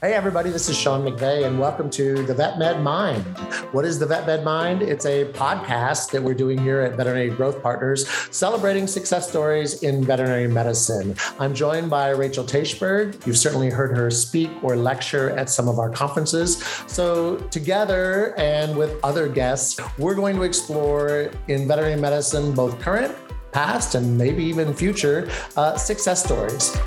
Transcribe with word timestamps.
Hey, 0.00 0.14
everybody, 0.14 0.50
this 0.50 0.68
is 0.68 0.78
Sean 0.78 1.04
McVeigh, 1.04 1.44
and 1.44 1.58
welcome 1.58 1.90
to 1.90 2.22
the 2.22 2.32
Vet 2.32 2.56
Med 2.56 2.80
Mind. 2.84 3.24
What 3.72 3.84
is 3.84 3.98
the 3.98 4.06
Vet 4.06 4.28
Med 4.28 4.44
Mind? 4.44 4.80
It's 4.80 5.06
a 5.06 5.24
podcast 5.32 6.12
that 6.12 6.22
we're 6.22 6.34
doing 6.34 6.56
here 6.56 6.82
at 6.82 6.96
Veterinary 6.96 7.30
Growth 7.30 7.60
Partners, 7.60 8.08
celebrating 8.30 8.86
success 8.86 9.28
stories 9.28 9.82
in 9.82 10.04
veterinary 10.04 10.46
medicine. 10.46 11.16
I'm 11.40 11.52
joined 11.52 11.90
by 11.90 12.10
Rachel 12.10 12.44
Taichberg. 12.44 13.26
You've 13.26 13.38
certainly 13.38 13.70
heard 13.70 13.96
her 13.96 14.08
speak 14.08 14.50
or 14.62 14.76
lecture 14.76 15.30
at 15.30 15.50
some 15.50 15.66
of 15.66 15.80
our 15.80 15.90
conferences. 15.90 16.62
So, 16.86 17.34
together 17.50 18.38
and 18.38 18.78
with 18.78 19.04
other 19.04 19.28
guests, 19.28 19.80
we're 19.98 20.14
going 20.14 20.36
to 20.36 20.42
explore 20.44 21.32
in 21.48 21.66
veterinary 21.66 22.00
medicine 22.00 22.54
both 22.54 22.78
current, 22.78 23.16
past, 23.50 23.96
and 23.96 24.16
maybe 24.16 24.44
even 24.44 24.72
future 24.74 25.28
uh, 25.56 25.76
success 25.76 26.22
stories. 26.22 26.78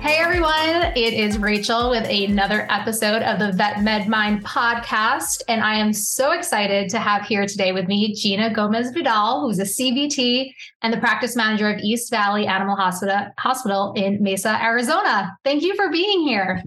Hey 0.00 0.16
everyone, 0.16 0.94
it 0.96 1.12
is 1.12 1.36
Rachel 1.36 1.90
with 1.90 2.08
another 2.08 2.66
episode 2.70 3.22
of 3.22 3.38
the 3.38 3.52
Vet 3.52 3.82
Med 3.82 4.08
Mind 4.08 4.42
podcast. 4.42 5.42
And 5.46 5.62
I 5.62 5.74
am 5.74 5.92
so 5.92 6.32
excited 6.32 6.88
to 6.88 6.98
have 6.98 7.26
here 7.26 7.44
today 7.44 7.72
with 7.72 7.86
me 7.86 8.14
Gina 8.14 8.50
Gomez 8.50 8.92
Vidal, 8.92 9.42
who's 9.42 9.58
a 9.58 9.64
CVT 9.64 10.54
and 10.80 10.90
the 10.90 10.96
practice 10.96 11.36
manager 11.36 11.68
of 11.68 11.80
East 11.80 12.08
Valley 12.08 12.46
Animal 12.46 12.76
Hospital, 12.76 13.26
Hospital 13.36 13.92
in 13.94 14.22
Mesa, 14.22 14.58
Arizona. 14.62 15.36
Thank 15.44 15.62
you 15.62 15.76
for 15.76 15.90
being 15.90 16.22
here. 16.22 16.62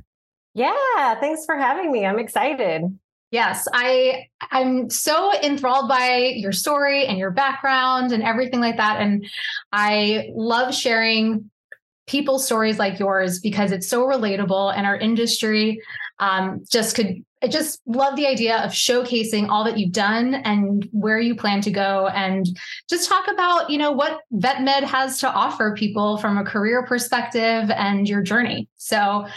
Yeah, 0.53 1.19
thanks 1.19 1.43
for 1.43 1.55
having 1.55 1.91
me. 1.91 2.05
I'm 2.05 2.19
excited. 2.19 2.83
Yes, 3.31 3.67
I 3.73 4.27
I'm 4.51 4.91
so 4.91 5.33
enthralled 5.41 5.89
by 5.89 6.33
your 6.35 6.51
story 6.51 7.07
and 7.07 7.17
your 7.17 7.31
background 7.31 8.11
and 8.11 8.21
everything 8.21 8.59
like 8.59 8.77
that 8.77 9.01
and 9.01 9.25
I 9.71 10.29
love 10.35 10.75
sharing 10.75 11.49
people's 12.07 12.45
stories 12.45 12.79
like 12.79 12.99
yours 12.99 13.39
because 13.39 13.71
it's 13.71 13.87
so 13.87 14.05
relatable 14.05 14.75
and 14.75 14.85
our 14.85 14.97
industry 14.97 15.81
um, 16.19 16.63
just 16.69 16.95
could 16.95 17.23
I 17.43 17.47
just 17.47 17.81
love 17.85 18.15
the 18.15 18.25
idea 18.25 18.59
of 18.59 18.71
showcasing 18.71 19.49
all 19.49 19.65
that 19.65 19.77
you've 19.77 19.91
done 19.91 20.35
and 20.35 20.87
where 20.93 21.19
you 21.19 21.35
plan 21.35 21.59
to 21.61 21.71
go 21.71 22.07
and 22.07 22.47
just 22.89 23.09
talk 23.09 23.27
about, 23.27 23.69
you 23.69 23.77
know, 23.77 23.91
what 23.91 24.21
vet 24.31 24.61
med 24.61 24.85
has 24.85 25.19
to 25.19 25.29
offer 25.29 25.75
people 25.77 26.17
from 26.19 26.37
a 26.37 26.45
career 26.45 26.85
perspective 26.85 27.69
and 27.69 28.07
your 28.07 28.21
journey. 28.21 28.69
So 28.77 29.27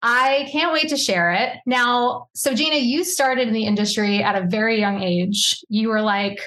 I 0.00 0.48
can't 0.52 0.72
wait 0.72 0.90
to 0.90 0.96
share 0.96 1.32
it. 1.32 1.56
Now, 1.66 2.28
so 2.34 2.54
Gina, 2.54 2.76
you 2.76 3.02
started 3.02 3.48
in 3.48 3.54
the 3.54 3.66
industry 3.66 4.22
at 4.22 4.40
a 4.40 4.46
very 4.46 4.78
young 4.78 5.02
age. 5.02 5.64
You 5.68 5.88
were 5.88 6.02
like, 6.02 6.40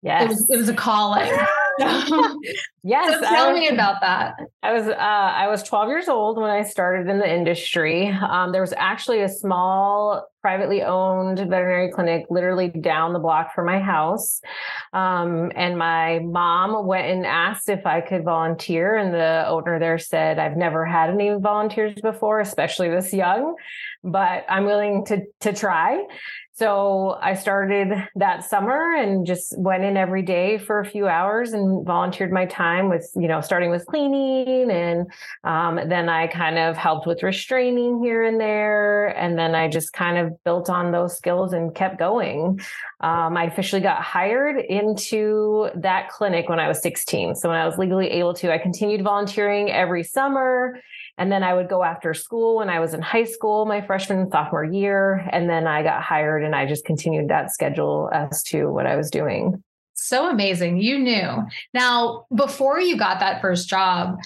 yes, 0.00 0.22
it 0.22 0.28
was, 0.28 0.46
it 0.50 0.56
was 0.56 0.68
a 0.70 0.74
calling. 0.74 1.30
yes. 2.82 3.14
So 3.14 3.20
tell 3.20 3.52
was, 3.52 3.60
me 3.60 3.68
about 3.68 4.00
that. 4.00 4.34
I 4.62 4.72
was 4.72 4.88
uh, 4.88 4.92
I 4.94 5.48
was 5.48 5.62
12 5.62 5.88
years 5.88 6.08
old 6.08 6.36
when 6.36 6.50
I 6.50 6.62
started 6.62 7.08
in 7.08 7.18
the 7.18 7.32
industry. 7.32 8.08
Um, 8.08 8.52
there 8.52 8.60
was 8.60 8.74
actually 8.76 9.20
a 9.22 9.28
small 9.28 10.28
privately 10.40 10.82
owned 10.82 11.38
veterinary 11.38 11.90
clinic 11.90 12.26
literally 12.30 12.68
down 12.68 13.12
the 13.12 13.18
block 13.18 13.54
from 13.54 13.66
my 13.66 13.78
house. 13.78 14.40
Um, 14.92 15.52
and 15.54 15.76
my 15.76 16.20
mom 16.20 16.86
went 16.86 17.06
and 17.06 17.26
asked 17.26 17.68
if 17.68 17.84
I 17.86 18.00
could 18.00 18.24
volunteer. 18.24 18.96
And 18.96 19.12
the 19.12 19.44
owner 19.46 19.78
there 19.78 19.98
said, 19.98 20.38
I've 20.38 20.56
never 20.56 20.86
had 20.86 21.10
any 21.10 21.34
volunteers 21.38 22.00
before, 22.00 22.40
especially 22.40 22.88
this 22.88 23.12
young, 23.12 23.56
but 24.02 24.44
I'm 24.48 24.64
willing 24.64 25.04
to 25.06 25.22
to 25.40 25.52
try. 25.52 26.04
So 26.58 27.16
I 27.22 27.34
started 27.34 27.92
that 28.16 28.42
summer 28.42 28.92
and 28.96 29.24
just 29.24 29.56
went 29.56 29.84
in 29.84 29.96
every 29.96 30.22
day 30.22 30.58
for 30.58 30.80
a 30.80 30.84
few 30.84 31.06
hours 31.06 31.52
and 31.52 31.86
volunteered 31.86 32.32
my 32.32 32.46
time 32.46 32.88
with, 32.88 33.08
you 33.14 33.28
know, 33.28 33.40
starting 33.40 33.70
with 33.70 33.86
cleaning. 33.86 34.68
And 34.68 35.06
um, 35.44 35.78
then 35.88 36.08
I 36.08 36.26
kind 36.26 36.58
of 36.58 36.76
helped 36.76 37.06
with 37.06 37.22
restraining 37.22 38.02
here 38.02 38.24
and 38.24 38.40
there. 38.40 39.16
And 39.16 39.38
then 39.38 39.54
I 39.54 39.68
just 39.68 39.92
kind 39.92 40.18
of 40.18 40.32
built 40.42 40.68
on 40.68 40.90
those 40.90 41.16
skills 41.16 41.52
and 41.52 41.72
kept 41.72 41.96
going. 41.96 42.58
Um, 43.02 43.36
I 43.36 43.44
officially 43.44 43.80
got 43.80 44.02
hired 44.02 44.58
into 44.58 45.70
that 45.76 46.08
clinic 46.08 46.48
when 46.48 46.58
I 46.58 46.66
was 46.66 46.82
16. 46.82 47.36
So 47.36 47.50
when 47.50 47.56
I 47.56 47.66
was 47.66 47.78
legally 47.78 48.10
able 48.10 48.34
to, 48.34 48.52
I 48.52 48.58
continued 48.58 49.04
volunteering 49.04 49.70
every 49.70 50.02
summer 50.02 50.80
and 51.18 51.32
then 51.32 51.42
I 51.42 51.52
would 51.52 51.68
go 51.68 51.82
after 51.82 52.14
school 52.14 52.56
when 52.56 52.70
I 52.70 52.78
was 52.78 52.94
in 52.94 53.02
high 53.02 53.24
school, 53.24 53.66
my 53.66 53.80
freshman 53.80 54.20
and 54.20 54.30
sophomore 54.30 54.64
year. 54.64 55.28
And 55.32 55.50
then 55.50 55.66
I 55.66 55.82
got 55.82 56.02
hired 56.02 56.44
and 56.44 56.54
I 56.54 56.64
just 56.64 56.84
continued 56.84 57.28
that 57.28 57.52
schedule 57.52 58.08
as 58.12 58.42
to 58.44 58.66
what 58.66 58.86
I 58.86 58.96
was 58.96 59.10
doing. 59.10 59.62
So 59.94 60.30
amazing. 60.30 60.78
You 60.80 60.98
knew. 60.98 61.42
Now, 61.74 62.26
before 62.32 62.80
you 62.80 62.96
got 62.96 63.18
that 63.18 63.40
first 63.40 63.68
job, 63.68 64.16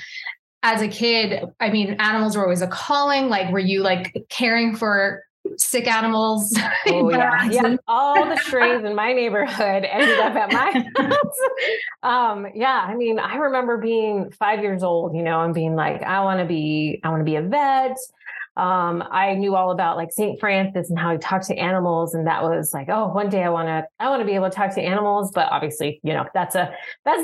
as 0.63 0.83
a 0.83 0.89
kid, 0.89 1.45
I 1.59 1.71
mean, 1.71 1.97
animals 1.99 2.37
were 2.37 2.43
always 2.45 2.63
a 2.63 2.69
calling. 2.69 3.29
Like, 3.29 3.51
were 3.51 3.59
you 3.59 3.83
like 3.83 4.15
caring 4.29 4.77
for 4.77 5.25
sick 5.57 5.87
animals. 5.87 6.57
Oh 6.89 7.11
yeah, 7.11 7.49
yeah. 7.49 7.77
All 7.87 8.27
the 8.27 8.37
strays 8.37 8.85
in 8.85 8.95
my 8.95 9.13
neighborhood 9.13 9.85
ended 9.85 10.19
up 10.19 10.35
at 10.35 10.53
my 10.53 10.85
house. 10.97 11.39
um, 12.03 12.47
yeah, 12.55 12.85
I 12.89 12.95
mean, 12.97 13.19
I 13.19 13.37
remember 13.37 13.79
being 13.79 14.31
five 14.33 14.63
years 14.63 14.83
old, 14.83 15.15
you 15.15 15.23
know, 15.23 15.43
and 15.43 15.55
being 15.55 15.77
like, 15.77 16.03
I 16.03 16.21
want 16.23 16.41
to 16.41 16.45
be, 16.45 17.01
I 17.05 17.09
want 17.09 17.21
to 17.21 17.25
be 17.25 17.37
a 17.37 17.43
vet 17.43 17.97
um, 18.57 19.03
I 19.11 19.35
knew 19.35 19.57
all 19.57 19.71
about 19.71 19.97
like 19.97 20.13
St. 20.13 20.39
Francis 20.39 20.91
and 20.91 20.99
how 20.99 21.13
he 21.13 21.19
talked 21.19 21.47
to 21.47 21.57
animals. 21.57 22.15
And 22.15 22.27
that 22.27 22.43
was 22.43 22.75
like, 22.75 22.89
oh, 22.91 23.09
one 23.09 23.31
day 23.31 23.43
I 23.43 23.49
want 23.49 23.69
to, 23.69 23.87
I 23.99 24.11
want 24.11 24.21
to 24.21 24.27
be 24.27 24.35
able 24.35 24.51
to 24.51 24.55
talk 24.55 24.75
to 24.75 24.83
animals. 24.83 25.33
But 25.33 25.51
obviously, 25.51 26.01
you 26.03 26.13
know, 26.13 26.27
that's 26.35 26.55
a, 26.55 26.75
that's, 27.05 27.23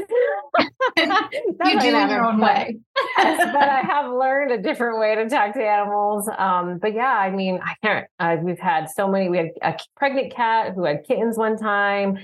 that's 0.97 1.35
you 1.35 1.81
do 1.81 1.89
in 1.89 2.09
your 2.09 2.25
own 2.25 2.41
way. 2.41 2.79
but 3.17 3.25
I 3.69 3.83
have 3.87 4.11
learned 4.11 4.53
a 4.53 4.59
different 4.59 4.99
way 4.99 5.17
to 5.17 5.29
talk 5.29 5.53
to 5.55 5.63
animals. 5.63 6.31
Um, 6.39 6.79
but 6.79 6.95
yeah, 6.95 7.13
I 7.13 7.31
mean, 7.31 7.61
I 7.63 7.75
can't, 7.85 8.07
uh, 8.19 8.37
we've 8.43 8.59
had 8.59 8.89
so 8.89 9.07
many, 9.07 9.29
we 9.29 9.37
had 9.37 9.51
a 9.61 9.77
pregnant 9.97 10.35
cat 10.35 10.73
who 10.75 10.85
had 10.85 11.05
kittens 11.05 11.37
one 11.37 11.59
time. 11.59 12.19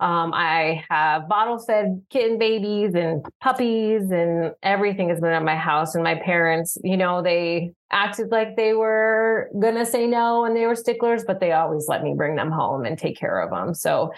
Um, 0.00 0.32
I 0.32 0.84
have 0.90 1.28
bottle 1.28 1.58
fed 1.58 2.02
kitten 2.10 2.38
babies 2.38 2.94
and 2.94 3.24
puppies 3.40 4.10
and 4.12 4.52
everything 4.62 5.08
has 5.08 5.20
been 5.20 5.32
at 5.32 5.42
my 5.42 5.56
house. 5.56 5.94
And 5.96 6.04
my 6.04 6.14
parents, 6.14 6.78
you 6.84 6.96
know, 6.96 7.20
they 7.20 7.72
acted 7.90 8.30
like 8.30 8.54
they 8.54 8.74
were 8.74 9.50
gonna 9.60 9.84
say 9.84 10.06
no 10.06 10.44
and 10.44 10.54
they 10.54 10.66
were 10.66 10.76
sticklers, 10.76 11.24
but 11.24 11.40
they 11.40 11.52
always 11.52 11.86
let 11.88 12.04
me 12.04 12.14
bring 12.16 12.36
them 12.36 12.52
home 12.52 12.84
and 12.84 12.96
take 12.96 13.18
care 13.18 13.40
of 13.40 13.50
them. 13.50 13.74
So, 13.74 14.12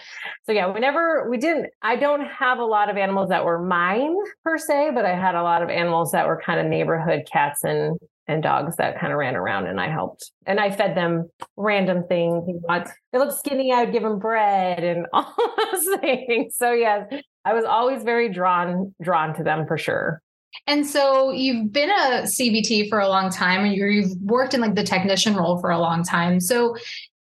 so 0.44 0.52
yeah, 0.52 0.66
whenever 0.66 1.30
we 1.30 1.38
didn't, 1.38 1.66
I 1.80 1.96
don't 1.96 2.26
have 2.26 2.58
a 2.58 2.64
lot 2.64 2.90
of 2.90 2.98
animals 2.98 3.30
that 3.30 3.44
were 3.44 3.62
mine 3.62 4.16
per 4.44 4.58
se, 4.58 4.90
but 4.94 5.06
I 5.06 5.14
had 5.14 5.34
a 5.34 5.42
lot 5.42 5.62
of 5.62 5.70
animals 5.70 6.12
that 6.12 6.26
were 6.26 6.42
kind 6.44 6.60
of 6.60 6.66
neighborhood 6.66 7.26
cats 7.30 7.64
and 7.64 7.98
and 8.30 8.42
dogs 8.42 8.76
that 8.76 9.00
kind 9.00 9.12
of 9.12 9.18
ran 9.18 9.36
around 9.36 9.66
and 9.66 9.80
I 9.80 9.88
helped. 9.88 10.30
And 10.46 10.60
I 10.60 10.70
fed 10.70 10.96
them 10.96 11.28
random 11.56 12.04
things. 12.08 12.44
They 12.46 13.18
looked 13.18 13.38
skinny, 13.38 13.72
I 13.72 13.84
would 13.84 13.92
give 13.92 14.02
them 14.02 14.18
bread 14.18 14.84
and 14.84 15.06
all 15.12 15.34
those 15.56 16.00
things. 16.00 16.56
So 16.56 16.72
yes, 16.72 17.12
I 17.44 17.54
was 17.54 17.64
always 17.64 18.02
very 18.02 18.32
drawn 18.32 18.94
drawn 19.02 19.34
to 19.36 19.42
them 19.42 19.66
for 19.66 19.76
sure. 19.76 20.22
And 20.66 20.86
so 20.86 21.30
you've 21.30 21.72
been 21.72 21.90
a 21.90 22.22
CVT 22.24 22.88
for 22.88 22.98
a 22.98 23.08
long 23.08 23.30
time 23.30 23.64
and 23.64 23.74
you've 23.74 24.10
worked 24.20 24.54
in 24.54 24.60
like 24.60 24.74
the 24.74 24.82
technician 24.82 25.36
role 25.36 25.60
for 25.60 25.70
a 25.70 25.78
long 25.78 26.02
time. 26.02 26.40
So 26.40 26.76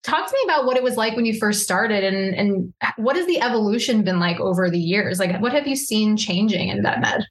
talk 0.03 0.27
to 0.29 0.33
me 0.33 0.41
about 0.45 0.67
what 0.67 0.77
it 0.77 0.83
was 0.83 0.97
like 0.97 1.17
when 1.17 1.25
you 1.25 1.39
first 1.39 1.63
started 1.63 2.05
and 2.05 2.35
and 2.35 2.75
what 2.97 3.17
has 3.17 3.27
the 3.27 3.41
evolution 3.41 4.03
been 4.03 4.21
like 4.21 4.39
over 4.41 4.71
the 4.71 4.79
years? 4.79 5.19
Like 5.19 5.41
what 5.41 5.53
have 5.53 5.67
you 5.67 5.77
seen 5.77 6.17
changing 6.17 6.69
in 6.69 6.83
vet 6.83 7.01
med? 7.01 7.25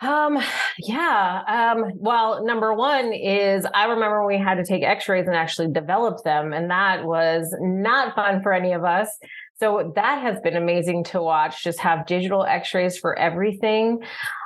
Um, 0.00 0.38
yeah. 0.78 1.42
Um, 1.48 1.92
well, 1.96 2.44
number 2.44 2.72
one 2.72 3.12
is 3.12 3.66
I 3.74 3.86
remember 3.86 4.24
we 4.24 4.38
had 4.38 4.54
to 4.54 4.64
take 4.64 4.82
x-rays 4.84 5.26
and 5.26 5.34
actually 5.34 5.72
develop 5.72 6.22
them, 6.22 6.52
and 6.52 6.70
that 6.70 7.04
was 7.04 7.52
not 7.60 8.14
fun 8.14 8.42
for 8.42 8.52
any 8.52 8.72
of 8.72 8.84
us. 8.84 9.08
So 9.58 9.92
that 9.96 10.22
has 10.22 10.38
been 10.40 10.56
amazing 10.56 11.02
to 11.04 11.20
watch, 11.20 11.64
just 11.64 11.80
have 11.80 12.06
digital 12.06 12.44
x-rays 12.44 12.96
for 12.96 13.18
everything. 13.18 14.00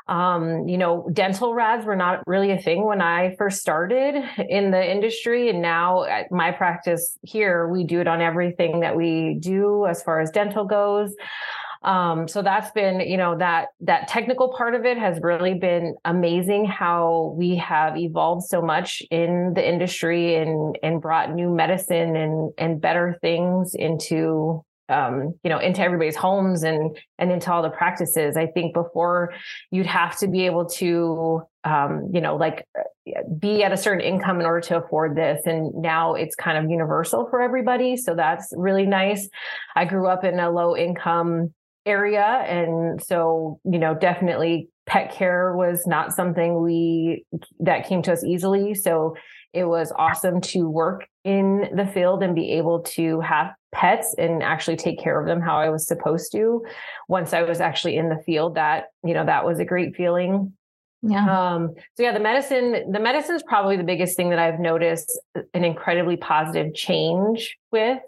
Um, 0.08 0.66
you 0.66 0.78
know, 0.78 1.08
dental 1.12 1.54
rads 1.54 1.84
were 1.84 1.96
not 1.96 2.22
really 2.26 2.50
a 2.50 2.58
thing 2.58 2.86
when 2.86 3.02
I 3.02 3.36
first 3.36 3.60
started 3.60 4.24
in 4.48 4.70
the 4.70 4.90
industry. 4.90 5.50
And 5.50 5.60
now 5.60 6.04
at 6.04 6.32
my 6.32 6.50
practice 6.50 7.19
here, 7.22 7.69
we 7.69 7.84
do 7.84 8.00
it 8.00 8.08
on 8.08 8.20
everything 8.20 8.81
that 8.81 8.96
we 8.96 9.37
do 9.38 9.87
as 9.87 10.02
far 10.02 10.20
as 10.20 10.31
dental 10.31 10.64
goes. 10.64 11.14
Um, 11.84 12.29
so 12.29 12.43
that's 12.43 12.70
been, 12.70 13.00
you 13.00 13.17
know, 13.17 13.37
that 13.38 13.69
that 13.81 14.08
technical 14.08 14.55
part 14.56 14.75
of 14.75 14.84
it 14.84 14.99
has 14.99 15.19
really 15.20 15.55
been 15.55 15.96
amazing 16.05 16.64
how 16.64 17.34
we 17.37 17.56
have 17.56 17.96
evolved 17.96 18.44
so 18.44 18.62
much 18.62 19.02
in 19.11 19.52
the 19.55 19.69
industry 19.69 20.37
and 20.37 20.79
and 20.82 21.00
brought 21.00 21.34
new 21.34 21.50
medicine 21.50 22.14
and 22.17 22.52
and 22.56 22.81
better 22.81 23.19
things 23.20 23.75
into 23.75 24.64
um, 24.88 25.34
you 25.43 25.50
know, 25.50 25.58
into 25.58 25.81
everybody's 25.81 26.17
homes 26.17 26.62
and 26.62 26.96
and 27.19 27.32
into 27.32 27.52
all 27.52 27.62
the 27.62 27.70
practices. 27.70 28.37
I 28.37 28.46
think 28.46 28.75
before 28.75 29.32
you'd 29.70 29.87
have 29.87 30.19
to 30.19 30.28
be 30.28 30.46
able 30.46 30.67
to, 30.67 31.43
um, 31.64 32.11
you 32.12 32.20
know, 32.20 32.37
like 32.37 32.67
be 33.38 33.64
at 33.64 33.73
a 33.73 33.76
certain 33.76 34.02
income 34.05 34.38
in 34.38 34.46
order 34.46 34.61
to 34.61 34.78
afford 34.78 35.17
this, 35.17 35.43
and 35.46 35.73
now 35.75 36.14
it's 36.14 36.35
kind 36.35 36.62
of 36.62 36.70
universal 36.70 37.26
for 37.31 37.40
everybody. 37.40 37.96
So 37.96 38.14
that's 38.14 38.52
really 38.56 38.87
nice. 38.87 39.28
I 39.75 39.85
grew 39.85 40.06
up 40.06 40.25
in 40.25 40.38
a 40.38 40.50
low 40.50 40.76
income 40.76 41.55
area. 41.87 42.44
And 42.49 43.02
so, 43.02 43.61
you 43.64 43.79
know, 43.79 43.94
definitely 43.94 44.69
pet 44.87 45.12
care 45.12 45.55
was 45.56 45.87
not 45.87 46.12
something 46.12 46.62
we 46.62 47.25
that 47.61 47.87
came 47.87 48.02
to 48.02 48.12
us 48.12 48.25
easily. 48.25 48.75
So 48.75 49.14
It 49.52 49.64
was 49.64 49.93
awesome 49.96 50.40
to 50.40 50.69
work 50.69 51.06
in 51.25 51.69
the 51.75 51.87
field 51.87 52.23
and 52.23 52.34
be 52.34 52.52
able 52.52 52.81
to 52.81 53.20
have 53.20 53.52
pets 53.70 54.14
and 54.17 54.43
actually 54.43 54.76
take 54.76 54.99
care 54.99 55.20
of 55.20 55.26
them 55.26 55.43
how 55.43 55.56
I 55.56 55.69
was 55.69 55.87
supposed 55.87 56.32
to. 56.32 56.64
Once 57.08 57.34
I 57.34 57.43
was 57.43 57.61
actually 57.61 57.96
in 57.96 58.08
the 58.08 58.23
field, 58.25 58.55
that, 58.55 58.85
you 59.05 59.12
know, 59.12 59.26
that 59.26 59.44
was 59.44 59.58
a 59.58 59.64
great 59.64 59.94
feeling. 59.94 60.55
Yeah. 61.02 61.54
Um, 61.54 61.75
so 61.96 62.04
yeah, 62.04 62.12
the 62.12 62.20
medicine, 62.20 62.93
the 62.93 63.00
medicine 63.00 63.34
is 63.34 63.43
probably 63.43 63.76
the 63.76 63.82
biggest 63.82 64.16
thing 64.16 64.31
that 64.31 64.38
I've 64.38 64.60
noticed 64.60 65.20
an 65.52 65.64
incredibly 65.64 66.16
positive 66.16 66.75
change 66.75 67.58
with. 67.72 67.99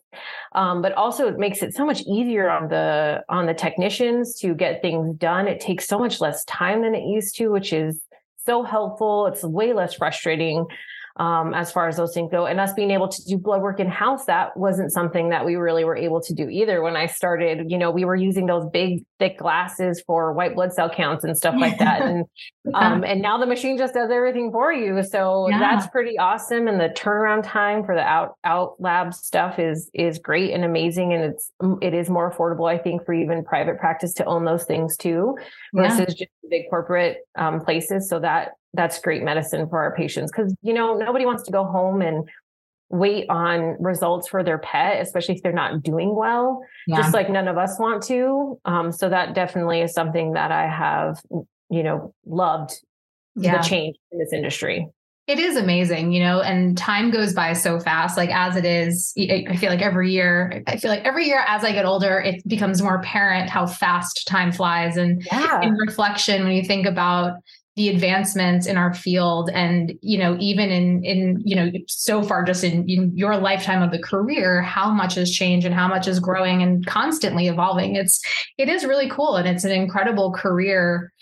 Um, 0.55 0.81
but 0.81 0.93
also 0.93 1.27
it 1.27 1.37
makes 1.37 1.63
it 1.63 1.75
so 1.75 1.85
much 1.85 2.03
easier 2.03 2.49
on 2.49 2.69
the 2.69 3.25
on 3.29 3.47
the 3.47 3.55
technicians 3.55 4.39
to 4.41 4.55
get 4.55 4.81
things 4.81 5.17
done. 5.17 5.49
It 5.49 5.61
takes 5.61 5.89
so 5.89 5.99
much 5.99 6.21
less 6.21 6.45
time 6.45 6.83
than 6.83 6.95
it 6.95 7.05
used 7.05 7.37
to, 7.39 7.49
which 7.49 7.73
is 7.73 8.01
so 8.47 8.63
helpful. 8.63 9.27
It's 9.27 9.43
way 9.43 9.73
less 9.73 9.95
frustrating 9.95 10.67
um, 11.17 11.55
as 11.55 11.71
far 11.71 11.87
as 11.87 11.97
those 11.97 12.13
things 12.13 12.31
go. 12.31 12.47
And 12.47 12.59
us 12.59 12.73
being 12.73 12.91
able 12.91 13.09
to 13.09 13.25
do 13.25 13.39
blood 13.39 13.63
work 13.63 13.79
in 13.79 13.89
house, 13.89 14.25
that 14.25 14.57
wasn't 14.57 14.93
something 14.93 15.29
that 15.29 15.45
we 15.45 15.55
really 15.55 15.85
were 15.85 15.97
able 15.97 16.21
to 16.23 16.35
do 16.35 16.49
either. 16.49 16.83
When 16.83 16.97
I 16.97 17.07
started, 17.07 17.71
you 17.71 17.79
know, 17.79 17.91
we 17.91 18.05
were 18.05 18.17
using 18.17 18.47
those 18.47 18.69
big, 18.73 19.05
thick 19.21 19.39
glasses 19.39 20.03
for 20.07 20.33
white 20.33 20.57
blood 20.57 20.73
cell 20.73 20.91
counts 20.91 21.23
and 21.23 21.37
stuff 21.37 21.55
like 21.59 21.79
that. 21.79 22.03
And 22.05 22.27
um, 22.75 23.05
and 23.05 23.23
now 23.23 23.39
the 23.39 23.47
machine 23.47 23.79
just 23.79 23.95
does 23.95 24.11
everything 24.11 24.51
for 24.51 24.73
you. 24.73 25.03
So 25.03 25.49
yeah. 25.49 25.59
that's 25.59 25.87
pretty 25.87 26.19
awesome. 26.19 26.67
And 26.67 26.81
the 26.81 26.89
turnaround 26.89 27.43
time 27.45 27.85
for 27.85 27.95
the 27.95 28.03
out 28.03 28.37
out 28.45 28.75
lab 28.79 29.15
stuff 29.15 29.59
is 29.59 29.91
is 29.95 30.19
great 30.19 30.53
and 30.53 30.65
amazing. 30.65 31.13
And 31.13 31.25
it's 31.25 31.51
it 31.81 31.95
is 31.95 32.11
more 32.11 32.31
affordable, 32.31 32.71
I 32.71 32.79
think, 32.79 33.05
for 33.05 33.15
even 33.15 33.45
private 33.45 33.79
practice 33.79 34.13
to 34.15 34.25
own 34.25 34.45
those 34.45 34.65
things 34.65 34.97
too, 34.97 35.37
versus 35.75 35.99
yeah. 36.01 36.05
just 36.07 36.31
big 36.51 36.69
corporate 36.69 37.19
um, 37.37 37.61
places. 37.61 38.09
So 38.09 38.19
that 38.21 38.53
that's 38.75 38.99
great 39.01 39.23
medicine 39.23 39.69
for 39.69 39.79
our 39.79 39.95
patients 39.95 40.31
because 40.31 40.55
you 40.63 40.75
know 40.75 40.97
nobody 40.97 41.25
wants 41.25 41.43
to 41.43 41.51
go 41.51 41.65
home 41.65 42.03
and 42.03 42.29
wait 42.91 43.27
on 43.29 43.77
results 43.81 44.29
for 44.29 44.45
their 44.45 44.59
pet 44.59 45.01
especially 45.01 45.35
if 45.35 45.43
they're 45.43 45.53
not 45.53 45.83
doing 45.83 46.15
well 46.15 46.63
yeah. 46.87 46.97
just 46.97 47.15
like 47.15 47.31
none 47.31 47.49
of 47.49 47.57
us 47.57 47.79
want 47.79 48.03
to 48.03 48.59
um, 48.65 48.93
so 48.93 49.09
that 49.09 49.35
definitely 49.35 49.81
is 49.81 49.93
something 49.93 50.33
that 50.33 50.53
i 50.53 50.67
have 50.69 51.21
you 51.71 51.83
know 51.83 52.15
loved 52.27 52.73
yeah. 53.35 53.57
the 53.57 53.63
change 53.67 53.97
in 54.13 54.19
this 54.19 54.33
industry 54.33 54.87
it 55.27 55.39
is 55.39 55.57
amazing, 55.57 56.13
you 56.13 56.23
know, 56.23 56.43
and 56.43 56.77
time 56.77 57.11
goes 57.11 57.33
by 57.33 57.55
so 57.55 57.81
fast. 57.81 58.19
Like 58.19 58.29
as 58.31 58.57
it 58.57 58.67
is, 58.67 59.15
I 59.17 59.57
feel 59.57 59.71
like 59.71 59.81
every 59.81 60.13
year, 60.13 60.63
I 60.67 60.77
feel 60.77 60.91
like 60.91 61.05
every 61.05 61.27
year 61.27 61.43
as 61.47 61.65
I 61.65 61.73
get 61.73 61.87
older, 61.87 62.21
it 62.21 62.47
becomes 62.47 62.83
more 62.83 62.97
apparent 62.97 63.49
how 63.49 63.67
fast 63.67 64.27
time 64.29 64.53
flies. 64.53 64.99
And 64.99 65.27
yeah. 65.33 65.63
in 65.63 65.73
reflection, 65.77 66.45
when 66.45 66.53
you 66.53 66.63
think 66.63 66.87
about 66.87 67.39
the 67.77 67.89
advancements 67.89 68.67
in 68.67 68.77
our 68.77 68.95
field 68.95 69.51
and 69.53 69.95
you 70.01 70.17
know 70.17 70.37
even 70.39 70.71
in 70.71 71.05
in 71.05 71.43
you 71.45 71.57
know 71.57 71.71
so 71.89 72.23
far 72.23 72.45
just 72.45 72.63
in, 72.63 72.89
in 72.89 73.17
your 73.17 73.37
lifetime 73.37 73.83
of 73.83 73.91
the 73.91 73.99
career 73.99 74.63
how 74.63 74.91
much 74.91 75.17
has 75.17 75.31
changed 75.31 75.67
and 75.67 75.75
how 75.75 75.89
much 75.89 76.07
is 76.07 76.21
growing 76.21 76.63
and 76.63 76.87
constantly 76.87 77.49
evolving. 77.49 77.97
It's 77.97 78.23
it 78.59 78.69
is 78.69 78.85
really 78.85 79.09
cool 79.11 79.37
and 79.37 79.49
it's 79.49 79.65
an 79.65 79.73
incredible 79.73 80.33
career 80.33 81.13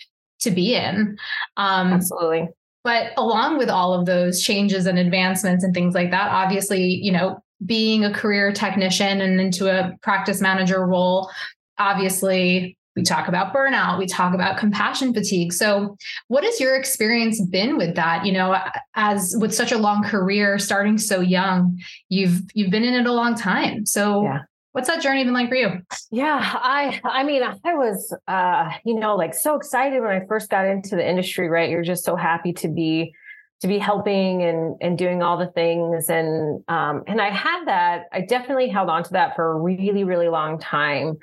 to 0.41 0.51
be 0.51 0.75
in. 0.75 1.17
Um 1.57 1.93
absolutely. 1.93 2.49
but 2.83 3.13
along 3.17 3.57
with 3.57 3.69
all 3.69 3.93
of 3.93 4.05
those 4.05 4.43
changes 4.43 4.85
and 4.85 4.99
advancements 4.99 5.63
and 5.63 5.73
things 5.73 5.95
like 5.95 6.11
that 6.11 6.29
obviously 6.29 6.83
you 6.83 7.11
know 7.11 7.39
being 7.65 8.03
a 8.03 8.13
career 8.13 8.51
technician 8.51 9.21
and 9.21 9.39
into 9.39 9.69
a 9.69 9.95
practice 10.01 10.39
manager 10.41 10.85
role 10.85 11.31
obviously 11.79 12.77
we 12.95 13.03
talk 13.03 13.27
about 13.27 13.53
burnout 13.53 13.97
we 13.97 14.05
talk 14.05 14.33
about 14.33 14.57
compassion 14.57 15.13
fatigue. 15.13 15.53
So 15.53 15.97
what 16.27 16.43
has 16.43 16.59
your 16.59 16.75
experience 16.75 17.41
been 17.41 17.77
with 17.77 17.95
that? 17.95 18.25
You 18.25 18.33
know 18.33 18.57
as 18.95 19.35
with 19.39 19.53
such 19.53 19.71
a 19.71 19.77
long 19.77 20.03
career 20.03 20.59
starting 20.59 20.97
so 20.97 21.19
young 21.19 21.79
you've 22.09 22.41
you've 22.53 22.71
been 22.71 22.83
in 22.83 22.93
it 22.93 23.05
a 23.05 23.13
long 23.13 23.35
time. 23.35 23.85
So 23.85 24.23
yeah. 24.23 24.39
what's 24.73 24.87
that 24.87 25.01
journey 25.01 25.23
been 25.23 25.33
like 25.33 25.49
for 25.49 25.55
you? 25.55 25.81
Yeah 26.11 26.39
i 26.41 26.99
i 27.03 27.23
mean 27.23 27.43
i 27.43 27.73
was 27.73 28.15
uh 28.27 28.71
you 28.85 28.99
know 28.99 29.15
like 29.15 29.33
so 29.33 29.55
excited 29.55 30.01
when 30.01 30.11
i 30.11 30.25
first 30.27 30.49
got 30.49 30.65
into 30.65 30.95
the 30.95 31.07
industry 31.07 31.49
right? 31.49 31.69
You're 31.69 31.83
just 31.83 32.03
so 32.03 32.15
happy 32.15 32.53
to 32.53 32.67
be 32.67 33.13
to 33.61 33.67
be 33.67 33.79
helping 33.79 34.43
and 34.43 34.75
and 34.81 34.97
doing 34.97 35.23
all 35.23 35.37
the 35.37 35.47
things. 35.47 36.09
And 36.09 36.63
um 36.67 37.03
and 37.07 37.21
I 37.21 37.29
had 37.29 37.65
that 37.65 38.03
I 38.11 38.21
definitely 38.21 38.67
held 38.67 38.89
on 38.89 39.03
to 39.05 39.13
that 39.13 39.35
for 39.37 39.51
a 39.51 39.55
really 39.59 40.03
really 40.03 40.27
long 40.27 40.59
time 40.59 41.17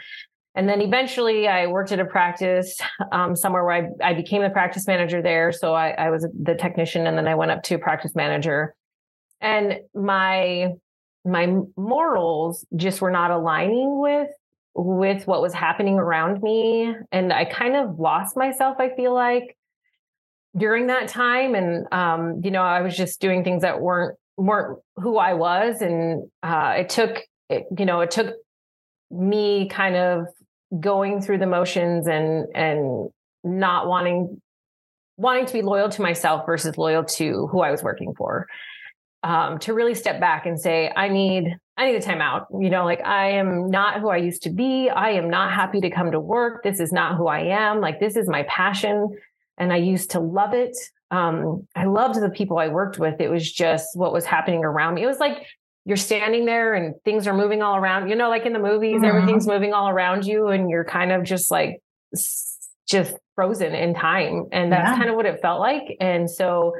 and 0.61 0.69
then 0.69 0.83
eventually 0.83 1.49
I 1.49 1.69
worked 1.69 1.91
at 1.91 2.01
a 2.01 2.05
practice 2.05 2.79
um, 3.13 3.35
somewhere 3.35 3.65
where 3.65 3.91
I, 4.03 4.11
I 4.11 4.13
became 4.13 4.43
the 4.43 4.51
practice 4.51 4.87
manager 4.87 5.23
there. 5.23 5.53
So 5.53 5.73
I, 5.73 5.93
I 5.93 6.11
was 6.11 6.29
the 6.39 6.55
technician 6.55 7.07
and 7.07 7.17
then 7.17 7.27
I 7.27 7.35
went 7.35 7.51
up 7.51 7.63
to 7.63 7.79
practice 7.79 8.15
manager. 8.15 8.75
And 9.41 9.79
my 9.95 10.73
my 11.25 11.57
morals 11.79 12.67
just 12.77 13.01
were 13.01 13.11
not 13.11 13.31
aligning 13.31 14.01
with 14.03 14.29
with 14.75 15.27
what 15.27 15.41
was 15.41 15.55
happening 15.55 15.95
around 15.95 16.43
me. 16.43 16.95
And 17.11 17.33
I 17.33 17.47
kind 17.47 17.75
of 17.75 17.99
lost 17.99 18.37
myself, 18.37 18.77
I 18.79 18.95
feel 18.95 19.15
like, 19.15 19.57
during 20.55 20.89
that 20.89 21.09
time. 21.09 21.55
And 21.55 21.87
um, 21.91 22.43
you 22.45 22.51
know, 22.51 22.61
I 22.61 22.83
was 22.83 22.95
just 22.95 23.19
doing 23.19 23.45
things 23.45 23.63
that 23.63 23.81
weren't 23.81 24.19
weren't 24.37 24.79
who 24.97 25.17
I 25.17 25.33
was. 25.33 25.81
And 25.81 26.29
uh, 26.43 26.75
it 26.81 26.91
took 26.91 27.17
it, 27.49 27.65
you 27.79 27.87
know, 27.87 28.03
it 28.03 28.11
took 28.11 28.35
me 29.11 29.67
kind 29.71 29.97
of 29.97 30.27
going 30.79 31.21
through 31.21 31.39
the 31.39 31.47
motions 31.47 32.07
and 32.07 32.47
and 32.55 33.11
not 33.43 33.89
wanting 33.89 34.41
wanting 35.21 35.45
to 35.45 35.53
be 35.53 35.61
loyal 35.61 35.91
to 35.91 36.01
myself 36.01 36.47
versus 36.47 36.79
loyal 36.79 37.05
to 37.05 37.47
who 37.49 37.61
I 37.61 37.71
was 37.71 37.83
working 37.83 38.15
for. 38.17 38.47
Um, 39.23 39.59
to 39.59 39.75
really 39.75 39.95
step 39.95 40.19
back 40.19 40.47
and 40.47 40.59
say, 40.59 40.91
I 40.97 41.09
need, 41.09 41.55
I 41.77 41.85
need 41.85 41.97
a 41.97 42.01
timeout. 42.01 42.47
You 42.59 42.71
know, 42.71 42.87
like 42.87 43.05
I 43.05 43.33
am 43.33 43.69
not 43.69 44.01
who 44.01 44.09
I 44.09 44.17
used 44.17 44.45
to 44.45 44.51
be. 44.51 44.89
I 44.89 45.11
am 45.11 45.29
not 45.29 45.53
happy 45.53 45.79
to 45.83 45.91
come 45.91 46.11
to 46.13 46.21
work. 46.21 46.63
This 46.63 46.81
is 46.81 46.91
not 46.91 47.19
who 47.19 47.27
I 47.27 47.41
am. 47.41 47.83
Like 47.83 48.01
this 48.01 48.17
is 48.17 48.31
my 48.31 48.45
passion. 48.45 49.15
And 49.59 49.75
I 49.75 49.77
used 49.77 50.13
to 50.13 50.21
love 50.21 50.55
it. 50.55 50.75
Um, 51.11 51.69
I 51.77 51.85
loved 51.85 52.19
the 52.19 52.31
people 52.31 52.59
I 52.59 52.69
worked 52.69 52.99
with. 52.99 53.21
It 53.21 53.29
was 53.29 53.53
just 53.53 53.89
what 53.95 54.15
was 54.15 54.25
happening 54.25 54.65
around 54.65 54.95
me. 54.95 55.03
It 55.03 55.07
was 55.07 55.19
like 55.21 55.47
you're 55.85 55.97
standing 55.97 56.45
there 56.45 56.75
and 56.75 56.95
things 57.05 57.27
are 57.27 57.35
moving 57.35 57.63
all 57.63 57.77
around 57.77 58.09
you 58.09 58.17
know 58.17 58.29
like 58.29 58.47
in 58.47 58.53
the 58.53 58.59
movies 58.59 58.97
mm-hmm. 58.97 59.05
everything's 59.05 59.47
moving 59.47 59.73
all 59.73 59.89
around 59.89 60.25
you 60.25 60.49
and 60.49 60.71
you're 60.71 60.85
kind 60.85 61.13
of 61.13 61.23
just 61.23 61.51
like 61.51 61.81
just 62.87 63.15
frozen 63.35 63.75
in 63.75 63.95
time 63.95 64.47
and 64.53 64.73
that's 64.73 64.91
yeah. 64.91 64.97
kind 64.97 65.11
of 65.11 65.17
what 65.17 65.27
it 65.27 65.41
felt 65.41 65.61
like 65.61 65.97
and 66.01 66.31
so 66.31 66.75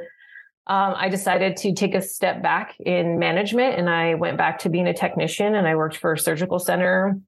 um, 0.67 0.93
i 0.95 1.09
decided 1.09 1.57
to 1.57 1.73
take 1.73 1.95
a 1.95 2.01
step 2.01 2.41
back 2.43 2.75
in 2.79 3.17
management 3.17 3.77
and 3.77 3.89
i 3.89 4.13
went 4.13 4.37
back 4.37 4.59
to 4.59 4.69
being 4.69 4.87
a 4.87 4.93
technician 4.93 5.55
and 5.55 5.67
i 5.67 5.75
worked 5.75 5.97
for 5.97 6.13
a 6.13 6.17
surgical 6.17 6.59
center 6.59 7.19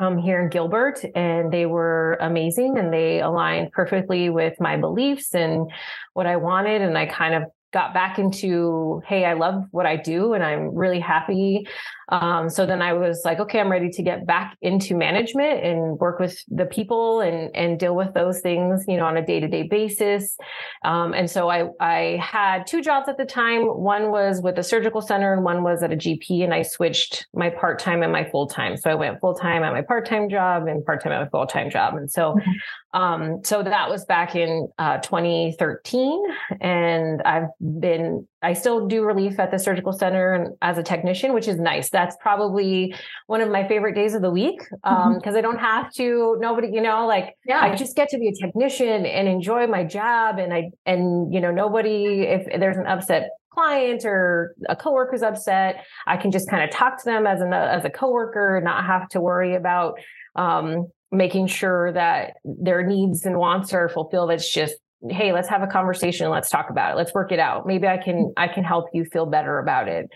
um, 0.00 0.16
here 0.16 0.42
in 0.42 0.48
Gilbert, 0.48 1.04
and 1.14 1.52
they 1.52 1.66
were 1.66 2.16
amazing 2.22 2.78
and 2.78 2.90
they 2.90 3.20
aligned 3.20 3.70
perfectly 3.70 4.30
with 4.30 4.58
my 4.58 4.78
beliefs 4.78 5.34
and 5.34 5.70
what 6.14 6.26
I 6.26 6.36
wanted. 6.36 6.80
And 6.80 6.96
I 6.96 7.04
kind 7.04 7.34
of 7.34 7.42
got 7.72 7.94
back 7.94 8.18
into 8.18 9.00
hey 9.06 9.24
i 9.24 9.32
love 9.32 9.64
what 9.70 9.86
i 9.86 9.96
do 9.96 10.34
and 10.34 10.44
i'm 10.44 10.74
really 10.74 11.00
happy. 11.00 11.66
Um, 12.08 12.50
so 12.50 12.66
then 12.66 12.82
i 12.82 12.92
was 12.92 13.22
like 13.24 13.38
okay 13.38 13.60
i'm 13.60 13.70
ready 13.70 13.88
to 13.90 14.02
get 14.02 14.26
back 14.26 14.56
into 14.62 14.96
management 14.96 15.64
and 15.64 15.98
work 15.98 16.18
with 16.18 16.42
the 16.48 16.66
people 16.66 17.20
and 17.20 17.54
and 17.54 17.78
deal 17.78 17.94
with 17.94 18.12
those 18.14 18.40
things 18.40 18.84
you 18.88 18.96
know 18.96 19.04
on 19.04 19.16
a 19.16 19.24
day-to-day 19.24 19.64
basis. 19.64 20.36
Um, 20.84 21.14
and 21.14 21.30
so 21.30 21.48
i 21.48 21.68
i 21.80 22.18
had 22.20 22.66
two 22.66 22.82
jobs 22.82 23.08
at 23.08 23.16
the 23.16 23.24
time. 23.24 23.62
One 23.62 24.10
was 24.10 24.40
with 24.42 24.58
a 24.58 24.64
surgical 24.64 25.00
center 25.00 25.32
and 25.32 25.44
one 25.44 25.62
was 25.62 25.82
at 25.82 25.92
a 25.92 25.96
gp 25.96 26.42
and 26.42 26.52
i 26.52 26.62
switched 26.62 27.26
my 27.34 27.50
part-time 27.50 28.02
and 28.02 28.12
my 28.12 28.28
full-time. 28.28 28.76
So 28.76 28.90
i 28.90 28.94
went 28.94 29.20
full-time 29.20 29.62
at 29.62 29.72
my 29.72 29.82
part-time 29.82 30.28
job 30.28 30.66
and 30.66 30.84
part-time 30.84 31.12
at 31.12 31.20
my 31.20 31.28
full-time 31.28 31.70
job. 31.70 31.94
And 31.94 32.10
so 32.10 32.34
mm-hmm. 32.34 32.50
Um, 32.92 33.40
so 33.44 33.62
that 33.62 33.88
was 33.88 34.04
back 34.04 34.34
in 34.34 34.68
uh, 34.78 34.98
2013 34.98 36.22
and 36.60 37.22
i've 37.22 37.48
been 37.60 38.26
I 38.42 38.54
still 38.54 38.86
do 38.86 39.04
relief 39.04 39.38
at 39.38 39.50
the 39.50 39.58
surgical 39.58 39.92
center 39.92 40.32
and 40.32 40.56
as 40.62 40.78
a 40.78 40.82
technician, 40.82 41.34
which 41.34 41.46
is 41.46 41.58
nice. 41.58 41.90
That's 41.90 42.16
probably 42.20 42.94
one 43.26 43.42
of 43.42 43.50
my 43.50 43.68
favorite 43.68 43.94
days 43.94 44.14
of 44.14 44.22
the 44.22 44.30
week 44.30 44.60
because 44.60 44.78
um, 44.84 45.20
mm-hmm. 45.20 45.36
I 45.36 45.40
don't 45.42 45.58
have 45.58 45.92
to. 45.94 46.36
Nobody, 46.40 46.68
you 46.68 46.80
know, 46.80 47.06
like 47.06 47.36
yeah. 47.44 47.60
I 47.60 47.74
just 47.74 47.96
get 47.96 48.08
to 48.10 48.18
be 48.18 48.28
a 48.28 48.32
technician 48.32 49.04
and 49.04 49.28
enjoy 49.28 49.66
my 49.66 49.84
job, 49.84 50.38
and 50.38 50.54
I 50.54 50.70
and 50.86 51.32
you 51.32 51.40
know 51.40 51.50
nobody 51.50 52.22
if 52.22 52.46
there's 52.58 52.78
an 52.78 52.86
upset 52.86 53.30
client 53.50 54.04
or 54.06 54.54
a 54.68 54.76
coworker's 54.76 55.22
upset, 55.22 55.84
I 56.06 56.16
can 56.16 56.30
just 56.30 56.48
kind 56.48 56.64
of 56.64 56.70
talk 56.70 56.98
to 56.98 57.04
them 57.04 57.26
as 57.26 57.42
an 57.42 57.52
as 57.52 57.84
a 57.84 57.90
coworker, 57.90 58.60
not 58.64 58.86
have 58.86 59.08
to 59.10 59.20
worry 59.20 59.54
about 59.54 59.98
um, 60.34 60.86
making 61.12 61.46
sure 61.48 61.92
that 61.92 62.34
their 62.44 62.86
needs 62.86 63.24
and 63.26 63.38
wants 63.38 63.72
are 63.72 63.88
fulfilled. 63.88 64.30
It's 64.30 64.52
just 64.52 64.74
hey 65.08 65.32
let's 65.32 65.48
have 65.48 65.62
a 65.62 65.66
conversation. 65.66 66.28
Let's 66.30 66.50
talk 66.50 66.68
about 66.68 66.92
it. 66.92 66.96
Let's 66.96 67.14
work 67.14 67.32
it 67.32 67.38
out. 67.38 67.66
Maybe 67.66 67.86
i 67.86 67.96
can 67.96 68.32
i 68.36 68.48
can 68.48 68.64
help 68.64 68.86
you 68.92 69.04
feel 69.04 69.26
better 69.26 69.58
about 69.58 69.88
it. 69.88 70.10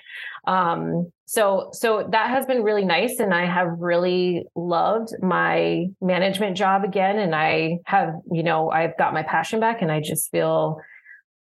Um 0.46 1.10
so 1.26 1.70
so 1.72 2.06
that 2.12 2.28
has 2.28 2.44
been 2.44 2.62
really 2.62 2.84
nice 2.84 3.18
and 3.18 3.32
i 3.32 3.46
have 3.46 3.68
really 3.78 4.44
loved 4.54 5.08
my 5.22 5.86
management 6.02 6.54
job 6.54 6.84
again 6.84 7.18
and 7.18 7.34
i 7.34 7.78
have 7.86 8.12
you 8.30 8.42
know 8.42 8.70
i've 8.70 8.94
got 8.98 9.14
my 9.14 9.22
passion 9.22 9.58
back 9.58 9.80
and 9.80 9.90
i 9.90 10.00
just 10.00 10.30
feel 10.30 10.78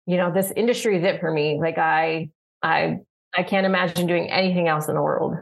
you 0.06 0.16
know 0.16 0.32
this 0.32 0.52
industry 0.56 0.96
is 0.96 1.04
it 1.04 1.20
for 1.20 1.30
me. 1.30 1.58
Like 1.60 1.78
i 1.78 2.28
I 2.62 2.98
I 3.36 3.42
can't 3.42 3.66
imagine 3.66 4.06
doing 4.06 4.30
anything 4.30 4.68
else 4.68 4.88
in 4.88 4.94
the 4.94 5.02
world. 5.02 5.34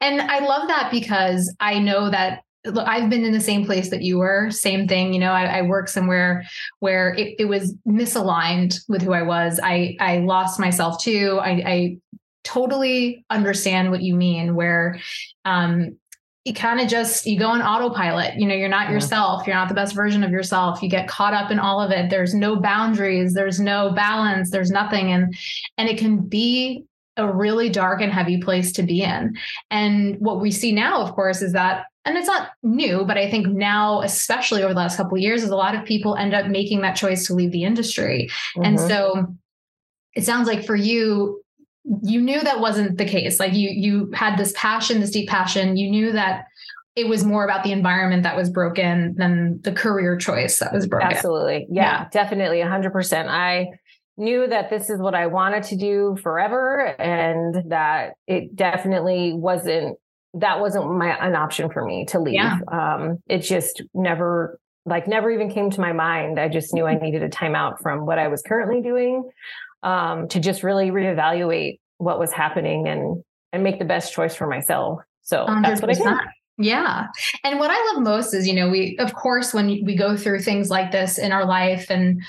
And 0.00 0.20
I 0.20 0.38
love 0.40 0.68
that 0.68 0.90
because 0.92 1.52
I 1.58 1.80
know 1.80 2.10
that 2.10 2.42
look, 2.66 2.86
I've 2.86 3.10
been 3.10 3.24
in 3.24 3.32
the 3.32 3.40
same 3.40 3.64
place 3.64 3.90
that 3.90 4.02
you 4.02 4.18
were. 4.18 4.50
Same 4.50 4.86
thing, 4.88 5.12
you 5.12 5.20
know. 5.20 5.32
I, 5.32 5.58
I 5.58 5.62
work 5.62 5.88
somewhere 5.88 6.44
where 6.80 7.14
it, 7.14 7.36
it, 7.38 7.44
was 7.46 7.74
misaligned 7.86 8.78
with 8.88 9.02
who 9.02 9.12
I 9.12 9.22
was. 9.22 9.60
I 9.62 9.96
I 10.00 10.18
lost 10.18 10.60
myself 10.60 11.02
too. 11.02 11.38
I, 11.42 11.50
I 11.50 11.96
totally 12.44 13.24
understand 13.30 13.90
what 13.90 14.02
you 14.02 14.14
mean. 14.14 14.54
Where 14.54 14.98
um, 15.44 15.96
you 16.44 16.54
kind 16.54 16.80
of 16.80 16.88
just 16.88 17.26
you 17.26 17.38
go 17.38 17.48
on 17.48 17.62
autopilot. 17.62 18.36
You 18.36 18.46
know, 18.46 18.54
you're 18.54 18.68
not 18.68 18.88
yeah. 18.88 18.94
yourself. 18.94 19.46
You're 19.46 19.56
not 19.56 19.68
the 19.68 19.74
best 19.74 19.94
version 19.94 20.22
of 20.22 20.30
yourself. 20.30 20.82
You 20.82 20.88
get 20.88 21.08
caught 21.08 21.34
up 21.34 21.50
in 21.50 21.58
all 21.58 21.80
of 21.80 21.90
it. 21.90 22.10
There's 22.10 22.34
no 22.34 22.56
boundaries. 22.56 23.34
There's 23.34 23.60
no 23.60 23.90
balance. 23.90 24.50
There's 24.50 24.70
nothing, 24.70 25.12
and 25.12 25.34
and 25.78 25.88
it 25.88 25.98
can 25.98 26.20
be 26.20 26.84
a 27.16 27.32
really 27.32 27.70
dark 27.70 28.00
and 28.00 28.12
heavy 28.12 28.40
place 28.40 28.72
to 28.72 28.82
be 28.82 29.02
in. 29.02 29.36
And 29.70 30.16
what 30.20 30.40
we 30.40 30.50
see 30.50 30.72
now, 30.72 31.00
of 31.00 31.14
course, 31.14 31.40
is 31.42 31.52
that 31.54 31.86
and 32.06 32.16
it's 32.16 32.28
not 32.28 32.50
new, 32.62 33.04
but 33.04 33.18
I 33.18 33.28
think 33.28 33.48
now, 33.48 34.00
especially 34.02 34.62
over 34.62 34.72
the 34.72 34.78
last 34.78 34.96
couple 34.96 35.16
of 35.16 35.22
years, 35.22 35.42
is 35.42 35.50
a 35.50 35.56
lot 35.56 35.74
of 35.74 35.84
people 35.84 36.14
end 36.14 36.34
up 36.34 36.46
making 36.46 36.80
that 36.82 36.94
choice 36.94 37.26
to 37.26 37.34
leave 37.34 37.50
the 37.50 37.64
industry. 37.64 38.30
Mm-hmm. 38.56 38.64
And 38.64 38.80
so 38.80 39.26
it 40.14 40.24
sounds 40.24 40.46
like 40.46 40.64
for 40.64 40.76
you, 40.76 41.42
you 42.02 42.20
knew 42.22 42.40
that 42.40 42.60
wasn't 42.60 42.96
the 42.96 43.04
case. 43.04 43.40
Like 43.40 43.54
you 43.54 43.70
you 43.70 44.10
had 44.14 44.38
this 44.38 44.52
passion, 44.56 45.00
this 45.00 45.10
deep 45.10 45.28
passion. 45.28 45.76
You 45.76 45.90
knew 45.90 46.12
that 46.12 46.46
it 46.94 47.08
was 47.08 47.24
more 47.24 47.44
about 47.44 47.64
the 47.64 47.72
environment 47.72 48.22
that 48.22 48.36
was 48.36 48.48
broken 48.50 49.14
than 49.16 49.60
the 49.62 49.72
career 49.72 50.16
choice 50.16 50.58
that 50.60 50.72
was 50.72 50.86
broken. 50.86 51.10
Absolutely. 51.10 51.66
Yeah, 51.68 51.82
yeah. 51.82 52.08
definitely 52.10 52.58
100%. 52.58 53.28
I 53.28 53.66
knew 54.16 54.46
that 54.46 54.70
this 54.70 54.88
is 54.88 54.98
what 54.98 55.14
I 55.14 55.26
wanted 55.26 55.64
to 55.64 55.76
do 55.76 56.16
forever 56.22 56.86
and 56.98 57.70
that 57.70 58.14
it 58.26 58.56
definitely 58.56 59.34
wasn't 59.34 59.98
that 60.36 60.60
wasn't 60.60 60.92
my 60.92 61.16
an 61.24 61.34
option 61.34 61.70
for 61.70 61.84
me 61.84 62.04
to 62.06 62.20
leave. 62.20 62.34
Yeah. 62.34 62.58
Um, 62.70 63.18
it 63.26 63.38
just 63.38 63.82
never 63.94 64.58
like 64.84 65.08
never 65.08 65.30
even 65.30 65.50
came 65.50 65.70
to 65.70 65.80
my 65.80 65.92
mind. 65.92 66.38
I 66.38 66.48
just 66.48 66.72
knew 66.72 66.86
I 66.86 66.94
needed 66.94 67.22
a 67.22 67.28
timeout 67.28 67.80
from 67.80 68.06
what 68.06 68.18
I 68.18 68.28
was 68.28 68.42
currently 68.42 68.82
doing 68.82 69.28
um, 69.82 70.28
to 70.28 70.40
just 70.40 70.62
really 70.62 70.90
reevaluate 70.90 71.80
what 71.98 72.18
was 72.18 72.32
happening 72.32 72.86
and 72.86 73.22
and 73.52 73.62
make 73.62 73.78
the 73.78 73.84
best 73.84 74.12
choice 74.12 74.34
for 74.34 74.46
myself. 74.46 75.00
So 75.22 75.46
100%. 75.46 75.62
that's 75.62 75.80
what 75.80 75.90
I 75.90 75.94
did. 75.94 76.28
Yeah. 76.58 77.08
And 77.44 77.58
what 77.58 77.70
I 77.70 77.92
love 77.92 78.02
most 78.02 78.32
is, 78.32 78.48
you 78.48 78.54
know, 78.54 78.70
we, 78.70 78.96
of 78.98 79.14
course, 79.14 79.52
when 79.52 79.66
we 79.84 79.94
go 79.94 80.16
through 80.16 80.40
things 80.40 80.70
like 80.70 80.90
this 80.90 81.18
in 81.18 81.30
our 81.30 81.44
life 81.44 81.90
and, 81.90 82.22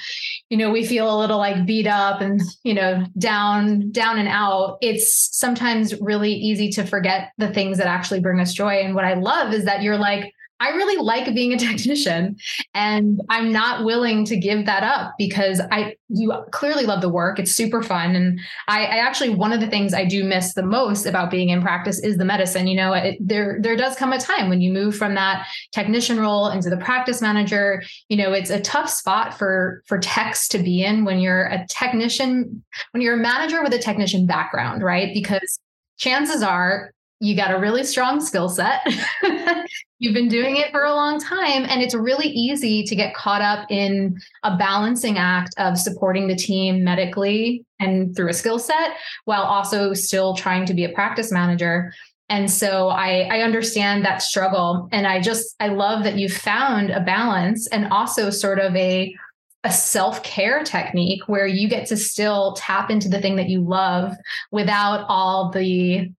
you 0.50 0.57
know, 0.57 0.69
we 0.69 0.86
feel 0.86 1.10
a 1.10 1.17
little 1.17 1.38
like 1.38 1.65
beat 1.65 1.88
up 1.88 2.19
and, 2.19 2.41
you 2.63 2.74
know, 2.74 3.05
down, 3.17 3.89
down 3.91 4.19
and 4.19 4.27
out, 4.27 4.79
it's 4.81 5.29
sometimes 5.31 6.00
really 6.01 6.34
easy 6.34 6.69
to 6.72 6.86
forget 6.86 7.31
the 7.38 7.53
things 7.53 7.77
that 7.77 7.88
actually 7.88 8.19
bring 8.19 8.41
us 8.41 8.53
joy. 8.53 8.79
And 8.81 8.96
what 8.96 9.05
I 9.05 9.13
love 9.13 9.53
is 9.53 9.63
that 9.63 9.81
you're 9.81 9.98
like, 9.98 10.34
I 10.60 10.70
really 10.70 11.02
like 11.02 11.34
being 11.36 11.54
a 11.54 11.58
technician 11.58 12.38
and 12.74 13.22
I'm 13.30 13.52
not 13.52 13.86
willing 13.86 14.26
to 14.26 14.38
give 14.38 14.66
that 14.66 14.84
up 14.84 15.14
because 15.18 15.62
I 15.72 15.96
you 16.10 16.34
clearly 16.52 16.86
love 16.86 17.02
the 17.02 17.10
work. 17.10 17.38
It's 17.38 17.52
super 17.52 17.82
fun. 17.84 18.16
And 18.16 18.40
I, 18.68 18.86
I 18.86 18.98
actually 18.98 19.30
one 19.30 19.52
of 19.52 19.60
the 19.60 19.68
things 19.68 19.94
I 19.94 20.06
do 20.06 20.24
miss 20.24 20.54
the 20.54 20.64
most 20.64 21.06
about 21.06 21.30
being 21.30 21.50
in 21.50 21.62
practice 21.62 22.00
is 22.00 22.18
the 22.18 22.26
medicine. 22.26 22.68
You 22.68 22.78
know, 22.78 22.94
it, 22.94 23.18
there 23.20 23.60
there 23.62 23.76
does 23.76 23.96
come 23.96 24.14
a 24.14 24.20
time 24.20 24.50
when 24.50 24.62
you 24.62 24.72
move 24.72 24.96
from 24.96 25.16
that 25.16 25.48
technician 25.72 26.20
role 26.20 26.50
into 26.50 26.70
the 26.70 26.78
practice 26.78 27.22
manager. 27.22 27.84
You 28.10 28.18
know, 28.18 28.34
it's 28.34 28.50
a 28.50 28.62
tough 28.62 28.90
spot 28.90 29.38
for 29.38 29.84
for 29.86 30.00
techs 30.00 30.48
to 30.50 30.60
be 30.60 30.84
in 30.84 31.06
when 31.06 31.20
you're 31.20 31.46
a 31.46 31.66
technician, 31.70 32.64
when 32.92 33.02
you're 33.02 33.16
a 33.16 33.22
manager 33.22 33.62
with 33.62 33.74
a 33.74 33.80
technician 33.80 34.26
background, 34.26 34.82
right? 34.82 35.14
Because 35.14 35.60
chances 35.98 36.42
are 36.42 36.94
you 37.20 37.36
got 37.36 37.54
a 37.54 37.60
really 37.60 37.84
strong 37.84 38.22
skill 38.22 38.50
set. 38.50 38.82
You've 40.00 40.14
been 40.14 40.28
doing 40.28 40.58
it 40.58 40.72
for 40.72 40.84
a 40.84 40.94
long 40.94 41.20
time, 41.20 41.66
and 41.68 41.82
it's 41.82 41.96
really 41.96 42.28
easy 42.28 42.84
to 42.84 42.96
get 42.96 43.16
caught 43.16 43.42
up 43.42 43.66
in 43.72 44.18
a 44.44 44.56
balancing 44.56 45.18
act 45.18 45.56
of 45.58 45.80
supporting 45.80 46.28
the 46.28 46.36
team 46.36 46.84
medically 46.84 47.66
and 47.80 48.16
through 48.16 48.30
a 48.30 48.34
skill 48.34 48.60
set 48.60 48.92
while 49.26 49.42
also 49.42 49.94
still 49.94 50.36
trying 50.36 50.66
to 50.68 50.76
be 50.76 50.84
a 50.84 50.90
practice 50.90 51.32
manager. 51.32 51.92
And 52.30 52.52
so 52.52 52.90
I, 52.90 53.28
I 53.32 53.40
understand 53.40 54.06
that 54.06 54.22
struggle. 54.22 54.88
And 54.92 55.08
I 55.08 55.22
just, 55.22 55.56
I 55.60 55.70
love 55.70 56.04
that 56.04 56.18
you 56.18 56.30
found 56.30 56.92
a 56.92 57.00
balance 57.00 57.68
and 57.68 57.88
also 57.88 58.30
sort 58.30 58.60
of 58.60 58.76
a, 58.76 59.16
a 59.64 59.72
self-care 59.72 60.64
technique 60.64 61.22
where 61.28 61.48
you 61.48 61.70
get 61.70 61.88
to 61.88 61.98
still 61.98 62.54
tap 62.54 62.92
into 62.92 63.08
the 63.08 63.22
thing 63.22 63.38
that 63.38 63.50
you 63.50 63.62
love 63.62 64.14
without 64.52 65.06
all 65.08 65.52
the 65.52 66.12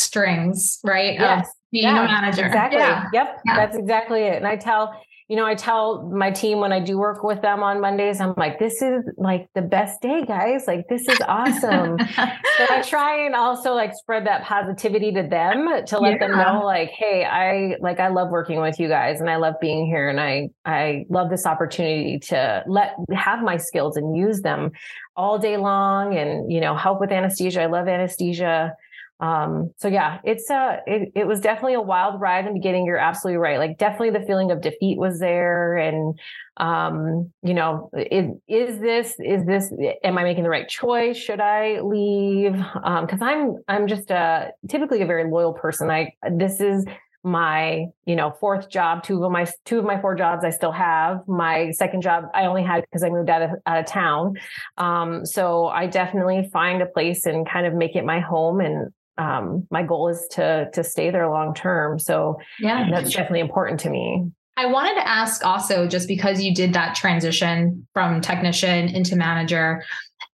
strings, 0.00 0.80
right? 0.84 1.14
Yes. 1.14 1.48
Of 1.48 1.54
being 1.72 1.84
yeah, 1.84 2.04
a 2.04 2.06
manager. 2.06 2.46
Exactly. 2.46 2.78
Yeah. 2.78 3.04
Yep. 3.12 3.40
Yeah. 3.46 3.56
That's 3.56 3.76
exactly 3.76 4.22
it. 4.22 4.36
And 4.36 4.46
I 4.46 4.56
tell, 4.56 5.00
you 5.28 5.36
know, 5.36 5.46
I 5.46 5.54
tell 5.54 6.10
my 6.10 6.32
team 6.32 6.58
when 6.58 6.72
I 6.72 6.80
do 6.80 6.98
work 6.98 7.22
with 7.22 7.40
them 7.42 7.62
on 7.62 7.80
Mondays, 7.80 8.20
I'm 8.20 8.34
like, 8.36 8.58
this 8.58 8.82
is 8.82 9.04
like 9.16 9.48
the 9.54 9.62
best 9.62 10.02
day, 10.02 10.24
guys. 10.24 10.64
Like, 10.66 10.88
this 10.88 11.06
is 11.08 11.18
awesome. 11.28 11.96
so 12.16 12.66
I 12.68 12.82
try 12.84 13.24
and 13.24 13.36
also 13.36 13.72
like 13.72 13.94
spread 13.94 14.26
that 14.26 14.42
positivity 14.42 15.12
to 15.12 15.22
them 15.22 15.68
to 15.86 15.98
let 16.00 16.14
yeah. 16.14 16.18
them 16.18 16.32
know, 16.32 16.62
like, 16.64 16.90
hey, 16.90 17.24
I 17.24 17.76
like 17.80 18.00
I 18.00 18.08
love 18.08 18.30
working 18.30 18.60
with 18.60 18.80
you 18.80 18.88
guys 18.88 19.20
and 19.20 19.30
I 19.30 19.36
love 19.36 19.54
being 19.60 19.86
here 19.86 20.08
and 20.08 20.20
I 20.20 20.50
I 20.64 21.06
love 21.08 21.30
this 21.30 21.46
opportunity 21.46 22.18
to 22.30 22.64
let 22.66 22.96
have 23.14 23.40
my 23.42 23.56
skills 23.56 23.96
and 23.96 24.16
use 24.16 24.40
them 24.40 24.72
all 25.16 25.38
day 25.38 25.56
long 25.56 26.16
and 26.16 26.50
you 26.50 26.60
know 26.60 26.74
help 26.74 27.00
with 27.00 27.12
anesthesia. 27.12 27.62
I 27.62 27.66
love 27.66 27.86
anesthesia 27.86 28.74
um, 29.20 29.72
so 29.76 29.88
yeah, 29.88 30.18
it's 30.24 30.50
uh 30.50 30.78
it, 30.86 31.12
it 31.14 31.26
was 31.26 31.40
definitely 31.40 31.74
a 31.74 31.80
wild 31.80 32.20
ride 32.20 32.46
in 32.46 32.46
the 32.46 32.58
beginning. 32.58 32.86
You're 32.86 32.96
absolutely 32.96 33.36
right. 33.36 33.58
Like 33.58 33.76
definitely 33.76 34.18
the 34.18 34.24
feeling 34.26 34.50
of 34.50 34.62
defeat 34.62 34.98
was 34.98 35.18
there. 35.20 35.76
And 35.76 36.18
um, 36.56 37.30
you 37.42 37.52
know, 37.52 37.90
is 37.94 38.30
is 38.48 38.80
this, 38.80 39.14
is 39.18 39.44
this, 39.44 39.72
am 40.02 40.16
I 40.16 40.24
making 40.24 40.44
the 40.44 40.50
right 40.50 40.68
choice? 40.68 41.18
Should 41.18 41.40
I 41.40 41.80
leave? 41.80 42.54
Um, 42.82 43.06
cause 43.06 43.20
I'm 43.20 43.56
I'm 43.68 43.86
just 43.86 44.10
a 44.10 44.52
typically 44.68 45.02
a 45.02 45.06
very 45.06 45.30
loyal 45.30 45.52
person. 45.52 45.90
I 45.90 46.12
this 46.30 46.60
is 46.60 46.86
my 47.22 47.84
you 48.06 48.16
know 48.16 48.34
fourth 48.40 48.70
job 48.70 49.02
two 49.02 49.22
of 49.22 49.30
my 49.30 49.46
two 49.66 49.78
of 49.78 49.84
my 49.84 50.00
four 50.00 50.14
jobs 50.14 50.42
i 50.42 50.48
still 50.48 50.72
have 50.72 51.18
my 51.28 51.70
second 51.72 52.00
job 52.00 52.24
i 52.32 52.46
only 52.46 52.62
had 52.62 52.80
because 52.80 53.02
i 53.02 53.10
moved 53.10 53.28
out 53.28 53.42
of, 53.42 53.50
out 53.66 53.78
of 53.78 53.84
town 53.84 54.32
um, 54.78 55.26
so 55.26 55.66
i 55.66 55.86
definitely 55.86 56.48
find 56.50 56.80
a 56.80 56.86
place 56.86 57.26
and 57.26 57.46
kind 57.46 57.66
of 57.66 57.74
make 57.74 57.94
it 57.94 58.06
my 58.06 58.20
home 58.20 58.58
and 58.60 58.90
um, 59.20 59.66
my 59.70 59.82
goal 59.82 60.08
is 60.08 60.26
to 60.32 60.70
to 60.72 60.82
stay 60.82 61.10
there 61.10 61.28
long 61.28 61.54
term. 61.54 61.98
So 61.98 62.38
yeah, 62.58 62.88
that's 62.90 63.10
definitely 63.10 63.40
important 63.40 63.78
to 63.80 63.90
me. 63.90 64.30
I 64.56 64.66
wanted 64.66 64.94
to 64.94 65.06
ask 65.06 65.44
also, 65.44 65.86
just 65.86 66.08
because 66.08 66.42
you 66.42 66.54
did 66.54 66.72
that 66.72 66.94
transition 66.94 67.86
from 67.92 68.20
technician 68.20 68.88
into 68.88 69.16
manager, 69.16 69.82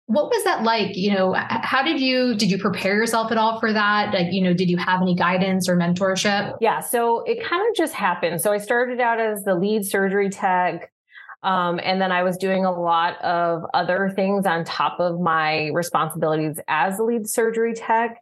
what 0.06 0.26
was 0.26 0.44
that 0.44 0.64
like? 0.64 0.96
You 0.96 1.14
know, 1.14 1.34
how 1.34 1.82
did 1.82 2.00
you 2.00 2.34
did 2.34 2.50
you 2.50 2.58
prepare 2.58 2.96
yourself 2.96 3.30
at 3.30 3.38
all 3.38 3.60
for 3.60 3.72
that? 3.72 4.12
Like, 4.12 4.32
you 4.32 4.42
know, 4.42 4.52
did 4.52 4.68
you 4.68 4.76
have 4.78 5.00
any 5.00 5.14
guidance 5.14 5.68
or 5.68 5.76
mentorship? 5.76 6.56
Yeah, 6.60 6.80
so 6.80 7.22
it 7.22 7.42
kind 7.44 7.62
of 7.68 7.76
just 7.76 7.94
happened. 7.94 8.40
So 8.40 8.52
I 8.52 8.58
started 8.58 9.00
out 9.00 9.20
as 9.20 9.44
the 9.44 9.54
lead 9.54 9.86
surgery 9.86 10.28
tech. 10.28 10.90
Um, 11.44 11.80
and 11.82 12.00
then 12.00 12.12
I 12.12 12.22
was 12.22 12.36
doing 12.36 12.64
a 12.64 12.70
lot 12.70 13.20
of 13.20 13.64
other 13.74 14.12
things 14.14 14.46
on 14.46 14.64
top 14.64 15.00
of 15.00 15.18
my 15.18 15.70
responsibilities 15.74 16.60
as 16.68 17.00
a 17.00 17.02
lead 17.02 17.28
surgery 17.28 17.74
tech 17.74 18.21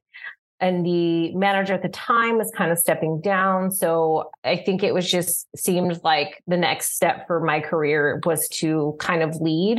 and 0.60 0.84
the 0.84 1.34
manager 1.34 1.74
at 1.74 1.82
the 1.82 1.88
time 1.88 2.36
was 2.36 2.52
kind 2.56 2.70
of 2.70 2.78
stepping 2.78 3.20
down. 3.20 3.70
So 3.70 4.30
i 4.44 4.56
think 4.56 4.82
it 4.82 4.94
was 4.94 5.10
just 5.10 5.46
seemed 5.56 6.00
like 6.04 6.42
the 6.46 6.56
next 6.56 6.94
step 6.94 7.26
for 7.26 7.40
my 7.40 7.60
career 7.60 8.20
was 8.24 8.48
to 8.48 8.96
kind 8.98 9.22
of 9.22 9.36
lead. 9.36 9.78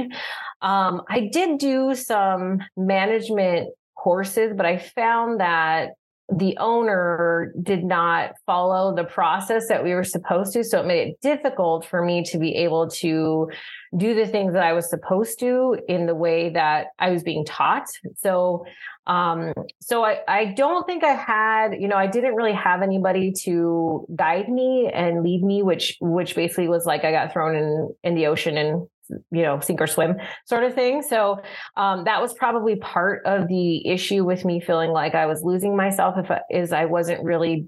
Um, 0.61 1.01
i 1.09 1.29
did 1.31 1.57
do 1.57 1.95
some 1.95 2.59
management 2.77 3.69
courses 3.95 4.53
but 4.55 4.65
i 4.65 4.77
found 4.77 5.39
that 5.39 5.91
the 6.31 6.57
owner 6.59 7.53
did 7.61 7.83
not 7.83 8.31
follow 8.45 8.95
the 8.95 9.03
process 9.03 9.67
that 9.67 9.83
we 9.83 9.93
were 9.93 10.03
supposed 10.03 10.53
to. 10.53 10.63
So 10.63 10.79
it 10.79 10.85
made 10.85 11.09
it 11.09 11.21
difficult 11.21 11.85
for 11.85 12.03
me 12.03 12.23
to 12.25 12.37
be 12.37 12.55
able 12.55 12.89
to 12.89 13.49
do 13.97 14.15
the 14.15 14.25
things 14.25 14.53
that 14.53 14.63
I 14.63 14.71
was 14.71 14.89
supposed 14.89 15.39
to 15.39 15.77
in 15.89 16.05
the 16.05 16.15
way 16.15 16.49
that 16.49 16.87
I 16.99 17.09
was 17.09 17.23
being 17.23 17.43
taught. 17.43 17.87
So, 18.17 18.65
um, 19.07 19.53
so 19.81 20.05
I, 20.05 20.19
I 20.27 20.45
don't 20.45 20.85
think 20.85 21.03
I 21.03 21.13
had, 21.13 21.73
you 21.77 21.89
know, 21.89 21.97
I 21.97 22.07
didn't 22.07 22.35
really 22.35 22.53
have 22.53 22.81
anybody 22.81 23.33
to 23.43 24.07
guide 24.15 24.47
me 24.47 24.89
and 24.93 25.23
lead 25.23 25.43
me, 25.43 25.63
which, 25.63 25.97
which 25.99 26.35
basically 26.35 26.69
was 26.69 26.85
like 26.85 27.03
I 27.03 27.11
got 27.11 27.33
thrown 27.33 27.55
in, 27.55 27.93
in 28.03 28.15
the 28.15 28.27
ocean 28.27 28.57
and 28.57 28.87
you 29.31 29.41
know 29.41 29.59
sink 29.59 29.81
or 29.81 29.87
swim 29.87 30.15
sort 30.45 30.63
of 30.63 30.73
thing 30.73 31.01
so 31.01 31.41
um, 31.77 32.03
that 32.05 32.21
was 32.21 32.33
probably 32.33 32.75
part 32.77 33.21
of 33.25 33.47
the 33.47 33.87
issue 33.87 34.23
with 34.23 34.45
me 34.45 34.59
feeling 34.59 34.91
like 34.91 35.15
i 35.15 35.25
was 35.25 35.43
losing 35.43 35.75
myself 35.75 36.15
if 36.17 36.29
I, 36.29 36.41
is 36.49 36.71
i 36.71 36.85
wasn't 36.85 37.23
really 37.23 37.67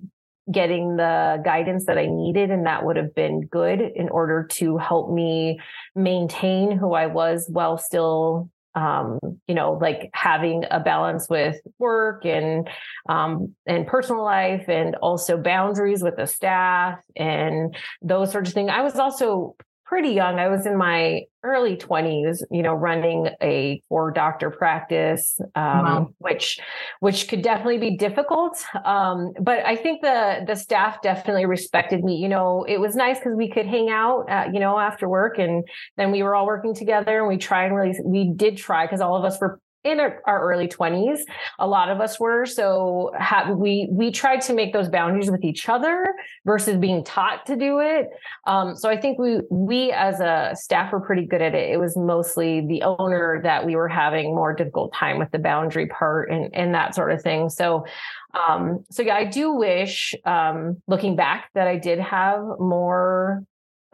getting 0.51 0.97
the 0.97 1.41
guidance 1.43 1.85
that 1.85 1.97
i 1.97 2.05
needed 2.05 2.51
and 2.51 2.65
that 2.65 2.85
would 2.85 2.97
have 2.97 3.15
been 3.15 3.47
good 3.47 3.79
in 3.81 4.09
order 4.09 4.45
to 4.51 4.77
help 4.77 5.11
me 5.11 5.59
maintain 5.95 6.77
who 6.77 6.93
i 6.93 7.07
was 7.07 7.47
while 7.49 7.77
still 7.77 8.49
um, 8.75 9.19
you 9.47 9.53
know, 9.53 9.73
like 9.73 10.09
having 10.13 10.63
a 10.71 10.79
balance 10.79 11.29
with 11.29 11.57
work 11.77 12.25
and 12.25 12.67
um, 13.07 13.53
and 13.67 13.85
personal 13.85 14.23
life, 14.23 14.67
and 14.67 14.95
also 14.95 15.37
boundaries 15.37 16.01
with 16.01 16.15
the 16.15 16.25
staff 16.25 16.99
and 17.15 17.75
those 18.01 18.31
sorts 18.31 18.49
of 18.49 18.53
things. 18.53 18.71
I 18.73 18.81
was 18.81 18.95
also 18.95 19.55
pretty 19.85 20.09
young. 20.09 20.39
I 20.39 20.47
was 20.47 20.65
in 20.65 20.77
my 20.77 21.21
early 21.43 21.75
20s, 21.75 22.41
you 22.49 22.63
know, 22.63 22.73
running 22.73 23.29
a 23.41 23.81
four 23.89 24.11
doctor 24.11 24.49
practice, 24.49 25.39
um, 25.55 25.83
wow. 25.83 26.09
which 26.19 26.59
which 26.99 27.27
could 27.27 27.41
definitely 27.41 27.77
be 27.77 27.97
difficult. 27.97 28.63
Um, 28.85 29.33
but 29.41 29.65
I 29.65 29.75
think 29.75 30.01
the 30.01 30.43
the 30.47 30.55
staff 30.55 31.01
definitely 31.01 31.45
respected 31.45 32.03
me. 32.03 32.15
You 32.15 32.29
know, 32.29 32.65
it 32.67 32.79
was 32.79 32.95
nice 32.95 33.19
because 33.19 33.33
we 33.35 33.49
could 33.49 33.65
hang 33.65 33.89
out, 33.89 34.25
uh, 34.29 34.45
you 34.51 34.59
know, 34.59 34.79
after 34.79 35.07
work, 35.09 35.37
and 35.37 35.63
then 35.97 36.11
we 36.11 36.23
were 36.23 36.35
all 36.35 36.45
working 36.45 36.73
together, 36.73 37.19
and 37.19 37.27
we 37.27 37.37
try 37.37 37.65
and 37.65 37.75
really 37.75 37.95
we 38.03 38.31
did 38.35 38.57
try 38.57 38.85
because 38.85 39.01
all 39.01 39.15
of 39.15 39.25
us 39.25 39.39
were 39.39 39.59
in 39.83 39.99
our, 39.99 40.21
early 40.27 40.67
20s 40.67 41.19
a 41.59 41.67
lot 41.67 41.89
of 41.89 41.99
us 41.99 42.19
were. 42.19 42.45
So 42.45 43.11
we 43.55 43.87
we 43.91 44.11
tried 44.11 44.41
to 44.41 44.53
make 44.53 44.73
those 44.73 44.89
boundaries 44.89 45.29
with 45.29 45.43
each 45.43 45.67
other 45.69 46.13
versus 46.45 46.77
being 46.77 47.03
taught 47.03 47.45
to 47.47 47.55
do 47.55 47.79
it. 47.79 48.09
Um, 48.45 48.75
so 48.75 48.89
i 48.89 48.97
think 48.97 49.19
we 49.19 49.41
we 49.49 49.91
as 49.91 50.19
a 50.19 50.51
staff 50.55 50.91
were 50.91 51.01
pretty 51.01 51.25
good 51.25 51.41
at 51.41 51.53
it. 51.55 51.69
It 51.69 51.79
was 51.79 51.97
mostly 51.97 52.65
the 52.65 52.83
owner 52.83 53.41
that 53.43 53.65
we 53.65 53.75
were 53.75 53.89
having 53.89 54.35
more 54.35 54.53
difficult 54.53 54.93
time 54.93 55.19
with 55.19 55.31
the 55.31 55.39
boundary 55.39 55.87
part 55.87 56.31
and 56.31 56.53
and 56.53 56.73
that 56.73 56.95
sort 56.95 57.11
of 57.11 57.21
thing. 57.21 57.49
So 57.49 57.85
um, 58.33 58.83
so 58.89 59.03
yeah 59.03 59.15
i 59.15 59.25
do 59.25 59.53
wish 59.53 60.15
um, 60.25 60.81
looking 60.87 61.15
back 61.15 61.49
that 61.53 61.67
i 61.67 61.77
did 61.77 61.99
have 61.99 62.41
more 62.59 63.43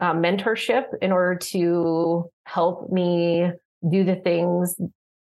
uh, 0.00 0.14
mentorship 0.14 0.84
in 1.02 1.12
order 1.12 1.36
to 1.36 2.30
help 2.44 2.90
me 2.90 3.50
do 3.90 4.04
the 4.04 4.16
things 4.16 4.76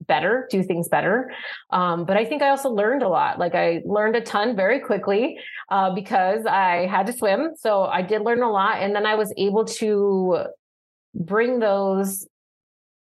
better, 0.06 0.48
do 0.50 0.62
things 0.62 0.88
better. 0.88 1.32
Um, 1.70 2.04
but 2.04 2.16
I 2.16 2.24
think 2.24 2.42
I 2.42 2.50
also 2.50 2.70
learned 2.70 3.02
a 3.02 3.08
lot. 3.08 3.38
Like 3.38 3.54
I 3.54 3.82
learned 3.84 4.16
a 4.16 4.20
ton 4.20 4.56
very 4.56 4.80
quickly 4.80 5.38
uh, 5.70 5.94
because 5.94 6.46
I 6.46 6.86
had 6.86 7.06
to 7.06 7.12
swim. 7.12 7.52
So 7.56 7.84
I 7.84 8.02
did 8.02 8.22
learn 8.22 8.42
a 8.42 8.50
lot. 8.50 8.82
And 8.82 8.94
then 8.94 9.06
I 9.06 9.14
was 9.14 9.32
able 9.36 9.64
to 9.64 10.46
bring 11.14 11.58
those, 11.58 12.26